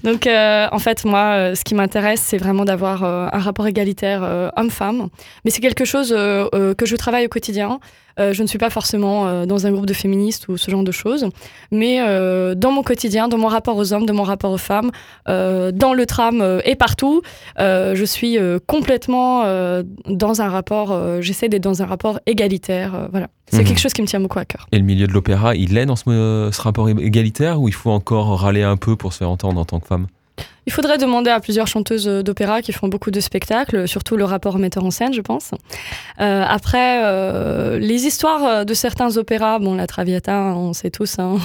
donc 0.04 0.26
euh, 0.26 0.68
en 0.72 0.80
fait 0.80 1.06
moi, 1.06 1.20
euh, 1.36 1.56
ce 1.56 1.64
qui 1.64 1.76
m'intéresse, 1.76 2.22
c'est 2.26 2.38
vraiment 2.38 2.66
d'avoir 2.66 3.04
euh, 3.04 3.28
un 3.32 3.40
rapport 3.40 3.68
égalitaire 3.68 4.22
euh, 4.24 4.50
homme-femme. 4.56 5.10
Mais 5.44 5.52
c'est 5.52 5.62
quelque 5.62 5.86
chose 5.86 6.12
euh, 6.18 6.48
euh, 6.56 6.74
que 6.74 6.88
je 6.88 6.96
travaille 6.96 7.26
au 7.28 7.30
quotidien. 7.30 7.80
Euh, 8.20 8.34
je 8.34 8.42
ne 8.42 8.48
suis 8.48 8.58
pas 8.58 8.70
forcément 8.70 9.28
euh, 9.28 9.46
dans 9.46 9.68
un 9.68 9.72
groupe 9.72 9.86
de 9.86 9.94
féministes 9.94 10.48
ou 10.48 10.58
ce 10.58 10.72
genre 10.72 10.84
de 10.84 10.92
choses, 10.92 11.28
mais 11.72 11.98
euh, 12.02 12.56
dans 12.56 12.72
mon 12.72 12.84
quotidien, 12.84 13.28
dans 13.28 13.38
mon 13.38 13.48
rapport 13.48 13.76
aux 13.78 13.92
hommes, 13.94 14.06
dans 14.06 14.14
mon 14.14 14.24
rapport 14.24 14.52
aux 14.52 14.58
femmes, 14.58 14.92
dans 15.28 15.94
le 15.94 16.06
tram 16.06 16.62
et 16.66 16.76
partout, 16.76 17.22
je 17.58 18.04
suis 18.06 18.38
complètement 18.68 19.44
dans 20.08 20.42
un 20.42 20.50
rapport. 20.50 21.22
J'essaie 21.22 21.50
d'être 21.50 21.64
dans 21.64 21.82
un 21.82 21.86
rapport 21.86 22.20
égalitaire. 22.26 23.08
voilà, 23.12 23.28
c'est 23.52 23.60
Mhm. 23.62 23.66
quelque 23.68 23.80
chose 23.80 23.94
qui 23.94 24.02
me 24.02 24.08
tient 24.08 24.20
beaucoup 24.20 24.40
à 24.40 24.46
cœur. 24.46 24.68
Et 24.72 24.78
le 24.78 24.84
milieu 24.86 25.08
de 25.08 25.12
l'opéra, 25.14 25.56
il 25.56 25.78
est 25.78 25.86
dans 25.86 25.96
ce, 25.96 26.50
ce 26.52 26.62
rapport 26.62 26.88
égalitaire 26.90 27.62
ou 27.62 27.68
il 27.68 27.74
faut 27.74 27.92
encore 27.92 28.40
râler 28.40 28.64
un 28.64 28.78
peu 28.78 28.96
pour 28.96 29.14
se 29.14 29.20
faire 29.20 29.30
entendre 29.30 29.60
en 29.60 29.66
tant 29.66 29.80
que 29.80 29.88
femme? 29.88 30.08
Il 30.68 30.74
faudrait 30.74 30.98
demander 30.98 31.30
à 31.30 31.40
plusieurs 31.40 31.68
chanteuses 31.68 32.08
euh, 32.08 32.24
d'opéra 32.24 32.62
qui 32.62 32.72
font 32.72 32.88
beaucoup 32.88 33.12
de 33.12 33.20
spectacles, 33.20 33.88
surtout 33.88 34.18
le 34.18 34.24
rapport 34.24 34.58
metteur 34.58 34.84
en 34.84 34.92
scène, 34.92 35.14
je 35.14 35.22
pense. 35.22 35.52
Euh, 36.20 36.44
après, 36.48 37.04
euh, 37.04 37.78
les 37.78 38.06
histoires 38.06 38.66
de 38.66 38.74
certains 38.74 39.18
opéras, 39.18 39.60
bon, 39.60 39.76
la 39.76 39.86
Traviata, 39.86 40.54
on 40.56 40.74
sait 40.74 40.90
tous, 40.90 41.20
hein, 41.20 41.38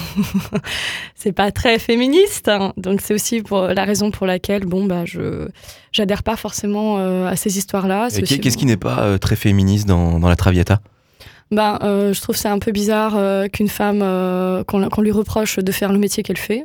c'est 1.15 1.33
pas 1.33 1.51
très 1.51 1.79
féministe, 1.79 2.49
hein. 2.49 2.73
donc 2.79 3.01
c'est 3.03 3.13
aussi 3.13 3.43
pour 3.43 3.67
la 3.67 3.85
raison 3.85 4.11
pour 4.11 4.27
laquelle, 4.27 4.65
bon, 4.65 4.87
bah, 4.87 5.05
je 5.05 5.49
j'adhère 5.93 6.23
pas 6.23 6.37
forcément 6.37 6.99
euh, 6.99 7.27
à 7.27 7.37
ces 7.37 7.59
histoires-là. 7.59 8.09
Qu'est-ce 8.11 8.57
qui 8.57 8.67
n'est 8.67 8.77
pas 8.77 9.19
très 9.19 9.37
féministe 9.37 9.87
dans, 9.87 10.19
dans 10.19 10.29
la 10.29 10.37
Traviata? 10.37 10.81
Ben, 11.51 11.79
je 11.83 12.21
trouve 12.21 12.37
c'est 12.37 12.49
un 12.49 12.61
peu 12.61 12.71
bizarre 12.71 13.19
qu'une 13.51 13.69
femme, 13.69 13.99
qu'on 14.69 14.89
qu'on 14.89 15.03
lui 15.03 15.11
reproche 15.11 15.59
de 15.59 15.73
faire 15.73 15.93
le 15.93 15.99
métier 15.99 16.23
qu'elle 16.23 16.39
fait, 16.39 16.65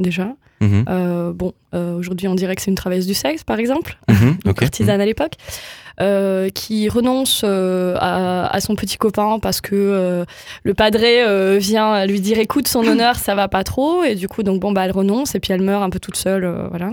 déjà. 0.00 0.28
Mhm, 0.60 0.84
Euh, 0.88 1.32
bon, 1.32 1.54
euh, 1.74 1.96
aujourd'hui 1.96 2.28
on 2.28 2.34
dirait 2.34 2.54
que 2.54 2.60
c'est 2.60 2.70
une 2.70 2.76
travailleuse 2.76 3.06
du 3.06 3.14
sexe, 3.14 3.44
par 3.44 3.58
exemple. 3.58 3.96
ok. 4.46 4.58
courtisane 4.58 5.00
à 5.00 5.06
l'époque, 5.06 5.32
euh, 6.00 6.50
qui 6.50 6.88
renonce 6.90 7.44
à, 7.44 8.46
à 8.46 8.60
son 8.60 8.74
petit 8.74 8.98
copain 8.98 9.38
parce 9.40 9.60
que 9.60 10.24
le 10.62 10.74
padré 10.74 11.58
vient 11.58 12.04
lui 12.06 12.20
dire 12.20 12.38
écoute 12.38 12.68
son 12.68 12.80
honneur 12.86 13.16
ça 13.16 13.34
va 13.34 13.48
pas 13.48 13.64
trop 13.64 14.02
et 14.02 14.14
du 14.14 14.28
coup 14.28 14.42
donc 14.42 14.60
bon 14.60 14.72
bah 14.72 14.84
elle 14.84 14.92
renonce 14.92 15.34
et 15.34 15.40
puis 15.40 15.52
elle 15.52 15.62
meurt 15.62 15.82
un 15.82 15.90
peu 15.90 16.00
toute 16.00 16.16
seule 16.16 16.46
voilà 16.70 16.90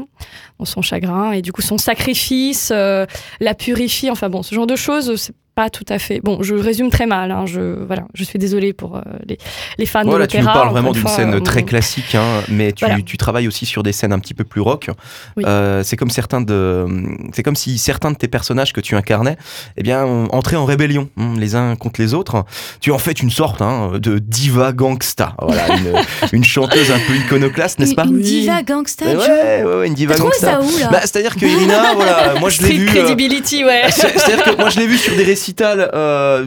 dans 0.60 0.65
son 0.65 0.82
chagrin 0.82 1.32
et 1.32 1.41
du 1.41 1.52
coup 1.54 1.62
son 1.62 1.78
sacrifice 1.78 2.70
la 2.72 3.54
purifie 3.58 4.10
enfin 4.10 4.30
bon 4.30 4.43
ce 4.43 4.54
genre 4.56 4.67
de 4.67 4.76
choses 4.76 5.15
c'est 5.15 5.34
pas 5.58 5.72
tout 5.72 5.86
à 5.89 5.98
fait 5.98 6.20
bon 6.24 6.43
je 6.43 6.54
résume 6.54 6.91
très 6.91 7.08
mal 7.08 7.32
hein, 7.32 7.46
je 7.48 7.84
voilà 7.84 8.04
je 8.13 8.24
suis 8.24 8.38
désolée 8.38 8.74
pour 8.74 8.96
euh, 8.98 9.02
les, 9.26 9.39
les 9.80 9.86
fans 9.88 10.04
de 10.04 10.10
Voilà, 10.10 10.28
tu 10.28 10.38
nous 10.38 10.43
l'opéra 10.43 10.60
parles 10.60 10.72
vraiment 10.72 10.93
une 10.93 11.00
d'une 11.02 11.08
scène 11.08 11.34
euh, 11.34 11.39
très 11.39 11.63
classique, 11.63 12.13
hein, 12.13 12.43
mais 12.48 12.72
tu, 12.74 12.86
Voilà. 12.86 13.02
tu 13.02 13.17
travailles 13.17 13.48
aussi 13.48 13.65
sur 13.65 13.82
des 13.82 13.91
scènes 13.91 14.13
un 14.13 14.20
petit 14.20 14.36
peu 14.36 14.43
plus 14.43 14.62
rock. 14.62 14.89
Oui. 15.36 15.43
Euh, 15.48 15.82
c'est 15.84 15.98
comme 15.98 16.12
certains 16.12 16.41
de, 16.41 16.86
c'est 17.34 17.41
comme 17.41 17.56
si 17.56 17.78
certains 17.80 18.12
de 18.12 18.17
tes 18.17 18.28
personnages 18.28 18.72
que 18.72 18.82
tu 18.82 18.96
incarnais, 18.96 19.36
eh 19.78 19.84
bien, 19.84 20.06
ont- 20.06 20.28
entraient 20.32 20.56
en 20.58 20.65
rébellion 20.65 21.10
hein, 21.17 21.34
les 21.38 21.56
uns 21.56 21.76
contre 21.76 22.00
les 22.02 22.13
autres. 22.13 22.46
Tu 22.82 22.91
es 22.91 22.93
en 22.93 23.00
fait 23.00 23.20
une 23.22 23.32
sorte 23.32 23.62
hein, 23.63 23.93
de 23.98 24.20
diva 24.20 24.74
gangsta, 24.74 25.34
voilà, 25.41 25.63
une, 25.78 25.93
une 26.34 26.43
chanteuse 26.43 26.91
un 26.91 27.00
peu 27.08 27.15
iconoclaste, 27.15 27.80
n'est-ce 27.80 27.96
pas 27.96 28.06
une 28.06 28.15
Oui. 28.17 28.22
diva 28.22 28.62
gangsta, 28.62 29.06
Joe. 29.12 29.28
ouais, 29.28 29.63
ouais, 29.63 29.76
ouais, 29.80 29.88
une 29.88 29.96
diva 29.96 30.15
gangsta. 30.15 30.52
ça 30.54 30.62
où 30.62 30.78
là 30.80 30.89
Bah, 30.91 31.00
c'est-à-dire 31.02 31.36
que 31.36 31.46
Irina, 31.46 31.93
voilà, 31.96 32.36
moi 32.39 32.50
je 32.52 32.62
l'ai 32.62 32.78
vu. 32.78 32.88
euh, 32.89 32.91
credibility 32.93 33.63
ouais 33.65 33.84
c'est- 33.89 34.17
C'est-à-dire 34.20 34.43
que 34.43 34.56
moi 34.58 34.70
je 34.70 34.80
l'ai 34.80 34.88
vu 34.88 34.98
sur 34.98 35.15
des 35.15 35.24
euh, 35.60 36.46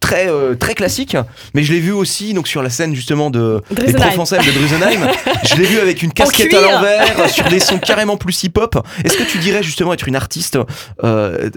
très 0.00 0.28
euh, 0.28 0.54
très 0.54 0.74
classiques, 0.74 1.16
mais 1.54 1.62
je 1.62 1.72
l'ai 1.72 1.80
vu 1.80 1.92
aussi 1.92 2.34
donc 2.34 2.48
sur 2.48 2.62
la 2.62 2.70
scène 2.70 2.94
justement 2.94 3.30
de 3.30 3.62
des. 3.70 3.92
Provençales 3.92 4.44
de 4.44 4.50
Drusenheim. 4.50 5.10
je 5.44 5.54
l'ai 5.56 5.66
vu 5.66 5.78
avec 5.78 6.02
une 6.02 6.12
casquette 6.12 6.52
à 6.54 6.60
l'envers 6.60 7.30
sur 7.30 7.48
des 7.48 7.60
sons 7.60 7.78
carrément 7.84 8.16
plus 8.16 8.42
hip-hop. 8.44 8.86
Est-ce 9.04 9.16
que 9.16 9.24
tu 9.24 9.38
dirais 9.38 9.62
justement 9.62 9.92
être 9.92 10.08
une 10.08 10.16
artiste 10.16 10.56
euh, 10.56 10.64
euh, 11.04 11.50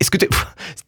Est-ce 0.00 0.10
que 0.10 0.16
t'es 0.18 0.28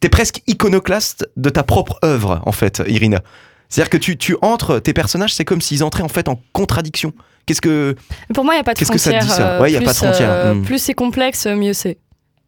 es 0.02 0.08
presque 0.08 0.42
iconoclaste 0.46 1.28
de 1.36 1.50
ta 1.50 1.62
propre 1.62 1.98
œuvre 2.04 2.42
en 2.46 2.52
fait, 2.52 2.82
Irina? 2.86 3.20
C'est-à-dire 3.68 3.90
que 3.90 3.98
tu, 3.98 4.16
tu 4.16 4.36
entres, 4.40 4.80
tes 4.80 4.94
personnages, 4.94 5.34
c'est 5.34 5.44
comme 5.44 5.60
s'ils 5.60 5.84
entraient 5.84 6.02
en 6.02 6.08
fait 6.08 6.28
en 6.28 6.40
contradiction. 6.52 7.12
Qu'est-ce 7.46 7.60
que 7.60 7.94
Pour 8.34 8.44
moi, 8.44 8.54
il 8.54 8.56
n'y 8.58 8.60
a 8.60 8.64
pas 8.64 8.74
de 8.74 8.78
Qu'est-ce 8.78 8.92
que 8.92 8.98
ça 8.98 9.10
te 9.10 9.16
frontière. 9.16 9.36
dit, 9.36 9.42
ça? 9.42 9.50
euh, 9.56 9.60
Ouais, 9.60 9.72
y 9.72 9.76
a 9.76 9.80
pas 9.80 9.92
de 9.92 9.96
frontière, 9.96 10.30
euh, 10.30 10.54
hmm. 10.54 10.64
Plus 10.64 10.78
c'est 10.78 10.94
complexe, 10.94 11.46
mieux 11.46 11.72
c'est. 11.72 11.98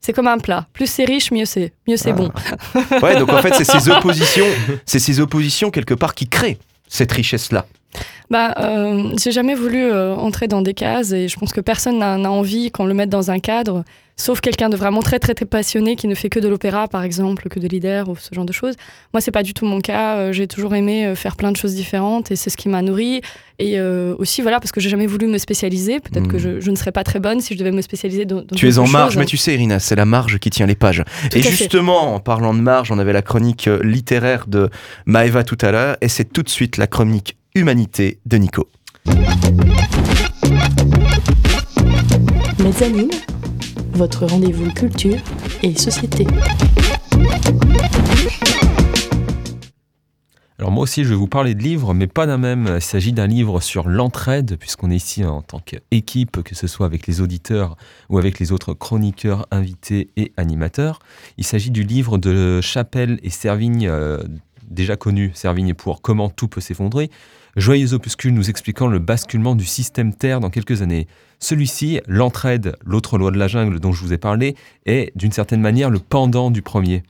C'est 0.01 0.13
comme 0.15 0.29
un 0.29 0.39
plat. 0.39 0.67
Plus 0.73 0.87
c'est 0.87 1.05
riche, 1.05 1.31
mieux 1.31 1.45
c'est. 1.45 1.73
Mieux 1.87 1.97
c'est 1.97 2.11
Ah. 2.11 2.15
bon. 2.15 2.31
Ouais, 3.03 3.19
donc 3.19 3.31
en 3.33 3.43
fait, 3.43 3.55
c'est 3.55 3.65
ces 3.65 3.91
oppositions, 3.91 4.47
c'est 4.87 4.99
ces 4.99 5.21
oppositions 5.21 5.71
quelque 5.71 5.95
part 5.95 6.15
qui 6.15 6.27
créent 6.29 6.59
cette 6.89 7.13
richesse-là. 7.13 7.67
Bah, 8.30 8.55
euh, 8.61 9.12
j'ai 9.20 9.32
jamais 9.32 9.55
voulu 9.55 9.82
euh, 9.82 10.14
entrer 10.14 10.47
dans 10.47 10.62
des 10.62 10.74
cases 10.74 11.11
et 11.11 11.26
je 11.26 11.36
pense 11.36 11.53
que 11.53 11.61
personne 11.61 11.99
n'a 11.99 12.30
envie 12.30 12.70
qu'on 12.70 12.86
le 12.86 12.95
mette 12.95 13.09
dans 13.11 13.32
un 13.32 13.41
cadre, 13.41 13.84
sauf 14.16 14.41
quelqu'un 14.41 14.68
de 14.68 14.76
vraiment 14.76 15.03
très, 15.03 15.18
très 15.18 15.34
très 15.34 15.47
passionné 15.47 15.97
qui 15.97 16.07
ne 16.07 16.14
fait 16.14 16.28
que 16.28 16.38
de 16.38 16.47
l'opéra 16.47 16.86
par 16.86 17.03
exemple, 17.03 17.49
que 17.49 17.59
de 17.59 17.66
l'IDER 17.66 18.05
ou 18.07 18.14
ce 18.16 18.32
genre 18.32 18.45
de 18.45 18.53
choses. 18.53 18.76
Moi, 19.12 19.20
c'est 19.20 19.32
pas 19.32 19.43
du 19.43 19.53
tout 19.53 19.66
mon 19.66 19.80
cas. 19.80 20.16
Euh, 20.16 20.32
j'ai 20.32 20.47
toujours 20.47 20.76
aimé 20.76 21.12
faire 21.16 21.34
plein 21.34 21.51
de 21.51 21.57
choses 21.57 21.74
différentes 21.74 22.30
et 22.30 22.36
c'est 22.36 22.51
ce 22.51 22.57
qui 22.57 22.68
m'a 22.68 22.82
nourri. 22.82 23.20
Et 23.59 23.80
euh, 23.80 24.14
aussi, 24.18 24.43
voilà, 24.43 24.61
parce 24.61 24.70
que 24.70 24.80
j'ai 24.80 24.91
jamais 24.91 25.07
voulu 25.07 25.26
me 25.26 25.36
spécialiser. 25.36 25.99
Peut-être 25.99 26.28
que 26.28 26.38
je, 26.38 26.61
je 26.61 26.70
ne 26.70 26.76
serais 26.76 26.93
pas 26.93 27.03
très 27.03 27.18
bonne 27.18 27.41
si 27.41 27.55
je 27.55 27.59
devais 27.59 27.72
me 27.72 27.82
spécialiser 27.82 28.26
dans. 28.26 28.43
dans 28.43 28.57
Tu 28.57 28.68
es 28.68 28.78
en 28.78 28.86
marge, 28.86 29.16
mais 29.16 29.26
tu 29.26 29.36
sais, 29.36 29.55
Irina, 29.55 29.80
c'est 29.80 29.97
la 29.97 30.05
marge 30.05 30.38
qui 30.38 30.51
tient 30.51 30.66
les 30.66 30.76
pages. 30.76 31.03
Tout 31.30 31.36
et 31.36 31.43
fait. 31.43 31.51
justement, 31.51 32.14
en 32.14 32.20
parlant 32.20 32.55
de 32.55 32.61
marge, 32.61 32.93
on 32.93 32.99
avait 33.01 33.12
la 33.12 33.22
chronique 33.22 33.68
littéraire 33.82 34.47
de 34.47 34.70
Maeva 35.05 35.43
tout 35.43 35.59
à 35.61 35.72
l'heure, 35.72 35.97
et 36.01 36.09
c'est 36.09 36.32
tout 36.32 36.45
de 36.45 36.49
suite 36.49 36.76
la 36.76 36.86
chronique 36.86 37.36
humanité 37.55 38.21
de 38.27 38.37
Nico. 38.37 38.69
Mezzanine, 42.63 43.11
votre 43.95 44.27
rendez-vous 44.27 44.71
culture 44.73 45.19
et 45.63 45.75
société. 45.75 46.27
Alors 50.61 50.73
moi 50.73 50.83
aussi, 50.83 51.05
je 51.05 51.09
vais 51.09 51.15
vous 51.15 51.27
parler 51.27 51.55
de 51.55 51.63
livres, 51.63 51.95
mais 51.95 52.07
pas 52.07 52.27
d'un 52.27 52.37
même. 52.37 52.75
Il 52.77 52.83
s'agit 52.83 53.15
d'un 53.15 53.27
livre 53.27 53.61
sur 53.61 53.89
l'entraide, 53.89 54.59
puisqu'on 54.59 54.91
est 54.91 54.97
ici 54.97 55.25
en 55.25 55.41
tant 55.41 55.59
qu'équipe, 55.59 56.43
que 56.43 56.55
ce 56.55 56.67
soit 56.67 56.85
avec 56.85 57.07
les 57.07 57.23
auditeurs 57.23 57.77
ou 58.11 58.19
avec 58.19 58.39
les 58.39 58.53
autres 58.53 58.75
chroniqueurs, 58.75 59.47
invités 59.51 60.11
et 60.19 60.33
animateurs. 60.37 60.99
Il 61.39 61.45
s'agit 61.45 61.71
du 61.71 61.83
livre 61.83 62.19
de 62.19 62.61
Chapelle 62.61 63.19
et 63.23 63.31
Servigne, 63.31 63.89
euh, 63.89 64.19
déjà 64.71 64.97
connu, 64.97 65.31
Servigne 65.35 65.75
pour 65.75 66.01
Comment 66.03 66.31
tout 66.31 66.49
peut 66.49 66.61
s'effondrer. 66.61 67.11
Joyeux 67.57 67.93
opuscule 67.95 68.33
nous 68.33 68.49
expliquant 68.49 68.87
le 68.87 68.99
basculement 69.01 69.55
du 69.57 69.64
système 69.64 70.14
Terre 70.14 70.41
dans 70.41 70.51
quelques 70.51 70.83
années. 70.83 71.09
Celui-ci, 71.41 72.01
l'entraide, 72.07 72.77
l'autre 72.85 73.18
loi 73.18 73.31
de 73.31 73.39
la 73.39 73.49
jungle 73.49 73.81
dont 73.81 73.93
je 73.93 74.03
vous 74.03 74.12
ai 74.12 74.18
parlé, 74.18 74.55
est 74.87 75.11
d'une 75.16 75.33
certaine 75.33 75.61
manière 75.61 75.91
le 75.91 75.99
pendant 75.99 76.51
du 76.51 76.62
premier. 76.62 77.03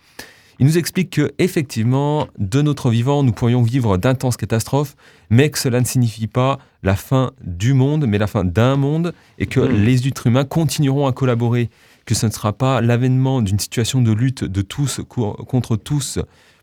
Il 0.58 0.66
nous 0.66 0.76
explique 0.78 1.10
que, 1.10 1.32
effectivement, 1.38 2.28
de 2.38 2.60
notre 2.62 2.90
vivant, 2.90 3.22
nous 3.22 3.32
pourrions 3.32 3.62
vivre 3.62 3.96
d'intenses 3.96 4.36
catastrophes, 4.36 4.94
mais 5.30 5.50
que 5.50 5.58
cela 5.58 5.80
ne 5.80 5.86
signifie 5.86 6.26
pas 6.26 6.58
la 6.82 6.96
fin 6.96 7.32
du 7.42 7.72
monde, 7.72 8.06
mais 8.06 8.18
la 8.18 8.26
fin 8.26 8.44
d'un 8.44 8.76
monde, 8.76 9.14
et 9.38 9.46
que 9.46 9.60
Mm. 9.60 9.84
les 9.84 10.06
êtres 10.08 10.26
humains 10.26 10.44
continueront 10.44 11.06
à 11.06 11.12
collaborer, 11.12 11.70
que 12.04 12.14
ce 12.14 12.26
ne 12.26 12.30
sera 12.30 12.52
pas 12.52 12.80
l'avènement 12.82 13.40
d'une 13.40 13.58
situation 13.58 14.02
de 14.02 14.12
lutte 14.12 14.44
de 14.44 14.60
tous 14.62 15.00
co- 15.08 15.32
contre 15.32 15.76
tous 15.76 16.18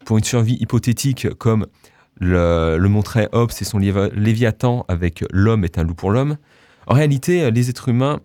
pour 0.08 0.18
une 0.18 0.24
survie 0.24 0.56
hypothétique, 0.62 1.28
comme 1.34 1.68
le, 2.16 2.80
montrait 2.88 3.28
Hobbes 3.34 3.52
et 3.60 3.66
son 3.66 3.78
Léviathan 3.78 4.86
avec 4.88 5.26
l'homme 5.32 5.66
est 5.66 5.78
un 5.78 5.84
loup 5.84 5.96
pour 5.96 6.12
l'homme. 6.12 6.38
En 6.88 6.94
réalité, 6.94 7.52
les 7.52 7.70
êtres 7.70 7.90
humains 7.90 8.22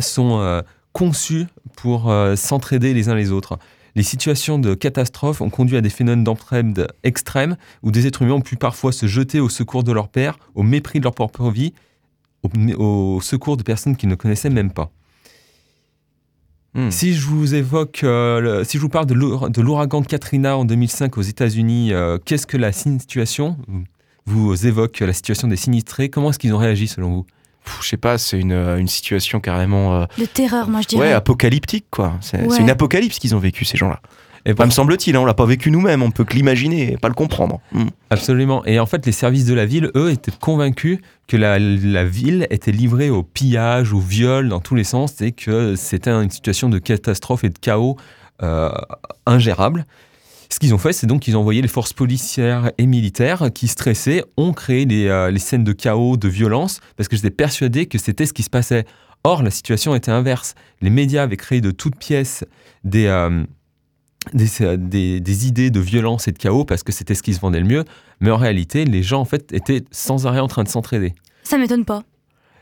sont 0.00 0.40
euh, 0.40 0.60
conçus 0.92 1.46
pour 1.76 2.10
euh, 2.10 2.34
s'entraider 2.34 2.94
les 2.94 3.08
uns 3.08 3.14
les 3.14 3.30
autres. 3.30 3.60
Les 3.94 4.02
situations 4.02 4.58
de 4.58 4.74
catastrophe 4.74 5.40
ont 5.40 5.50
conduit 5.50 5.76
à 5.76 5.82
des 5.82 5.88
phénomènes 5.88 6.24
d'entraide 6.24 6.88
extrêmes 7.04 7.56
où 7.84 7.92
des 7.92 8.08
êtres 8.08 8.22
humains 8.22 8.34
ont 8.34 8.40
pu 8.40 8.56
parfois 8.56 8.90
se 8.90 9.06
jeter 9.06 9.38
au 9.38 9.48
secours 9.48 9.84
de 9.84 9.92
leur 9.92 10.08
père, 10.08 10.36
au 10.56 10.64
mépris 10.64 10.98
de 10.98 11.04
leur 11.04 11.14
propre 11.14 11.48
vie, 11.52 11.74
au 12.76 13.20
secours 13.22 13.56
de 13.56 13.62
personnes 13.62 13.94
qu'ils 13.94 14.08
ne 14.08 14.16
connaissaient 14.16 14.50
même 14.50 14.72
pas. 14.72 14.90
Hmm. 16.78 16.90
Si 16.92 17.14
je 17.14 17.26
vous 17.26 17.54
évoque, 17.56 18.00
euh, 18.04 18.40
le- 18.40 18.64
si 18.64 18.76
je 18.76 18.82
vous 18.82 18.88
parle 18.88 19.06
de 19.06 19.14
l'our- 19.14 19.50
de 19.50 19.60
l'ouragan 19.60 20.02
Katrina 20.02 20.56
en 20.56 20.64
2005 20.64 21.18
aux 21.18 21.22
États-Unis, 21.22 21.92
euh, 21.92 22.18
qu'est-ce 22.24 22.46
que 22.46 22.56
la 22.56 22.70
situation 22.72 23.56
vous 24.26 24.66
évoque 24.66 25.00
la 25.00 25.12
situation 25.12 25.48
des 25.48 25.56
sinistrés? 25.56 26.08
Comment 26.08 26.30
est-ce 26.30 26.38
qu'ils 26.38 26.54
ont 26.54 26.58
réagi 26.58 26.86
selon 26.86 27.08
vous? 27.10 27.26
Pff, 27.64 27.78
je 27.82 27.88
sais 27.88 27.96
pas, 27.96 28.16
c'est 28.16 28.38
une, 28.38 28.52
euh, 28.52 28.78
une 28.78 28.86
situation 28.86 29.40
carrément 29.40 29.96
euh, 30.02 30.04
De 30.18 30.24
terreur, 30.24 30.68
moi 30.68 30.80
je 30.82 30.96
ouais, 30.96 31.02
dirais. 31.06 31.12
apocalyptique, 31.14 31.86
quoi. 31.90 32.14
C'est 32.20 32.42
Ouais. 32.42 32.48
c'est 32.50 32.60
une 32.62 32.70
apocalypse 32.70 33.18
qu'ils 33.18 33.34
ont 33.34 33.38
vécu, 33.40 33.64
ces 33.64 33.76
gens-là. 33.76 34.00
Et 34.48 34.52
Enfin, 34.52 34.64
me 34.64 34.70
semble-t-il, 34.70 35.14
hein, 35.14 35.20
on 35.20 35.26
l'a 35.26 35.34
pas 35.34 35.44
vécu 35.44 35.70
nous-mêmes, 35.70 36.02
on 36.02 36.10
peut 36.10 36.24
que 36.24 36.32
l'imaginer 36.32 36.92
et 36.92 36.96
pas 36.96 37.08
le 37.08 37.14
comprendre. 37.14 37.60
Hmm. 37.70 37.88
Absolument. 38.08 38.64
Et 38.64 38.80
en 38.80 38.86
fait, 38.86 39.04
les 39.04 39.12
services 39.12 39.44
de 39.44 39.52
la 39.52 39.66
ville, 39.66 39.90
eux, 39.94 40.10
étaient 40.10 40.32
convaincus 40.40 41.00
que 41.26 41.36
la, 41.36 41.58
la 41.58 42.04
ville 42.04 42.46
était 42.48 42.72
livrée 42.72 43.10
au 43.10 43.22
pillage, 43.22 43.92
au 43.92 44.00
viol, 44.00 44.48
dans 44.48 44.60
tous 44.60 44.74
les 44.74 44.84
sens, 44.84 45.20
et 45.20 45.32
que 45.32 45.76
c'était 45.76 46.10
une 46.10 46.30
situation 46.30 46.70
de 46.70 46.78
catastrophe 46.78 47.44
et 47.44 47.50
de 47.50 47.58
chaos 47.58 47.98
euh, 48.42 48.70
ingérable. 49.26 49.84
Ce 50.48 50.58
qu'ils 50.58 50.72
ont 50.72 50.78
fait, 50.78 50.94
c'est 50.94 51.06
donc 51.06 51.20
qu'ils 51.20 51.36
ont 51.36 51.40
envoyé 51.40 51.60
les 51.60 51.68
forces 51.68 51.92
policières 51.92 52.72
et 52.78 52.86
militaires 52.86 53.50
qui, 53.54 53.68
stressés, 53.68 54.24
ont 54.38 54.54
créé 54.54 54.86
les, 54.86 55.08
euh, 55.08 55.30
les 55.30 55.40
scènes 55.40 55.64
de 55.64 55.72
chaos, 55.72 56.16
de 56.16 56.28
violence, 56.28 56.80
parce 56.96 57.06
que 57.06 57.16
j'étais 57.16 57.30
persuadé 57.30 57.84
que 57.84 57.98
c'était 57.98 58.24
ce 58.24 58.32
qui 58.32 58.42
se 58.42 58.50
passait. 58.50 58.86
Or, 59.24 59.42
la 59.42 59.50
situation 59.50 59.94
était 59.94 60.10
inverse. 60.10 60.54
Les 60.80 60.88
médias 60.88 61.24
avaient 61.24 61.36
créé 61.36 61.60
de 61.60 61.70
toutes 61.70 61.96
pièces 61.96 62.46
des, 62.82 63.08
euh, 63.08 63.44
des, 64.34 64.76
des- 64.76 65.20
des 65.20 65.46
idées 65.46 65.70
de 65.70 65.80
violence 65.80 66.28
et 66.28 66.32
de 66.32 66.38
chaos, 66.38 66.64
parce 66.64 66.82
que 66.82 66.92
c'était 66.92 67.14
ce 67.14 67.22
qui 67.22 67.34
se 67.34 67.40
vendait 67.40 67.60
le 67.60 67.66
mieux. 67.66 67.84
Mais 68.20 68.30
en 68.30 68.36
réalité, 68.36 68.84
les 68.84 69.02
gens, 69.02 69.20
en 69.20 69.24
fait, 69.24 69.52
étaient 69.52 69.84
sans 69.90 70.26
arrêt 70.26 70.40
en 70.40 70.48
train 70.48 70.64
de 70.64 70.68
s'entraider. 70.68 71.14
Ça 71.42 71.56
m'étonne 71.58 71.84
pas. 71.84 72.02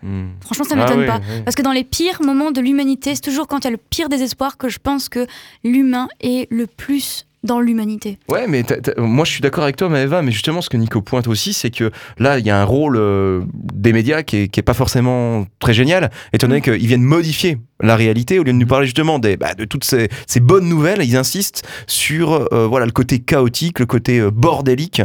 Hmm. 0.03 0.27
Franchement, 0.41 0.64
ça 0.67 0.75
Ah 0.77 0.83
m'étonne 0.85 1.01
ouais, 1.01 1.07
pas. 1.07 1.21
Parce 1.45 1.57
que 1.57 1.62
dans 1.62 1.73
les 1.73 1.83
pires 1.85 2.23
moments 2.23 2.51
de 2.51 2.61
l'humanité, 2.61 3.14
c'est 3.14 3.23
toujours 3.23 3.47
quand 3.49 3.61
il 3.61 3.64
y 3.64 3.69
a 3.69 3.71
le 3.71 3.77
pire 3.79 4.09
désespoir 4.09 4.59
que 4.59 4.69
je 4.69 4.79
pense 4.79 5.09
que 5.09 5.27
l'humain 5.64 6.09
est 6.21 6.47
le 6.53 6.67
plus 6.67 7.27
dans 7.47 7.61
l'humanité. 7.61 8.18
Ouais, 8.28 8.47
mais 8.47 8.64
moi 8.99 9.24
je 9.24 9.30
suis 9.30 9.40
d'accord 9.40 9.64
avec 9.64 9.76
toi, 9.76 9.88
Maëva, 9.88 10.20
mais 10.22 10.32
justement 10.32 10.61
ce 10.61 10.68
que 10.68 10.76
Nico 10.76 11.01
pointe 11.01 11.28
aussi, 11.28 11.53
c'est 11.53 11.70
que 11.70 11.90
là 12.18 12.38
il 12.38 12.44
y 12.44 12.51
a 12.51 12.61
un 12.61 12.64
rôle 12.64 12.97
euh, 12.99 13.42
des 13.55 13.92
médias 13.92 14.22
qui 14.22 14.36
est, 14.36 14.49
qui 14.49 14.61
est 14.61 14.62
pas 14.62 14.74
forcément 14.74 15.47
très 15.59 15.72
génial, 15.72 16.11
étant 16.32 16.49
donné 16.49 16.61
qu'ils 16.61 16.86
viennent 16.86 17.03
modifier 17.03 17.59
la 17.80 17.97
réalité 17.97 18.38
au 18.38 18.42
lieu 18.42 18.53
de 18.53 18.59
nous 18.59 18.66
parler 18.66 18.86
justement 18.86 19.18
des, 19.18 19.36
bah, 19.36 19.55
de 19.55 19.64
toutes 19.64 19.84
ces, 19.84 20.09
ces 20.26 20.40
bonnes 20.40 20.68
nouvelles. 20.68 21.03
Ils 21.03 21.16
insistent 21.16 21.66
sur 21.86 22.53
euh, 22.53 22.66
voilà 22.66 22.86
le 22.86 22.92
côté 22.92 23.20
chaotique, 23.20 23.78
le 23.78 23.86
côté 23.86 24.18
euh, 24.18 24.30
bordélique, 24.30 25.03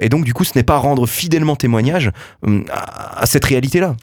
et 0.00 0.08
donc 0.08 0.24
du 0.24 0.34
coup 0.34 0.44
ce 0.44 0.52
n'est 0.56 0.64
pas 0.64 0.78
rendre 0.78 1.06
fidèlement 1.06 1.56
témoignage 1.56 2.10
hum, 2.42 2.64
à, 2.72 3.20
à 3.22 3.26
cette 3.26 3.44
réalité-là. 3.44 3.96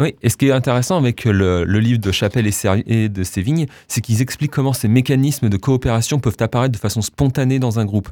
Oui, 0.00 0.16
et 0.22 0.28
ce 0.28 0.36
qui 0.36 0.48
est 0.48 0.52
intéressant 0.52 0.96
avec 0.96 1.24
le, 1.24 1.64
le 1.64 1.78
livre 1.78 2.00
de 2.00 2.10
Chapelle 2.10 2.50
et, 2.86 3.08
de 3.08 3.22
Sévigne, 3.22 3.66
c'est 3.86 4.00
qu'ils 4.00 4.22
expliquent 4.22 4.50
comment 4.50 4.72
ces 4.72 4.88
mécanismes 4.88 5.48
de 5.48 5.56
coopération 5.56 6.18
peuvent 6.18 6.36
apparaître 6.40 6.72
de 6.72 6.78
façon 6.78 7.00
spontanée 7.00 7.60
dans 7.60 7.78
un 7.78 7.84
groupe. 7.84 8.08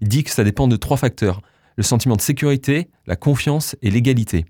Il 0.00 0.08
dit 0.08 0.24
que 0.24 0.30
ça 0.30 0.44
dépend 0.44 0.66
de 0.66 0.76
trois 0.76 0.96
facteurs 0.96 1.42
le 1.76 1.82
sentiment 1.82 2.16
de 2.16 2.22
sécurité, 2.22 2.88
la 3.06 3.16
confiance 3.16 3.76
et 3.82 3.90
l'égalité. 3.90 4.46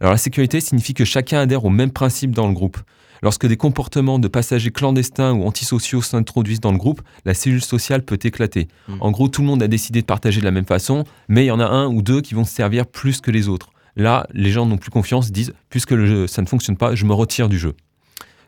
Alors 0.00 0.12
la 0.12 0.18
sécurité 0.18 0.60
signifie 0.60 0.94
que 0.94 1.04
chacun 1.04 1.40
adhère 1.40 1.64
au 1.64 1.70
même 1.70 1.90
principe 1.90 2.30
dans 2.30 2.48
le 2.48 2.54
groupe. 2.54 2.78
Lorsque 3.22 3.46
des 3.46 3.58
comportements 3.58 4.18
de 4.18 4.28
passagers 4.28 4.70
clandestins 4.70 5.34
ou 5.34 5.44
antisociaux 5.44 6.00
s'introduisent 6.00 6.60
dans 6.60 6.72
le 6.72 6.78
groupe, 6.78 7.02
la 7.26 7.34
cellule 7.34 7.60
sociale 7.60 8.02
peut 8.02 8.18
éclater. 8.22 8.68
Mm. 8.88 8.94
En 9.00 9.10
gros, 9.10 9.28
tout 9.28 9.42
le 9.42 9.46
monde 9.46 9.62
a 9.62 9.68
décidé 9.68 10.00
de 10.00 10.06
partager 10.06 10.40
de 10.40 10.46
la 10.46 10.52
même 10.52 10.64
façon, 10.64 11.04
mais 11.28 11.44
il 11.44 11.48
y 11.48 11.50
en 11.50 11.60
a 11.60 11.66
un 11.66 11.86
ou 11.88 12.00
deux 12.00 12.22
qui 12.22 12.32
vont 12.32 12.44
se 12.44 12.54
servir 12.54 12.86
plus 12.86 13.20
que 13.20 13.30
les 13.30 13.46
autres. 13.46 13.72
Là, 14.00 14.26
les 14.32 14.50
gens 14.50 14.64
n'ont 14.64 14.78
plus 14.78 14.90
confiance, 14.90 15.30
disent 15.30 15.52
puisque 15.68 15.94
ça 16.26 16.40
ne 16.40 16.46
fonctionne 16.46 16.78
pas, 16.78 16.94
je 16.94 17.04
me 17.04 17.12
retire 17.12 17.50
du 17.50 17.58
jeu. 17.58 17.74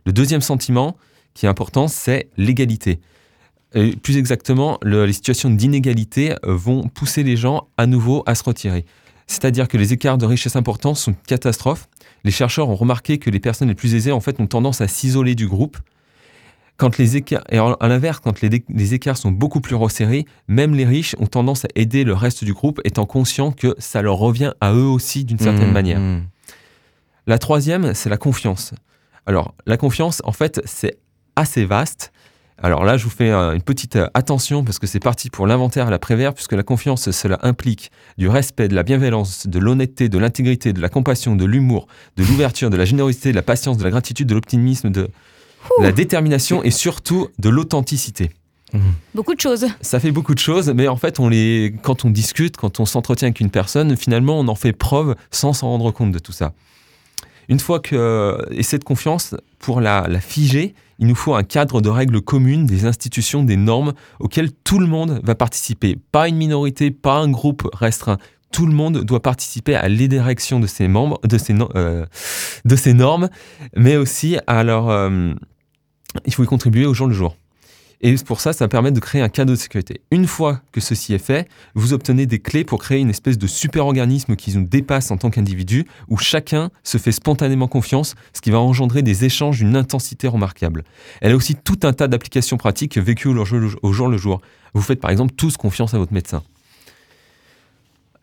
Le 0.06 0.12
deuxième 0.12 0.40
sentiment 0.40 0.96
qui 1.34 1.44
est 1.44 1.48
important, 1.48 1.88
c'est 1.88 2.30
l'égalité. 2.38 3.00
Plus 4.02 4.16
exactement, 4.16 4.78
le- 4.82 5.04
les 5.04 5.12
situations 5.12 5.50
d'inégalité 5.50 6.32
euh, 6.44 6.54
vont 6.56 6.88
pousser 6.88 7.22
les 7.22 7.36
gens 7.36 7.68
à 7.76 7.86
nouveau 7.86 8.22
à 8.24 8.34
se 8.34 8.44
retirer. 8.44 8.86
C'est-à-dire 9.26 9.68
que 9.68 9.76
les 9.76 9.92
écarts 9.92 10.16
de 10.18 10.24
richesse 10.26 10.56
importants 10.56 10.94
sont 10.94 11.10
une 11.12 11.16
catastrophe. 11.26 11.86
Les 12.24 12.30
chercheurs 12.30 12.70
ont 12.70 12.74
remarqué 12.74 13.18
que 13.18 13.28
les 13.28 13.40
personnes 13.40 13.68
les 13.68 13.74
plus 13.74 13.94
aisées 13.94 14.12
en 14.12 14.20
fait 14.20 14.40
ont 14.40 14.46
tendance 14.46 14.80
à 14.80 14.88
s'isoler 14.88 15.34
du 15.34 15.48
groupe. 15.48 15.76
Quand 16.82 16.98
les 16.98 17.16
écarts, 17.16 17.44
et 17.48 17.58
à 17.58 17.88
l'inverse, 17.88 18.18
quand 18.18 18.40
les, 18.40 18.94
écarts 18.94 19.16
sont 19.16 19.30
beaucoup 19.30 19.60
plus 19.60 19.76
resserrés, 19.76 20.24
même 20.48 20.74
les 20.74 20.84
riches 20.84 21.14
ont 21.20 21.26
tendance 21.28 21.64
à 21.64 21.68
aider 21.76 22.02
le 22.02 22.12
reste 22.12 22.42
du 22.42 22.52
groupe, 22.52 22.80
étant 22.84 23.06
conscients 23.06 23.52
que 23.52 23.76
ça 23.78 24.02
leur 24.02 24.16
revient 24.16 24.52
à 24.60 24.72
eux 24.72 24.86
aussi 24.88 25.24
d'une 25.24 25.38
certaine 25.38 25.70
Mmh, 25.70 25.72
manière. 25.72 26.00
mmh. 26.00 26.22
La 27.28 27.38
troisième, 27.38 27.94
c'est 27.94 28.08
la 28.10 28.16
confiance. 28.16 28.74
Alors, 29.26 29.54
la 29.64 29.76
confiance, 29.76 30.22
en 30.24 30.32
fait, 30.32 30.60
c'est 30.64 30.98
assez 31.36 31.64
vaste. 31.64 32.10
Alors 32.60 32.84
là, 32.84 32.96
je 32.96 33.04
vous 33.04 33.10
fais 33.10 33.30
euh, 33.30 33.54
une 33.54 33.62
petite 33.62 33.94
euh, 33.94 34.08
attention 34.14 34.64
parce 34.64 34.80
que 34.80 34.88
c'est 34.88 34.98
parti 34.98 35.30
pour 35.30 35.46
l'inventaire 35.46 35.86
à 35.86 35.90
la 35.90 36.00
prévère, 36.00 36.34
puisque 36.34 36.52
la 36.52 36.64
confiance, 36.64 37.12
cela 37.12 37.38
implique 37.42 37.92
du 38.18 38.28
respect, 38.28 38.66
de 38.66 38.74
la 38.74 38.82
bienveillance, 38.82 39.46
de 39.46 39.58
l'honnêteté, 39.60 40.08
de 40.08 40.18
l'intégrité, 40.18 40.72
de 40.72 40.80
la 40.80 40.88
compassion, 40.88 41.36
de 41.36 41.44
l'humour, 41.44 41.86
de 42.16 42.24
l'ouverture, 42.24 42.70
de 42.70 42.76
la 42.76 42.84
générosité, 42.84 43.30
de 43.30 43.36
la 43.36 43.42
patience, 43.42 43.78
de 43.78 43.84
la 43.84 43.90
gratitude, 43.90 44.26
de 44.26 44.34
l'optimisme, 44.34 44.90
de 44.90 45.08
la 45.80 45.92
détermination 45.92 46.62
et 46.62 46.70
surtout 46.70 47.28
de 47.38 47.48
l'authenticité. 47.48 48.30
Beaucoup 49.14 49.34
de 49.34 49.40
choses. 49.40 49.66
Ça 49.82 50.00
fait 50.00 50.12
beaucoup 50.12 50.34
de 50.34 50.38
choses, 50.38 50.72
mais 50.74 50.88
en 50.88 50.96
fait, 50.96 51.20
on 51.20 51.28
les, 51.28 51.74
quand 51.82 52.06
on 52.06 52.10
discute, 52.10 52.56
quand 52.56 52.80
on 52.80 52.86
s'entretient 52.86 53.26
avec 53.28 53.40
une 53.40 53.50
personne, 53.50 53.96
finalement, 53.96 54.38
on 54.40 54.48
en 54.48 54.54
fait 54.54 54.72
preuve 54.72 55.14
sans 55.30 55.52
s'en 55.52 55.68
rendre 55.68 55.90
compte 55.90 56.10
de 56.12 56.18
tout 56.18 56.32
ça. 56.32 56.54
Une 57.50 57.60
fois 57.60 57.80
que, 57.80 58.38
et 58.50 58.62
cette 58.62 58.84
confiance, 58.84 59.34
pour 59.58 59.82
la, 59.82 60.06
la 60.08 60.20
figer, 60.20 60.74
il 60.98 61.06
nous 61.06 61.14
faut 61.14 61.34
un 61.34 61.42
cadre 61.42 61.82
de 61.82 61.90
règles 61.90 62.22
communes, 62.22 62.64
des 62.64 62.86
institutions, 62.86 63.42
des 63.42 63.56
normes 63.56 63.92
auxquelles 64.20 64.52
tout 64.52 64.78
le 64.78 64.86
monde 64.86 65.20
va 65.22 65.34
participer. 65.34 65.98
Pas 66.10 66.28
une 66.28 66.36
minorité, 66.36 66.90
pas 66.90 67.16
un 67.18 67.28
groupe 67.30 67.68
restreint. 67.74 68.16
tout 68.52 68.66
le 68.66 68.72
monde 68.74 69.02
doit 69.04 69.20
participer 69.22 69.74
à 69.74 69.88
l'érection 69.88 70.60
de 70.60 70.66
ces 70.66 70.86
membres, 70.86 71.18
de 71.24 71.38
no- 71.52 71.70
euh, 71.74 72.06
de 72.64 72.76
ces 72.76 72.92
normes, 72.94 73.28
mais 73.76 73.96
aussi 73.96 74.36
à 74.46 74.62
leur, 74.62 74.88
euh, 74.90 75.32
il 76.24 76.34
faut 76.34 76.44
y 76.44 76.46
contribuer 76.46 76.86
au 76.86 76.94
jour 76.94 77.06
le 77.06 77.14
jour. 77.14 77.36
Et 78.04 78.16
pour 78.16 78.40
ça, 78.40 78.52
ça 78.52 78.66
permet 78.66 78.90
de 78.90 78.98
créer 78.98 79.22
un 79.22 79.28
cadre 79.28 79.52
de 79.52 79.56
sécurité. 79.56 80.00
Une 80.10 80.26
fois 80.26 80.60
que 80.72 80.80
ceci 80.80 81.14
est 81.14 81.24
fait, 81.24 81.48
vous 81.76 81.92
obtenez 81.92 82.26
des 82.26 82.40
clés 82.40 82.64
pour 82.64 82.80
créer 82.80 82.98
une 82.98 83.10
espèce 83.10 83.38
de 83.38 83.46
super-organisme 83.46 84.34
qui 84.34 84.56
nous 84.56 84.64
dépasse 84.64 85.12
en 85.12 85.16
tant 85.16 85.30
qu'individu, 85.30 85.86
où 86.08 86.16
chacun 86.16 86.70
se 86.82 86.98
fait 86.98 87.12
spontanément 87.12 87.68
confiance, 87.68 88.16
ce 88.32 88.40
qui 88.40 88.50
va 88.50 88.58
engendrer 88.58 89.02
des 89.02 89.24
échanges 89.24 89.58
d'une 89.58 89.76
intensité 89.76 90.26
remarquable. 90.26 90.82
Elle 91.20 91.32
a 91.32 91.36
aussi 91.36 91.54
tout 91.54 91.78
un 91.84 91.92
tas 91.92 92.08
d'applications 92.08 92.56
pratiques 92.56 92.98
vécues 92.98 93.28
au 93.28 93.44
jour, 93.44 94.08
le 94.08 94.16
jour. 94.18 94.40
Vous 94.74 94.82
faites 94.82 95.00
par 95.00 95.12
exemple 95.12 95.34
tous 95.36 95.56
confiance 95.56 95.94
à 95.94 95.98
votre 95.98 96.12
médecin. 96.12 96.42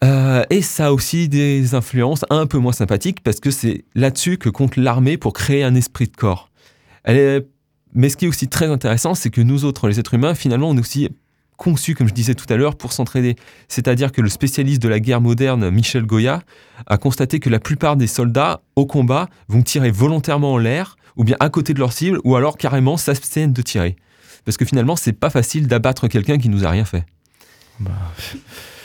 Euh, 0.03 0.43
et 0.49 0.61
ça 0.61 0.87
a 0.87 0.91
aussi 0.91 1.29
des 1.29 1.73
influences 1.73 2.25
un 2.29 2.47
peu 2.47 2.57
moins 2.57 2.73
sympathiques 2.73 3.21
parce 3.21 3.39
que 3.39 3.51
c'est 3.51 3.85
là-dessus 3.95 4.37
que 4.37 4.49
compte 4.49 4.75
l'armée 4.75 5.17
pour 5.17 5.31
créer 5.31 5.63
un 5.63 5.75
esprit 5.75 6.07
de 6.07 6.15
corps. 6.15 6.49
Elle 7.03 7.45
Mais 7.93 8.09
ce 8.09 8.17
qui 8.17 8.25
est 8.25 8.27
aussi 8.27 8.47
très 8.47 8.67
intéressant, 8.67 9.15
c'est 9.15 9.29
que 9.29 9.41
nous 9.41 9.65
autres, 9.65 9.87
les 9.87 9.99
êtres 9.99 10.13
humains, 10.13 10.35
finalement, 10.35 10.69
on 10.69 10.77
est 10.77 10.79
aussi 10.79 11.09
conçus, 11.57 11.93
comme 11.93 12.07
je 12.07 12.13
disais 12.13 12.35
tout 12.35 12.51
à 12.51 12.55
l'heure, 12.55 12.75
pour 12.75 12.93
s'entraider. 12.93 13.35
C'est-à-dire 13.67 14.11
que 14.11 14.21
le 14.21 14.29
spécialiste 14.29 14.81
de 14.81 14.87
la 14.87 14.99
guerre 14.99 15.21
moderne, 15.21 15.69
Michel 15.69 16.05
Goya, 16.05 16.41
a 16.87 16.97
constaté 16.97 17.39
que 17.39 17.49
la 17.49 17.59
plupart 17.59 17.97
des 17.97 18.07
soldats 18.07 18.61
au 18.75 18.85
combat 18.85 19.27
vont 19.47 19.61
tirer 19.61 19.91
volontairement 19.91 20.53
en 20.53 20.57
l'air, 20.57 20.95
ou 21.17 21.23
bien 21.23 21.35
à 21.39 21.49
côté 21.49 21.73
de 21.73 21.79
leur 21.79 21.91
cible, 21.91 22.19
ou 22.23 22.35
alors 22.35 22.57
carrément 22.57 22.97
s'abstiennent 22.97 23.53
de 23.53 23.61
tirer. 23.61 23.97
Parce 24.45 24.57
que 24.57 24.65
finalement, 24.65 24.95
c'est 24.95 25.13
pas 25.13 25.29
facile 25.29 25.67
d'abattre 25.67 26.07
quelqu'un 26.07 26.37
qui 26.37 26.49
nous 26.49 26.65
a 26.65 26.69
rien 26.69 26.85
fait. 26.85 27.05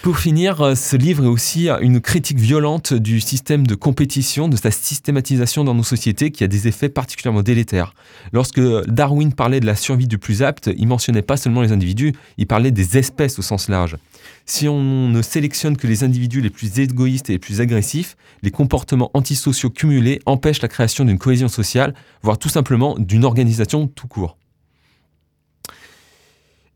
Pour 0.03 0.19
finir, 0.19 0.61
euh, 0.61 0.75
ce 0.75 0.97
livre 0.97 1.25
est 1.25 1.29
aussi 1.29 1.71
une 1.81 2.01
critique 2.03 2.39
violente 2.39 2.93
du 2.93 3.21
système 3.21 3.67
de 3.67 3.75
compétition, 3.75 4.49
de 4.49 4.57
sa 4.57 4.71
systématisation 4.71 5.65
dans 5.65 5.73
nos 5.73 5.83
sociétés 5.83 6.31
qui 6.31 6.45
a 6.45 6.47
des 6.47 6.69
effets 6.69 6.91
particulièrement 6.91 7.43
délétères. 7.43 7.95
Lorsque 8.33 8.61
Darwin 8.87 9.33
parlait 9.33 9.61
de 9.61 9.67
la 9.67 9.75
survie 9.75 10.07
du 10.07 10.19
plus 10.19 10.43
apte, 10.43 10.69
il 10.77 10.87
mentionnait 10.89 11.23
pas 11.23 11.39
seulement 11.39 11.63
les 11.63 11.73
individus, 11.73 12.13
il 12.37 12.47
parlait 12.47 12.71
des 12.71 12.99
espèces 12.99 13.39
au 13.39 13.43
sens 13.43 13.71
large. 13.71 13.97
Si 14.45 14.69
on 14.69 15.09
ne 15.09 15.23
sélectionne 15.23 15.79
que 15.79 15.87
les 15.87 16.05
individus 16.05 16.43
les 16.43 16.51
plus 16.51 16.79
égoïstes 16.79 17.31
et 17.31 17.35
les 17.35 17.39
plus 17.39 17.63
agressifs, 17.63 18.19
les 18.43 18.51
comportements 18.51 19.11
antisociaux 19.15 19.71
cumulés 19.71 20.21
empêchent 20.27 20.61
la 20.61 20.69
création 20.69 21.07
d'une 21.07 21.19
cohésion 21.19 21.49
sociale, 21.49 21.95
voire 22.23 22.37
tout 22.37 22.51
simplement 22.51 22.95
d'une 22.99 23.25
organisation 23.25 23.87
tout 23.87 24.07
court. 24.07 24.37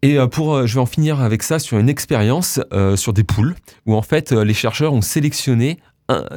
Et 0.02 0.18
euh, 0.18 0.26
pour, 0.26 0.54
euh, 0.54 0.66
je 0.66 0.74
vais 0.74 0.80
en 0.80 0.86
finir 0.86 1.20
avec 1.20 1.42
ça 1.42 1.58
sur 1.58 1.78
une 1.78 1.88
expérience 1.88 2.60
euh, 2.72 2.96
sur 2.96 3.12
des 3.12 3.24
poules, 3.24 3.54
où 3.86 3.94
en 3.94 4.02
fait 4.02 4.32
les 4.32 4.54
chercheurs 4.54 4.92
ont 4.92 5.02
sélectionné 5.02 5.78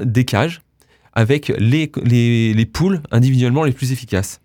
des 0.04 0.26
cages 0.26 0.62
avec 1.14 1.48
les, 1.58 1.90
les- 2.04 2.54
les 2.54 2.66
poules 2.66 3.02
individuellement 3.12 3.64
les 3.64 3.72
plus 3.72 3.94
efficaces. 3.94 4.42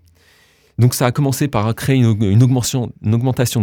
Donc 0.79 0.95
ça 0.95 1.07
a 1.07 1.11
commencé 1.11 1.49
par 1.49 1.75
créer 1.75 1.97
une, 1.97 2.43
augmentation, 2.43 2.93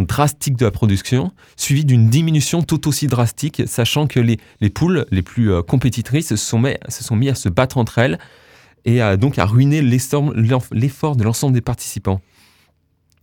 drastique 0.02 0.56
de 0.56 0.64
la 0.66 0.70
production, 0.70 1.32
suivie 1.56 1.86
d'une 1.86 2.10
diminution 2.10 2.62
tout 2.62 2.86
aussi 2.86 3.06
drastique, 3.06 3.62
sachant 3.66 4.06
que 4.08 4.20
les, 4.20 4.38
les 4.60 4.68
poules 4.68 5.06
les 5.10 5.22
plus 5.22 5.62
compétitrices 5.62 6.28
se 6.28 6.36
sont, 6.36 6.58
mis, 6.58 7.28
à 7.30 7.34
se 7.34 7.48
battre 7.48 7.78
entre 7.78 7.96
elles 7.98 8.18
et 8.84 9.00
donc 9.16 9.38
à 9.38 9.46
ruiner 9.46 9.80
l'effort 9.80 11.16
de 11.16 11.22
l'ensemble 11.24 11.54
des 11.54 11.62
participants. 11.62 12.20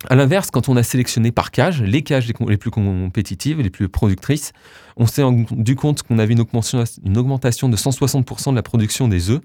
À 0.10 0.16
l'inverse, 0.16 0.50
quand 0.50 0.68
on 0.68 0.76
a 0.78 0.84
sélectionné 0.84 1.32
par 1.32 1.52
cage, 1.52 1.82
les 1.82 2.02
cages 2.02 2.28
les, 2.28 2.58
plus 2.58 2.72
compétitives, 2.72 3.62
les 3.62 3.70
plus 3.70 3.88
productrices, 3.88 4.52
on 4.98 5.06
s'est 5.06 5.22
rendu 5.22 5.76
compte 5.76 6.02
qu'on 6.04 6.18
avait 6.18 6.34
une 6.34 6.40
augmentation, 6.40 6.84
une 7.06 7.18
augmentation 7.18 7.70
de 7.70 7.78
160% 7.78 8.52
de 8.52 8.56
la 8.56 8.64
production 8.64 9.08
des 9.08 9.30
œufs, 9.30 9.42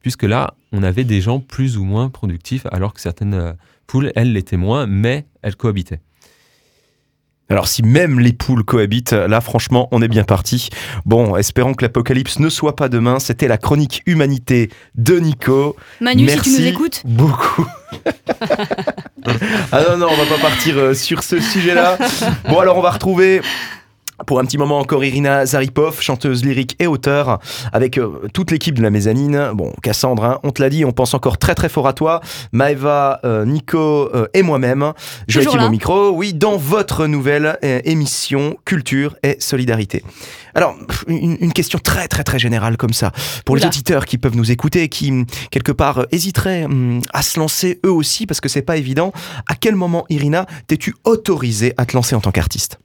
puisque 0.00 0.24
là, 0.24 0.54
on 0.72 0.82
avait 0.82 1.04
des 1.04 1.20
gens 1.20 1.40
plus 1.40 1.78
ou 1.78 1.84
moins 1.84 2.10
productifs, 2.10 2.66
alors 2.70 2.92
que 2.92 3.00
certaines 3.00 3.34
euh, 3.34 3.52
poules, 3.86 4.12
elles, 4.16 4.32
l'étaient 4.32 4.58
moins, 4.58 4.86
mais 4.86 5.26
elles 5.42 5.56
cohabitaient. 5.56 6.00
Alors 7.50 7.66
si 7.66 7.82
même 7.82 8.20
les 8.20 8.32
poules 8.32 8.64
cohabitent, 8.64 9.12
là 9.12 9.40
franchement 9.40 9.88
on 9.90 10.00
est 10.02 10.08
bien 10.08 10.24
parti. 10.24 10.70
Bon, 11.04 11.36
espérons 11.36 11.74
que 11.74 11.84
l'apocalypse 11.84 12.38
ne 12.38 12.48
soit 12.48 12.76
pas 12.76 12.88
demain. 12.88 13.18
C'était 13.18 13.48
la 13.48 13.58
chronique 13.58 14.02
humanité 14.06 14.70
de 14.94 15.18
Nico. 15.18 15.76
Manu, 16.00 16.24
Merci 16.24 16.50
si 16.50 16.56
tu 16.56 16.62
nous 16.62 16.68
écoutes, 16.68 17.02
beaucoup. 17.04 17.66
ah 19.72 19.82
non, 19.90 19.96
non, 19.98 20.08
on 20.10 20.16
va 20.16 20.36
pas 20.36 20.40
partir 20.40 20.78
euh, 20.78 20.94
sur 20.94 21.22
ce 21.22 21.40
sujet-là. 21.40 21.98
Bon, 22.48 22.60
alors 22.60 22.78
on 22.78 22.82
va 22.82 22.90
retrouver. 22.90 23.40
Pour 24.26 24.38
un 24.40 24.44
petit 24.44 24.58
moment 24.58 24.78
encore 24.78 25.04
Irina 25.04 25.46
Zaripov, 25.46 26.00
chanteuse 26.00 26.44
lyrique 26.44 26.76
et 26.78 26.86
auteure, 26.86 27.38
avec 27.72 27.98
euh, 27.98 28.28
toute 28.32 28.50
l'équipe 28.50 28.74
de 28.74 28.82
la 28.82 28.90
mezzanine. 28.90 29.50
Bon, 29.54 29.72
Cassandre, 29.82 30.24
hein, 30.24 30.40
on 30.42 30.50
te 30.50 30.62
l'a 30.62 30.70
dit, 30.70 30.84
on 30.84 30.92
pense 30.92 31.14
encore 31.14 31.38
très 31.38 31.54
très 31.54 31.68
fort 31.68 31.86
à 31.88 31.92
toi. 31.92 32.20
Maëva, 32.52 33.20
euh, 33.24 33.44
Nico 33.44 33.78
euh, 34.14 34.26
et 34.34 34.42
moi-même. 34.42 34.92
Joachim 35.28 35.64
au 35.64 35.70
micro, 35.70 36.10
oui, 36.10 36.34
dans 36.34 36.56
votre 36.56 37.06
nouvelle 37.06 37.58
émission 37.62 38.56
Culture 38.64 39.16
et 39.22 39.36
Solidarité. 39.40 40.04
Alors, 40.54 40.74
une, 41.06 41.36
une 41.40 41.52
question 41.52 41.78
très 41.78 42.08
très 42.08 42.24
très 42.24 42.38
générale 42.38 42.76
comme 42.76 42.92
ça, 42.92 43.12
pour 43.44 43.56
les 43.56 43.64
auditeurs 43.64 44.04
qui 44.04 44.18
peuvent 44.18 44.36
nous 44.36 44.50
écouter, 44.50 44.88
qui 44.88 45.24
quelque 45.50 45.72
part 45.72 46.06
hésiteraient 46.10 46.64
hum, 46.64 47.00
à 47.12 47.22
se 47.22 47.38
lancer 47.38 47.80
eux 47.84 47.92
aussi, 47.92 48.26
parce 48.26 48.40
que 48.40 48.48
c'est 48.48 48.62
pas 48.62 48.76
évident. 48.76 49.12
À 49.48 49.54
quel 49.54 49.76
moment, 49.76 50.04
Irina, 50.08 50.46
t'es-tu 50.66 50.94
autorisée 51.04 51.72
à 51.76 51.86
te 51.86 51.96
lancer 51.96 52.14
en 52.14 52.20
tant 52.20 52.32
qu'artiste? 52.32 52.78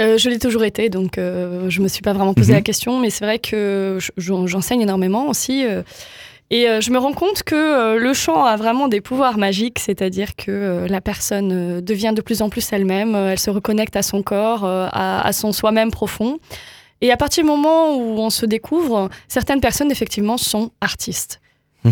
Euh, 0.00 0.16
je 0.18 0.30
l'ai 0.30 0.38
toujours 0.38 0.64
été, 0.64 0.88
donc 0.88 1.18
euh, 1.18 1.68
je 1.68 1.80
me 1.82 1.88
suis 1.88 2.00
pas 2.02 2.12
vraiment 2.14 2.32
posé 2.34 2.52
Mhm. 2.52 2.58
la 2.58 2.62
question, 2.62 2.98
mais 3.00 3.10
c'est 3.10 3.24
vrai 3.24 3.38
que 3.38 3.98
je- 4.00 4.10
j'en- 4.16 4.46
j'enseigne 4.46 4.80
énormément 4.80 5.28
aussi. 5.28 5.66
euh, 5.66 5.82
et 6.52 6.66
je 6.80 6.90
me 6.90 6.98
rends 6.98 7.12
compte 7.12 7.44
que 7.44 7.96
le 7.96 8.12
chant 8.12 8.44
a 8.44 8.56
vraiment 8.56 8.88
des 8.88 9.00
pouvoirs 9.00 9.38
magiques, 9.38 9.78
c'est-à-dire 9.78 10.34
que 10.34 10.84
la 10.88 11.00
personne 11.00 11.80
devient 11.80 12.12
de 12.12 12.22
plus 12.22 12.42
en 12.42 12.48
plus 12.48 12.72
elle-même, 12.72 13.14
elle 13.14 13.38
se 13.38 13.50
reconnecte 13.50 13.94
à 13.94 14.02
son 14.02 14.22
corps, 14.24 14.64
à, 14.64 15.24
à 15.24 15.32
son 15.32 15.52
soi-même 15.52 15.92
profond. 15.92 16.38
Et 17.02 17.12
à 17.12 17.16
partir 17.16 17.44
du 17.44 17.48
moment 17.48 17.94
où 17.96 18.18
on 18.18 18.30
se 18.30 18.46
découvre, 18.46 19.10
certaines 19.28 19.60
personnes 19.60 19.92
effectivement 19.92 20.38
sont 20.38 20.72
artistes. 20.80 21.40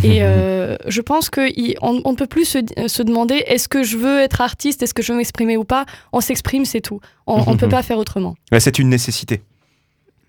Et 0.03 0.23
euh, 0.23 0.77
je 0.87 1.01
pense 1.01 1.31
qu'on 1.31 1.49
on 1.81 2.11
ne 2.11 2.17
peut 2.17 2.27
plus 2.27 2.45
se, 2.45 2.59
se 2.87 3.03
demander 3.03 3.37
est-ce 3.47 3.69
que 3.69 3.83
je 3.83 3.97
veux 3.97 4.21
être 4.21 4.41
artiste, 4.41 4.83
est-ce 4.83 4.95
que 4.95 5.03
je 5.03 5.13
veux 5.13 5.19
m'exprimer 5.19 5.57
ou 5.57 5.65
pas? 5.65 5.87
On 6.13 6.21
s'exprime, 6.21 6.65
c'est 6.65 6.81
tout. 6.81 7.01
On 7.27 7.53
ne 7.53 7.57
peut 7.57 7.69
pas 7.69 7.83
faire 7.83 7.99
autrement. 7.99 8.35
C'est 8.59 8.79
une 8.79 8.89
nécessité. 8.89 9.43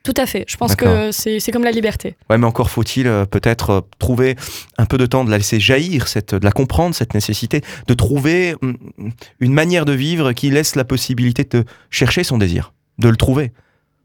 Tout 0.03 0.13
à 0.15 0.25
fait. 0.25 0.45
Je 0.47 0.57
pense 0.57 0.75
que 0.75 1.11
c'est 1.11 1.51
comme 1.51 1.63
la 1.63 1.71
liberté. 1.71 2.15
Ouais, 2.29 2.37
mais 2.37 2.47
encore 2.47 2.69
faut-il 2.69 3.07
euh, 3.07 3.25
peut-être 3.25 3.69
euh, 3.69 3.81
trouver 3.99 4.35
un 4.77 4.85
peu 4.85 4.97
de 4.97 5.05
temps 5.05 5.25
de 5.25 5.29
la 5.29 5.37
laisser 5.37 5.59
jaillir, 5.59 6.07
cette, 6.07 6.33
de 6.33 6.43
la 6.43 6.51
comprendre, 6.51 6.95
cette 6.95 7.13
nécessité, 7.13 7.61
de 7.87 7.93
trouver 7.93 8.55
hum, 8.61 8.77
une 9.39 9.53
manière 9.53 9.85
de 9.85 9.93
vivre 9.93 10.31
qui 10.31 10.49
laisse 10.49 10.75
la 10.75 10.85
possibilité 10.85 11.43
de 11.43 11.65
chercher 11.89 12.23
son 12.23 12.37
désir, 12.37 12.73
de 12.97 13.09
le 13.09 13.17
trouver. 13.17 13.51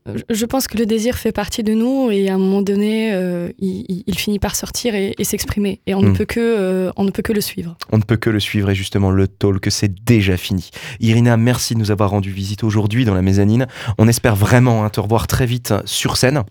Je- 0.07 0.23
Je 0.35 0.45
pense 0.47 0.67
que 0.69 0.77
le 0.77 0.85
désir 0.85 1.17
fait 1.17 1.33
partie 1.33 1.63
de 1.63 1.73
nous 1.73 2.11
et 2.11 2.29
à 2.29 2.35
un 2.35 2.39
moment 2.39 2.61
donné, 2.61 3.15
euh, 3.15 3.49
il, 3.59 4.05
finit 4.19 4.39
par 4.39 4.55
sortir 4.55 4.95
et, 4.95 5.15
et 5.19 5.25
s'exprimer. 5.25 5.81
Et 5.87 5.95
on, 5.95 6.03
ne 6.03 6.11
peut 6.13 6.27
que, 6.27 6.41
euh, 6.41 6.91
on 6.97 7.05
ne 7.05 7.11
peut 7.11 7.23
que 7.23 7.33
le 7.33 7.41
suivre. 7.41 7.77
On 7.91 7.97
ne 7.99 8.03
peut 8.03 8.17
que 8.17 8.29
le 8.31 8.39
suivre 8.41 8.69
et 8.71 8.75
justement 8.75 9.11
le 9.11 9.27
talk, 9.29 9.67
c'est 9.71 10.05
déjà 10.05 10.37
fini. 10.37 10.71
Irina, 11.01 11.37
merci 11.39 11.75
de 11.75 11.79
nous 11.79 11.91
avoir 11.91 12.11
rendu 12.11 12.31
visite 12.31 12.65
aujourd'hui 12.65 13.05
dans 13.07 13.15
la 13.15 13.23
mezzanine. 13.23 13.67
On 13.99 14.07
espère 14.09 14.37
vraiment 14.37 14.85
hein, 14.85 14.91
te 14.91 15.01
revoir 15.01 15.27
très 15.27 15.47
vite 15.47 15.73
sur 15.87 16.17
scène. 16.19 16.43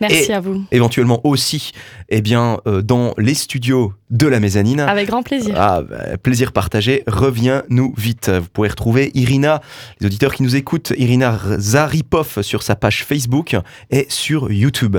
Merci 0.00 0.30
Et- 0.30 0.34
à 0.34 0.40
vous. 0.40 0.64
éventuellement 0.72 1.20
aussi 1.24 1.72
eh 2.08 2.20
bien, 2.20 2.58
euh, 2.66 2.82
dans 2.82 3.14
les 3.18 3.34
studios 3.34 3.92
de 4.10 4.26
la 4.26 4.38
mezzanine. 4.40 4.80
Avec 4.80 5.08
grand 5.08 5.22
plaisir. 5.22 5.54
Ah, 5.56 5.82
bah, 5.82 6.16
plaisir 6.22 6.52
partagé, 6.52 7.02
reviens-nous 7.06 7.94
vite. 7.96 8.28
Vous 8.30 8.48
pourrez 8.52 8.68
retrouver 8.68 9.10
Irina, 9.14 9.60
les 10.00 10.06
auditeurs 10.06 10.34
qui 10.34 10.42
nous 10.42 10.54
écoutent, 10.56 10.92
Irina 10.96 11.38
Zaripov 11.58 12.42
sur 12.42 12.62
sa 12.62 12.76
page 12.76 13.04
Facebook 13.04 13.56
et 13.90 14.06
sur 14.08 14.52
YouTube. 14.52 14.96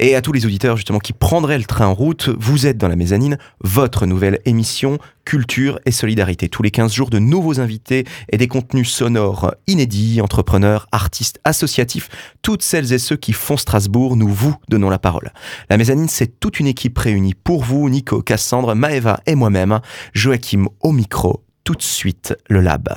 Et 0.00 0.14
à 0.14 0.22
tous 0.22 0.32
les 0.32 0.46
auditeurs 0.46 0.76
justement 0.76 1.00
qui 1.00 1.12
prendraient 1.12 1.58
le 1.58 1.64
train 1.64 1.86
en 1.86 1.94
route, 1.94 2.28
vous 2.28 2.66
êtes 2.66 2.78
dans 2.78 2.86
la 2.86 2.94
mezzanine, 2.94 3.36
votre 3.60 4.06
nouvelle 4.06 4.38
émission 4.44 4.98
Culture 5.24 5.80
et 5.86 5.90
Solidarité. 5.90 6.48
Tous 6.48 6.62
les 6.62 6.70
15 6.70 6.92
jours 6.92 7.10
de 7.10 7.18
nouveaux 7.18 7.58
invités 7.58 8.04
et 8.30 8.36
des 8.36 8.46
contenus 8.46 8.90
sonores 8.90 9.54
inédits, 9.66 10.20
entrepreneurs, 10.20 10.86
artistes, 10.92 11.40
associatifs, 11.42 12.10
toutes 12.42 12.62
celles 12.62 12.92
et 12.92 12.98
ceux 12.98 13.16
qui 13.16 13.32
font 13.32 13.56
Strasbourg, 13.56 14.16
nous 14.16 14.28
vous 14.28 14.54
donnons 14.68 14.88
la 14.88 15.00
parole. 15.00 15.32
La 15.68 15.76
mezzanine, 15.76 16.08
c'est 16.08 16.38
toute 16.38 16.60
une 16.60 16.68
équipe 16.68 16.96
réunie 16.96 17.34
pour 17.34 17.64
vous, 17.64 17.88
Nico, 17.88 18.22
Cassandre, 18.22 18.74
Maëva 18.76 19.20
et 19.26 19.34
moi-même. 19.34 19.80
Joachim 20.12 20.66
au 20.80 20.92
micro. 20.92 21.42
Tout 21.64 21.74
de 21.74 21.82
suite, 21.82 22.36
le 22.48 22.60
lab. 22.60 22.88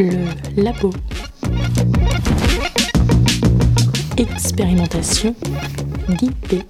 Le 0.00 0.24
labo. 0.56 0.90
Expérimentation 4.16 5.36
d'IP. 6.08 6.64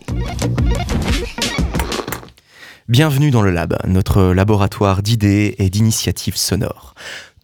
Bienvenue 2.89 3.31
dans 3.31 3.43
le 3.43 3.53
Lab, 3.53 3.79
notre 3.87 4.33
laboratoire 4.33 5.05
d'idées 5.05 5.55
et 5.59 5.71
d'initiatives 5.71 6.35
sonores. 6.35 6.97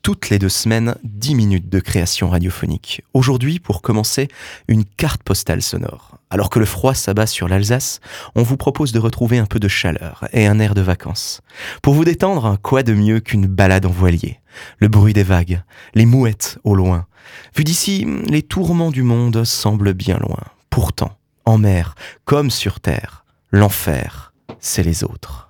Toutes 0.03 0.29
les 0.29 0.41
deux 0.41 0.49
semaines, 0.49 0.97
10 1.05 1.37
minutes 1.37 1.69
de 1.69 1.79
création 1.79 2.31
radiophonique. 2.31 3.03
Aujourd'hui, 3.15 3.61
pour 3.61 3.81
commencer, 3.81 4.27
une 4.67 4.85
carte 4.85 5.23
postale 5.23 5.63
sonore. 5.63 6.16
Alors 6.29 6.51
que 6.51 6.59
le 6.59 6.67
froid 6.67 6.95
s'abat 6.95 7.27
sur 7.27 7.49
l'Alsace, 7.49 8.01
on 8.35 8.43
vous 8.43 8.57
propose 8.57 8.93
de 8.93 8.99
retrouver 8.99 9.39
un 9.39 9.47
peu 9.47 9.61
de 9.61 9.69
chaleur 9.69 10.27
et 10.33 10.47
un 10.47 10.59
air 10.59 10.75
de 10.75 10.81
vacances. 10.81 11.41
Pour 11.83 11.95
vous 11.95 12.05
détendre, 12.05 12.59
quoi 12.63 12.83
de 12.83 12.93
mieux 12.95 13.21
qu'une 13.21 13.47
balade 13.47 13.87
en 13.87 13.91
voilier? 13.91 14.41
Le 14.79 14.89
bruit 14.89 15.13
des 15.13 15.23
vagues, 15.23 15.63
les 15.95 16.07
mouettes 16.07 16.59
au 16.65 16.75
loin. 16.75 17.07
Vu 17.55 17.65
d'ici, 17.65 18.07
les 18.29 18.43
tourments 18.43 18.91
du 18.91 19.03
monde 19.03 19.45
semblent 19.45 19.95
bien 19.95 20.19
loin. 20.19 20.43
Pourtant, 20.71 21.17
en 21.45 21.59
mer, 21.59 21.95
comme 22.25 22.51
sur 22.51 22.81
terre, 22.81 23.25
l'enfer, 23.53 24.33
c'est 24.59 24.83
les 24.83 25.05
autres. 25.05 25.46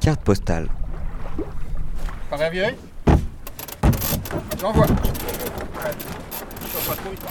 Carte 0.00 0.22
postale. 0.22 0.66
J'envoie. 4.58 4.86
Pas 4.86 4.94
trop 6.96 7.10
vite. 7.10 7.22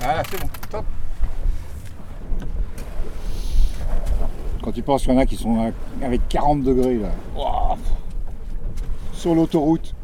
Voilà, 0.00 0.22
c'est 0.30 0.40
bon. 0.40 0.48
Top. 0.70 0.84
Quand 4.62 4.72
tu 4.72 4.82
penses 4.82 5.02
qu'il 5.02 5.12
y 5.12 5.16
en 5.16 5.18
a 5.18 5.26
qui 5.26 5.36
sont 5.36 5.72
avec 6.02 6.28
40 6.28 6.62
degrés 6.62 6.98
là. 6.98 7.08
Ouah. 7.34 7.78
Sur 9.14 9.34
l'autoroute. 9.34 9.94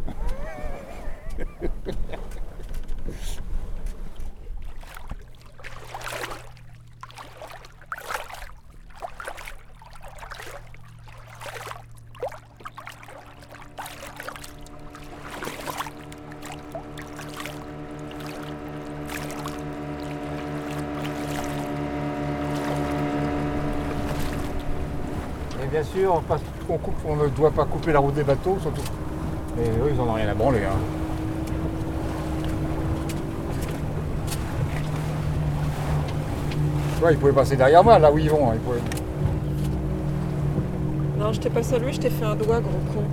bien 25.71 25.83
sûr, 25.83 26.15
on, 26.17 26.21
passe, 26.21 26.41
on, 26.69 26.79
coupe, 26.79 26.95
on 27.07 27.17
ne 27.17 27.29
doit 27.29 27.51
pas 27.51 27.65
couper 27.65 27.93
la 27.93 27.99
route 27.99 28.15
des 28.15 28.25
bateaux, 28.25 28.57
surtout. 28.61 28.83
Et 29.59 29.69
eux, 29.69 29.91
ils 29.91 29.97
n'en 29.97 30.09
ont 30.09 30.13
rien 30.15 30.29
à 30.29 30.35
branler. 30.35 30.61
Hein. 30.65 30.77
Tu 36.95 37.01
vois, 37.01 37.13
ils 37.13 37.19
pouvaient 37.19 37.33
passer 37.33 37.57
derrière 37.57 37.85
moi, 37.85 37.99
là 37.99 38.11
où 38.13 38.19
ils 38.19 38.31
vont. 38.31 38.51
hein, 38.51 38.55
ils 38.55 38.61
pouvaient- 38.61 38.81
Non, 41.19 41.33
je 41.33 41.41
t'ai 41.41 41.51
pas 41.51 41.63
salué, 41.63 41.93
je 41.93 42.01
t'ai 42.01 42.11
fait 42.11 42.25
un 42.25 42.37
doigt, 42.37 42.61
gros 42.61 42.71
con. 42.95 43.05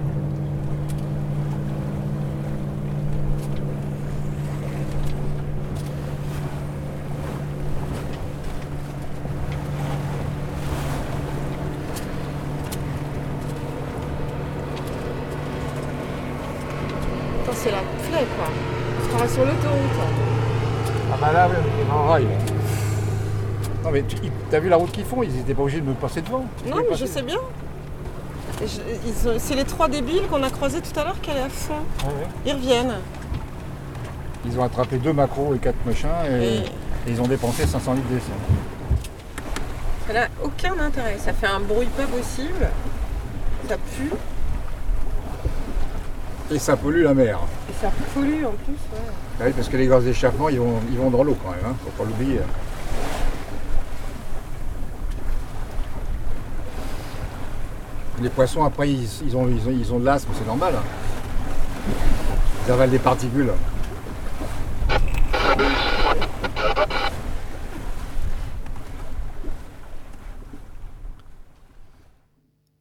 Putain, 17.39 17.53
c'est 17.53 17.71
la 17.71 17.77
plaie, 17.77 18.25
quoi. 18.37 18.47
On 18.47 19.03
se 19.03 19.07
croirait 19.09 19.27
sur 19.29 19.45
l'autoroute. 19.45 19.99
hein. 19.99 20.13
Ah 21.13 21.17
bah 21.21 21.31
là, 21.33 21.47
oui, 21.49 21.55
on 21.57 21.81
est 21.81 21.89
dans 21.89 22.03
le 22.03 22.09
rail. 22.09 22.23
là. 22.23 22.29
Non 23.83 23.91
mais 24.55 24.55
tu 24.55 24.55
as 24.55 24.59
vu 24.59 24.69
la 24.69 24.77
route 24.77 24.91
qu'ils 24.91 25.05
font 25.05 25.23
Ils 25.23 25.33
n'étaient 25.33 25.53
pas 25.53 25.63
obligés 25.63 25.81
de 25.81 25.87
me 25.87 25.93
passer 25.93 26.21
devant. 26.21 26.45
Non, 26.67 26.77
mais 26.89 26.95
je 26.95 27.05
sais 27.05 27.21
bien. 27.21 27.39
C'est 29.37 29.55
les 29.55 29.65
trois 29.65 29.89
débiles 29.89 30.27
qu'on 30.29 30.43
a 30.43 30.49
croisés 30.49 30.81
tout 30.81 30.97
à 30.99 31.03
l'heure 31.03 31.19
qui 31.21 31.31
allaient 31.31 31.41
à 31.41 31.49
fond. 31.49 31.73
Ouais, 31.73 32.07
ouais. 32.07 32.27
Ils 32.45 32.53
reviennent. 32.53 32.95
Ils 34.45 34.59
ont 34.59 34.63
attrapé 34.63 34.97
deux 34.97 35.13
macros 35.13 35.55
et 35.55 35.57
quatre 35.57 35.83
machins 35.85 36.07
et, 36.29 36.43
Et 36.43 36.57
et 37.07 37.11
ils 37.11 37.21
ont 37.21 37.27
dépensé 37.27 37.65
500 37.67 37.93
litres 37.93 38.07
d'essence. 38.07 38.29
ça 40.07 40.13
n'a 40.13 40.27
aucun 40.43 40.79
intérêt. 40.79 41.17
Ça 41.19 41.33
fait 41.33 41.47
un 41.47 41.59
bruit 41.59 41.87
pas 41.97 42.05
possible. 42.05 42.67
Ça 43.67 43.75
pue. 43.75 44.11
Et 46.51 46.59
ça 46.59 46.77
pollue 46.77 47.03
la 47.03 47.13
mer. 47.13 47.39
Et 47.69 47.73
ça 47.81 47.91
pollue 48.13 48.45
en 48.45 48.51
plus. 48.51 48.73
Ouais. 48.73 49.11
Ah 49.39 49.43
oui, 49.47 49.53
parce 49.55 49.67
que 49.67 49.77
les 49.77 49.87
gaz 49.87 50.03
d'échappement, 50.03 50.49
ils 50.49 50.59
vont, 50.59 50.79
ils 50.91 50.97
vont 50.97 51.09
dans 51.09 51.23
l'eau 51.23 51.35
quand 51.43 51.51
même, 51.51 51.59
hein, 51.65 51.75
faut 51.83 52.03
pas 52.03 52.07
l'oublier. 52.07 52.39
Les 58.25 58.31
poissons, 58.31 58.63
après, 58.63 58.89
ils, 58.89 59.37
ont, 59.37 59.43
ont 59.43 59.99
de 59.99 60.03
l'asthme, 60.03 60.31
c'est 60.35 60.47
normal. 60.47 60.73
hein. 60.75 61.91
Ils 62.65 62.71
avalent 62.71 62.89
des 62.89 62.97
particules. 62.97 63.51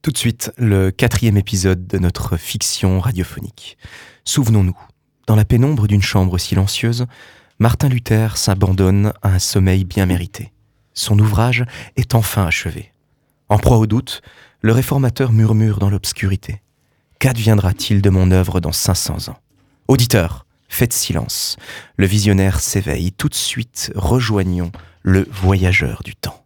Tout 0.00 0.10
de 0.10 0.16
suite, 0.16 0.50
le 0.56 0.90
quatrième 0.90 1.36
épisode 1.36 1.86
de 1.86 1.98
notre 1.98 2.38
fiction 2.38 2.98
radiophonique. 2.98 3.76
Souvenons-nous, 4.24 4.78
dans 5.26 5.36
la 5.36 5.44
pénombre 5.44 5.86
d'une 5.86 6.00
chambre 6.00 6.38
silencieuse, 6.38 7.04
Martin 7.58 7.90
Luther 7.90 8.38
s'abandonne 8.38 9.12
à 9.20 9.34
un 9.34 9.38
sommeil 9.38 9.84
bien 9.84 10.06
mérité. 10.06 10.54
Son 10.94 11.18
ouvrage 11.18 11.66
est 11.96 12.14
enfin 12.14 12.46
achevé. 12.46 12.94
En 13.50 13.58
proie 13.58 13.76
au 13.76 13.86
doute, 13.86 14.22
le 14.64 14.72
réformateur 14.72 15.30
murmure 15.30 15.78
dans 15.78 15.90
l'obscurité. 15.90 16.62
Qu'adviendra-t-il 17.18 18.00
de 18.00 18.08
mon 18.08 18.30
œuvre 18.30 18.60
dans 18.60 18.72
500 18.72 19.28
ans? 19.28 19.36
Auditeurs, 19.88 20.46
faites 20.70 20.94
silence. 20.94 21.56
Le 21.98 22.06
visionnaire 22.06 22.60
s'éveille. 22.60 23.12
Tout 23.12 23.28
de 23.28 23.34
suite, 23.34 23.92
rejoignons 23.94 24.72
le 25.02 25.28
voyageur 25.30 26.00
du 26.02 26.16
temps. 26.16 26.43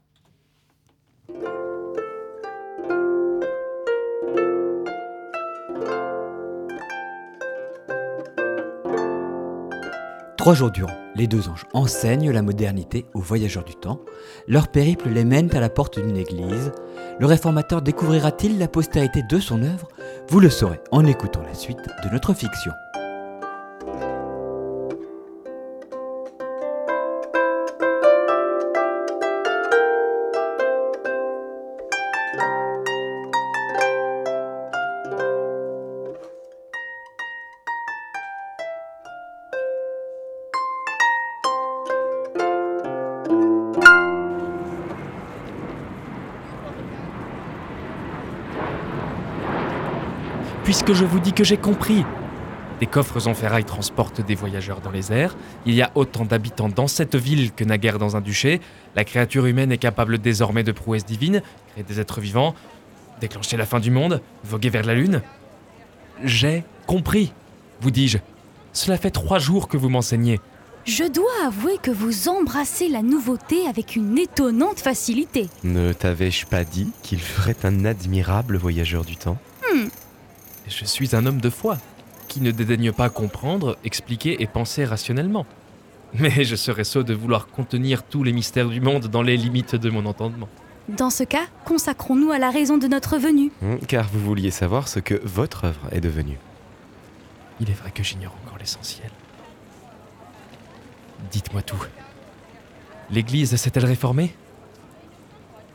Trois 10.38 10.54
jours 10.54 10.70
durant, 10.70 10.94
les 11.16 11.26
deux 11.26 11.48
anges 11.48 11.66
enseignent 11.74 12.30
la 12.30 12.42
modernité 12.42 13.06
aux 13.12 13.20
voyageurs 13.20 13.64
du 13.64 13.74
temps. 13.74 13.98
Leur 14.46 14.68
périple 14.68 15.08
les 15.08 15.24
mène 15.24 15.52
à 15.52 15.58
la 15.58 15.68
porte 15.68 15.98
d'une 15.98 16.16
église. 16.16 16.70
Le 17.18 17.26
réformateur 17.26 17.82
découvrira-t-il 17.82 18.56
la 18.56 18.68
postérité 18.68 19.24
de 19.28 19.40
son 19.40 19.62
œuvre? 19.62 19.88
Vous 20.28 20.38
le 20.38 20.48
saurez 20.48 20.80
en 20.92 21.04
écoutant 21.04 21.42
la 21.42 21.54
suite 21.54 21.88
de 22.04 22.10
notre 22.12 22.34
fiction. 22.34 22.70
Puisque 50.78 50.96
je 50.96 51.04
vous 51.04 51.18
dis 51.18 51.32
que 51.32 51.42
j'ai 51.42 51.56
compris. 51.56 52.04
Des 52.78 52.86
coffres 52.86 53.26
en 53.26 53.34
ferraille 53.34 53.64
transportent 53.64 54.20
des 54.20 54.36
voyageurs 54.36 54.80
dans 54.80 54.92
les 54.92 55.12
airs. 55.12 55.36
Il 55.66 55.74
y 55.74 55.82
a 55.82 55.90
autant 55.96 56.24
d'habitants 56.24 56.68
dans 56.68 56.86
cette 56.86 57.16
ville 57.16 57.50
que 57.50 57.64
naguère 57.64 57.98
dans 57.98 58.14
un 58.14 58.20
duché. 58.20 58.60
La 58.94 59.02
créature 59.02 59.46
humaine 59.46 59.72
est 59.72 59.78
capable 59.78 60.18
désormais 60.18 60.62
de 60.62 60.70
prouesses 60.70 61.04
divines, 61.04 61.42
créer 61.72 61.82
des 61.82 61.98
êtres 61.98 62.20
vivants, 62.20 62.54
déclencher 63.20 63.56
la 63.56 63.66
fin 63.66 63.80
du 63.80 63.90
monde, 63.90 64.22
voguer 64.44 64.70
vers 64.70 64.84
la 64.84 64.94
lune. 64.94 65.20
J'ai 66.22 66.62
compris, 66.86 67.32
vous 67.80 67.90
dis-je. 67.90 68.18
Cela 68.72 68.98
fait 68.98 69.10
trois 69.10 69.40
jours 69.40 69.66
que 69.66 69.76
vous 69.76 69.88
m'enseignez. 69.88 70.38
Je 70.84 71.10
dois 71.10 71.46
avouer 71.48 71.78
que 71.82 71.90
vous 71.90 72.28
embrassez 72.28 72.88
la 72.88 73.02
nouveauté 73.02 73.66
avec 73.66 73.96
une 73.96 74.16
étonnante 74.16 74.78
facilité. 74.78 75.48
Ne 75.64 75.92
t'avais-je 75.92 76.46
pas 76.46 76.62
dit 76.62 76.92
qu'il 77.02 77.20
ferait 77.20 77.56
un 77.64 77.84
admirable 77.84 78.56
voyageur 78.56 79.04
du 79.04 79.16
temps? 79.16 79.38
Je 80.68 80.84
suis 80.84 81.14
un 81.16 81.26
homme 81.26 81.40
de 81.40 81.50
foi, 81.50 81.78
qui 82.28 82.40
ne 82.40 82.50
dédaigne 82.50 82.92
pas 82.92 83.08
comprendre, 83.10 83.76
expliquer 83.84 84.42
et 84.42 84.46
penser 84.46 84.84
rationnellement. 84.84 85.46
Mais 86.14 86.44
je 86.44 86.56
serais 86.56 86.84
sot 86.84 87.02
de 87.02 87.14
vouloir 87.14 87.48
contenir 87.48 88.02
tous 88.02 88.22
les 88.22 88.32
mystères 88.32 88.68
du 88.68 88.80
monde 88.80 89.06
dans 89.08 89.22
les 89.22 89.36
limites 89.36 89.74
de 89.76 89.90
mon 89.90 90.06
entendement. 90.06 90.48
Dans 90.88 91.10
ce 91.10 91.22
cas, 91.24 91.44
consacrons-nous 91.66 92.30
à 92.32 92.38
la 92.38 92.50
raison 92.50 92.78
de 92.78 92.86
notre 92.88 93.18
venue. 93.18 93.52
Hmm, 93.60 93.76
Car 93.86 94.08
vous 94.08 94.20
vouliez 94.20 94.50
savoir 94.50 94.88
ce 94.88 95.00
que 95.00 95.20
votre 95.24 95.64
œuvre 95.64 95.80
est 95.92 96.00
devenue. 96.00 96.38
Il 97.60 97.68
est 97.68 97.74
vrai 97.74 97.90
que 97.90 98.02
j'ignore 98.02 98.34
encore 98.44 98.56
l'essentiel. 98.58 99.10
Dites-moi 101.30 101.60
tout. 101.62 101.82
L'Église 103.10 103.56
s'est-elle 103.56 103.84
réformée? 103.84 104.34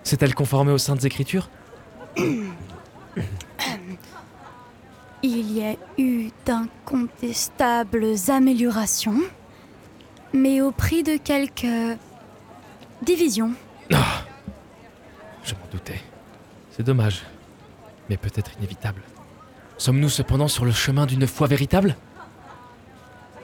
S'est-elle 0.03 0.33
conformée 0.33 0.71
aux 0.71 0.77
Saintes 0.77 1.03
Écritures? 1.05 1.49
Il 5.25 5.53
y 5.53 5.63
a 5.63 5.77
eu 5.97 6.31
d'incontestables 6.45 8.13
améliorations, 8.27 9.21
mais 10.33 10.59
au 10.59 10.71
prix 10.71 11.01
de 11.01 11.15
quelques 11.15 11.97
divisions. 13.01 13.53
Ah 13.93 14.25
Je 15.45 15.53
m'en 15.53 15.65
doutais. 15.71 16.01
C'est 16.71 16.83
dommage, 16.83 17.23
mais 18.09 18.17
peut-être 18.17 18.51
inévitable. 18.57 19.01
Sommes-nous 19.77 20.09
cependant 20.09 20.49
sur 20.49 20.65
le 20.65 20.73
chemin 20.73 21.05
d'une 21.05 21.25
foi 21.25 21.47
véritable? 21.47 21.95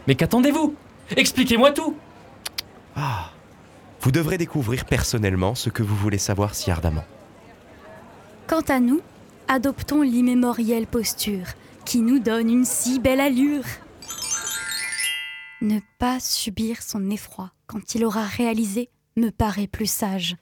Mais 0.05 0.15
qu'attendez-vous? 0.15 0.75
Expliquez-moi 1.15 1.71
tout 1.71 1.95
Ah 2.97 3.29
Vous 4.01 4.11
devrez 4.11 4.37
découvrir 4.37 4.83
personnellement 4.83 5.55
ce 5.55 5.69
que 5.69 5.81
vous 5.81 5.95
voulez 5.95 6.17
savoir 6.17 6.55
si 6.55 6.71
ardemment. 6.71 7.05
Quant 8.47 8.63
à 8.67 8.81
nous, 8.81 8.99
adoptons 9.47 10.01
l'immémorielle 10.01 10.85
posture 10.85 11.45
qui 11.89 12.01
nous 12.01 12.19
donne 12.19 12.51
une 12.51 12.65
si 12.65 12.99
belle 12.99 13.19
allure. 13.19 13.63
Ne 15.59 15.79
pas 15.97 16.19
subir 16.19 16.83
son 16.83 17.09
effroi 17.09 17.51
quand 17.65 17.95
il 17.95 18.05
aura 18.05 18.25
réalisé 18.25 18.91
me 19.15 19.31
paraît 19.31 19.65
plus 19.65 19.89
sage. 19.89 20.35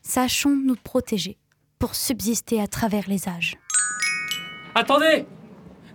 Sachons 0.00 0.56
nous 0.56 0.76
protéger 0.76 1.36
pour 1.78 1.94
subsister 1.94 2.58
à 2.58 2.68
travers 2.68 3.06
les 3.06 3.28
âges. 3.28 3.58
Attendez 4.74 5.26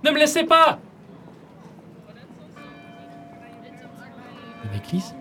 Ne 0.03 0.11
me 0.11 0.19
laissez 0.19 0.43
pas 0.43 0.79
Une 4.63 4.79
église 4.79 5.15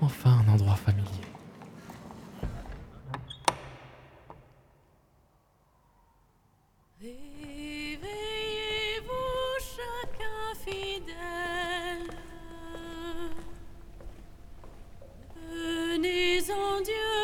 Enfin 0.00 0.44
un 0.46 0.52
endroit 0.52 0.76
familier. 0.76 1.25
Venez 16.76 16.80
en 16.80 16.84
Dieu 16.84 17.15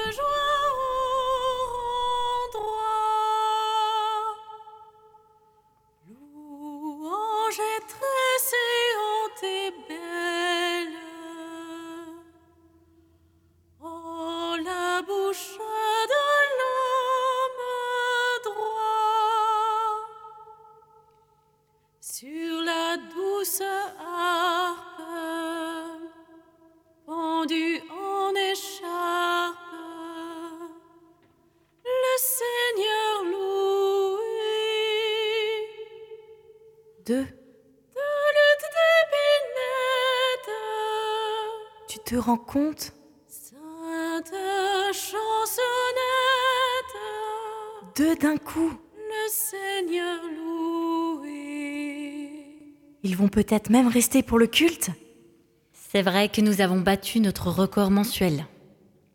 de. 37.13 37.25
Tu 41.89 41.99
te 41.99 42.15
rends 42.17 42.37
compte? 42.37 42.93
Sainte 43.29 44.35
chansonnette, 44.93 45.23
Deux 47.97 48.17
d'un 48.17 48.37
coup. 48.37 48.73
le 48.97 49.29
Seigneur 49.31 50.21
loué. 50.37 51.29
Ils 53.03 53.17
vont 53.17 53.29
peut-être 53.29 53.71
même 53.71 53.89
rester 53.89 54.23
pour 54.23 54.39
le 54.39 54.47
culte 54.47 54.91
C'est 55.73 56.03
vrai 56.03 56.29
que 56.29 56.41
nous 56.41 56.61
avons 56.61 56.81
battu 56.81 57.21
notre 57.21 57.51
record 57.51 57.91
mensuel. 57.91 58.47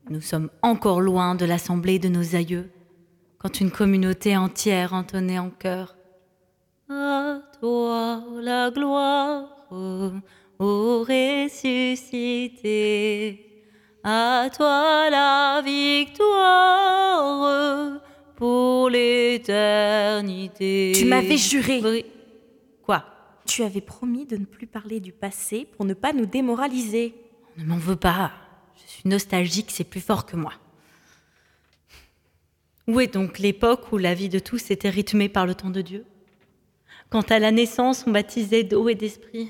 Nous 0.09 0.21
sommes 0.21 0.49
encore 0.61 1.01
loin 1.01 1.35
de 1.35 1.45
l'assemblée 1.45 1.99
de 1.99 2.09
nos 2.09 2.35
aïeux, 2.35 2.69
quand 3.39 3.59
une 3.59 3.71
communauté 3.71 4.37
entière 4.37 4.93
entonnait 4.93 5.39
en 5.39 5.49
chœur 5.49 5.96
la 8.47 8.71
gloire, 8.71 9.67
ô 9.69 11.03
ressuscité, 11.03 12.63
à 14.05 14.49
toi 14.55 15.09
la 15.09 15.61
victoire 15.61 16.39
pour 18.37 18.89
l'éternité. 18.89 20.93
Tu 20.95 21.03
m'avais 21.03 21.35
juré. 21.35 22.05
Quoi? 22.83 23.03
Tu 23.45 23.63
avais 23.63 23.81
promis 23.81 24.25
de 24.25 24.37
ne 24.37 24.45
plus 24.45 24.67
parler 24.67 25.01
du 25.01 25.11
passé 25.11 25.67
pour 25.75 25.83
ne 25.83 25.93
pas 25.93 26.13
nous 26.13 26.25
démoraliser. 26.25 27.15
Ne 27.57 27.65
m'en 27.65 27.75
veux 27.75 27.97
pas. 27.97 28.31
Je 28.77 28.83
suis 28.91 29.09
nostalgique, 29.09 29.71
c'est 29.71 29.83
plus 29.83 29.99
fort 29.99 30.25
que 30.25 30.37
moi. 30.37 30.53
Où 32.87 33.01
est 33.01 33.13
donc 33.13 33.39
l'époque 33.39 33.91
où 33.91 33.97
la 33.97 34.13
vie 34.13 34.29
de 34.29 34.39
tous 34.39 34.71
était 34.71 34.89
rythmée 34.89 35.27
par 35.27 35.45
le 35.45 35.53
temps 35.53 35.69
de 35.69 35.81
Dieu? 35.81 36.05
Quand 37.09 37.31
à 37.31 37.39
la 37.39 37.51
naissance 37.51 38.03
on 38.05 38.11
baptisait 38.11 38.63
d'eau 38.63 38.89
et 38.89 38.95
d'esprit 38.95 39.49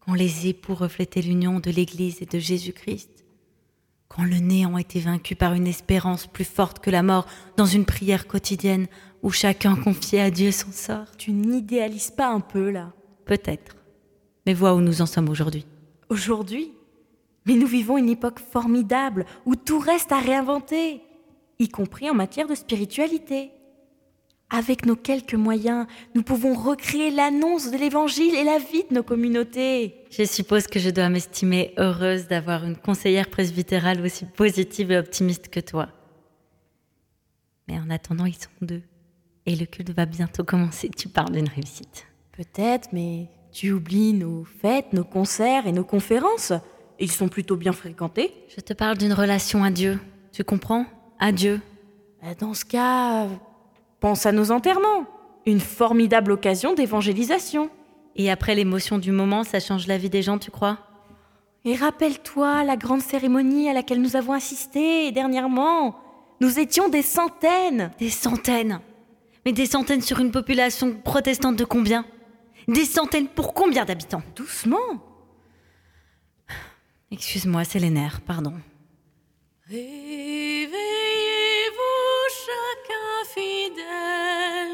Quand 0.00 0.14
les 0.14 0.48
époux 0.48 0.74
reflétaient 0.74 1.22
l'union 1.22 1.60
de 1.60 1.70
l'Église 1.70 2.22
et 2.22 2.26
de 2.26 2.38
Jésus-Christ 2.40 3.24
Quand 4.08 4.24
le 4.24 4.38
néant 4.38 4.76
était 4.76 5.00
vaincu 5.00 5.36
par 5.36 5.52
une 5.52 5.68
espérance 5.68 6.26
plus 6.26 6.44
forte 6.44 6.80
que 6.80 6.90
la 6.90 7.04
mort 7.04 7.26
dans 7.56 7.66
une 7.66 7.84
prière 7.84 8.26
quotidienne 8.26 8.88
où 9.22 9.30
chacun 9.30 9.76
confiait 9.76 10.20
à 10.20 10.30
Dieu 10.30 10.50
son 10.50 10.72
sort 10.72 11.16
Tu 11.16 11.32
n'idéalises 11.32 12.10
pas 12.10 12.28
un 12.28 12.40
peu 12.40 12.70
là? 12.70 12.92
Peut-être. 13.26 13.76
Mais 14.44 14.54
vois 14.54 14.74
où 14.74 14.80
nous 14.80 15.02
en 15.02 15.06
sommes 15.06 15.28
aujourd'hui. 15.28 15.66
Aujourd'hui? 16.08 16.72
Mais 17.46 17.54
nous 17.54 17.66
vivons 17.66 17.96
une 17.96 18.08
époque 18.08 18.40
formidable 18.40 19.24
où 19.44 19.54
tout 19.54 19.78
reste 19.78 20.10
à 20.10 20.18
réinventer, 20.18 21.00
y 21.60 21.68
compris 21.68 22.10
en 22.10 22.14
matière 22.14 22.48
de 22.48 22.56
spiritualité. 22.56 23.52
Avec 24.48 24.86
nos 24.86 24.94
quelques 24.94 25.34
moyens, 25.34 25.86
nous 26.14 26.22
pouvons 26.22 26.54
recréer 26.54 27.10
l'annonce 27.10 27.70
de 27.72 27.76
l'Évangile 27.76 28.34
et 28.36 28.44
la 28.44 28.58
vie 28.58 28.84
de 28.88 28.94
nos 28.94 29.02
communautés. 29.02 30.04
Je 30.10 30.24
suppose 30.24 30.68
que 30.68 30.78
je 30.78 30.90
dois 30.90 31.08
m'estimer 31.08 31.74
heureuse 31.78 32.28
d'avoir 32.28 32.64
une 32.64 32.76
conseillère 32.76 33.28
presbytérale 33.28 34.00
aussi 34.02 34.24
positive 34.24 34.92
et 34.92 34.98
optimiste 34.98 35.48
que 35.48 35.58
toi. 35.58 35.88
Mais 37.66 37.78
en 37.80 37.90
attendant, 37.90 38.24
ils 38.24 38.34
sont 38.34 38.50
deux. 38.62 38.82
Et 39.46 39.56
le 39.56 39.66
culte 39.66 39.90
va 39.90 40.06
bientôt 40.06 40.44
commencer. 40.44 40.90
Tu 40.96 41.08
parles 41.08 41.32
d'une 41.32 41.48
réussite. 41.48 42.06
Peut-être, 42.30 42.90
mais 42.92 43.26
tu 43.50 43.72
oublies 43.72 44.12
nos 44.12 44.44
fêtes, 44.44 44.92
nos 44.92 45.04
concerts 45.04 45.66
et 45.66 45.72
nos 45.72 45.84
conférences. 45.84 46.52
Ils 47.00 47.10
sont 47.10 47.28
plutôt 47.28 47.56
bien 47.56 47.72
fréquentés. 47.72 48.32
Je 48.54 48.60
te 48.60 48.72
parle 48.72 48.96
d'une 48.96 49.12
relation 49.12 49.64
à 49.64 49.70
Dieu. 49.70 49.98
Tu 50.32 50.44
comprends? 50.44 50.86
À 51.18 51.32
Dieu. 51.32 51.60
Euh, 52.22 52.34
Dans 52.38 52.54
ce 52.54 52.64
cas, 52.64 53.26
pense 54.00 54.26
à 54.26 54.32
nos 54.32 54.50
enterrements. 54.50 55.06
Une 55.46 55.60
formidable 55.60 56.32
occasion 56.32 56.74
d'évangélisation. 56.74 57.70
Et 58.16 58.30
après 58.30 58.54
l'émotion 58.54 58.98
du 58.98 59.12
moment, 59.12 59.44
ça 59.44 59.60
change 59.60 59.86
la 59.86 59.98
vie 59.98 60.10
des 60.10 60.22
gens, 60.22 60.38
tu 60.38 60.50
crois? 60.50 60.78
Et 61.64 61.74
rappelle-toi 61.74 62.64
la 62.64 62.76
grande 62.76 63.02
cérémonie 63.02 63.68
à 63.68 63.72
laquelle 63.72 64.00
nous 64.00 64.16
avons 64.16 64.32
assisté 64.32 65.10
dernièrement. 65.12 65.96
Nous 66.40 66.58
étions 66.58 66.88
des 66.88 67.02
centaines. 67.02 67.90
Des 67.98 68.10
centaines? 68.10 68.80
Mais 69.44 69.52
des 69.52 69.66
centaines 69.66 70.02
sur 70.02 70.20
une 70.20 70.30
population 70.30 70.94
protestante 70.94 71.56
de 71.56 71.64
combien? 71.64 72.04
Des 72.68 72.84
centaines 72.84 73.28
pour 73.28 73.54
combien 73.54 73.84
d'habitants? 73.84 74.22
Doucement. 74.34 74.76
Excuse-moi, 77.10 77.64
c'est 77.64 77.78
les 77.78 77.90
nerfs, 77.90 78.20
pardon. 78.20 78.54
Fidèle. 83.36 84.65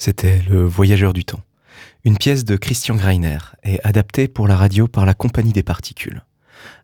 C'était 0.00 0.42
Le 0.48 0.64
Voyageur 0.64 1.12
du 1.12 1.24
Temps, 1.24 1.40
une 2.04 2.16
pièce 2.16 2.44
de 2.44 2.54
Christian 2.54 2.94
Greiner 2.94 3.38
et 3.64 3.80
adaptée 3.82 4.28
pour 4.28 4.46
la 4.46 4.56
radio 4.56 4.86
par 4.86 5.04
la 5.04 5.12
Compagnie 5.12 5.52
des 5.52 5.64
Particules, 5.64 6.24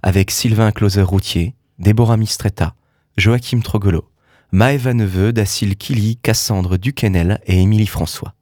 avec 0.02 0.32
Sylvain 0.32 0.72
Closer-Routier, 0.72 1.54
Déborah 1.78 2.16
Mistretta, 2.16 2.74
Joachim 3.16 3.60
Trogolo, 3.60 4.10
Maëva 4.50 4.94
Neveu, 4.94 5.32
Dacil 5.32 5.76
Kili, 5.76 6.16
Cassandre 6.16 6.76
Duquesnel 6.76 7.40
et 7.46 7.62
Émilie 7.62 7.86
François. 7.86 8.34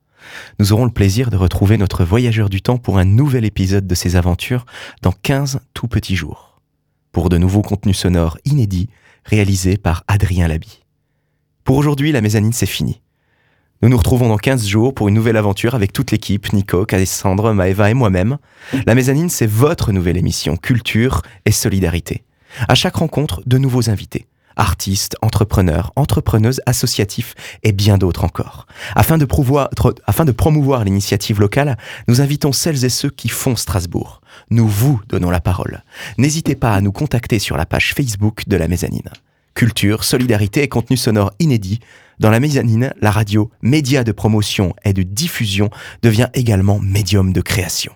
Nous 0.59 0.73
aurons 0.73 0.87
le 0.87 0.91
plaisir 0.91 1.29
de 1.29 1.37
retrouver 1.37 1.77
notre 1.77 2.07
voyageur 2.07 2.49
du 2.49 2.63
temps 2.63 2.79
pour 2.79 2.97
un 2.97 3.05
nouvel 3.05 3.45
épisode 3.45 3.87
de 3.87 3.95
ses 3.95 4.17
aventures 4.17 4.65
dans 5.03 5.13
15 5.13 5.61
tout 5.75 5.87
petits 5.87 6.17
jours. 6.17 6.63
Pour 7.13 7.29
de 7.29 7.37
nouveaux 7.37 7.61
contenus 7.61 7.99
sonores 7.99 8.39
inédits 8.47 8.89
réalisés 9.27 9.77
par 9.77 10.03
Adrien 10.09 10.49
Labi. 10.49 10.83
Pour 11.63 11.77
aujourd'hui, 11.77 12.11
la 12.11 12.23
mezzanine, 12.23 12.55
c'est 12.55 12.65
fini. 12.65 13.03
Nous 13.83 13.89
nous 13.89 13.97
retrouvons 13.97 14.29
dans 14.29 14.37
15 14.37 14.65
jours 14.65 14.95
pour 14.95 15.09
une 15.09 15.15
nouvelle 15.15 15.37
aventure 15.37 15.75
avec 15.75 15.93
toute 15.93 16.13
l'équipe, 16.13 16.53
Nico, 16.53 16.87
Cassandre, 16.87 17.53
Maëva 17.53 17.91
et 17.91 17.95
moi-même. 17.95 18.39
La 18.87 18.95
mezzanine, 18.95 19.29
c'est 19.29 19.49
votre 19.49 19.91
nouvelle 19.91 20.17
émission 20.17 20.57
Culture 20.57 21.23
et 21.47 21.51
Solidarité. 21.51 22.23
À 22.69 22.77
chaque 22.77 22.95
rencontre, 22.95 23.43
de 23.45 23.59
nouveaux 23.59 23.91
invités. 23.91 24.29
Artistes, 24.55 25.17
entrepreneurs, 25.21 25.93
entrepreneuses, 25.97 26.61
associatifs 26.65 27.35
et 27.65 27.73
bien 27.73 27.99
d'autres 27.99 28.23
encore. 28.23 28.69
Afin 28.95 29.19
de, 29.19 29.27
afin 30.07 30.25
de 30.25 30.33
promouvoir 30.33 30.85
l'initiative 30.85 31.41
locale, 31.41 31.77
nous 32.07 32.21
invitons 32.21 32.53
celles 32.53 32.85
et 32.85 32.89
ceux 32.89 33.11
qui 33.11 33.29
font 33.29 33.57
Strasbourg. 33.57 34.21
Nous 34.51 34.69
vous 34.69 35.01
donnons 35.09 35.31
la 35.31 35.41
parole. 35.41 35.83
N'hésitez 36.19 36.55
pas 36.55 36.73
à 36.75 36.81
nous 36.83 36.93
contacter 36.93 37.41
sur 37.41 37.57
la 37.57 37.67
page 37.67 37.95
Facebook 37.95 38.45
de 38.47 38.57
la 38.57 38.69
mezzanine. 38.69 39.11
Culture, 39.55 40.05
solidarité 40.05 40.63
et 40.63 40.69
contenu 40.69 40.97
sonore 40.97 41.33
inédit. 41.39 41.81
Dans 42.23 42.31
la 42.31 42.39
mezzanine, 42.39 42.95
la 43.01 43.11
radio, 43.11 43.51
média 43.63 44.05
de 44.05 44.13
promotion 44.13 44.75
et 44.85 44.93
de 44.93 45.03
diffusion, 45.03 45.71
devient 46.05 46.29
également 46.35 46.79
médium 46.79 47.33
de 47.33 47.41
création. 47.41 47.93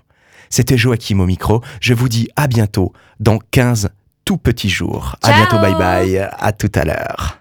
C'était 0.50 0.76
Joachim 0.76 1.20
au 1.20 1.26
micro. 1.26 1.62
Je 1.80 1.94
vous 1.94 2.08
dis 2.08 2.28
à 2.34 2.48
bientôt 2.48 2.92
dans 3.20 3.38
15 3.52 3.90
tout 4.24 4.36
petits 4.36 4.68
jours. 4.68 5.14
À 5.22 5.28
Ciao 5.28 5.36
bientôt, 5.36 5.60
bye 5.60 5.74
bye. 5.74 6.28
À 6.40 6.50
tout 6.50 6.72
à 6.74 6.84
l'heure. 6.84 7.38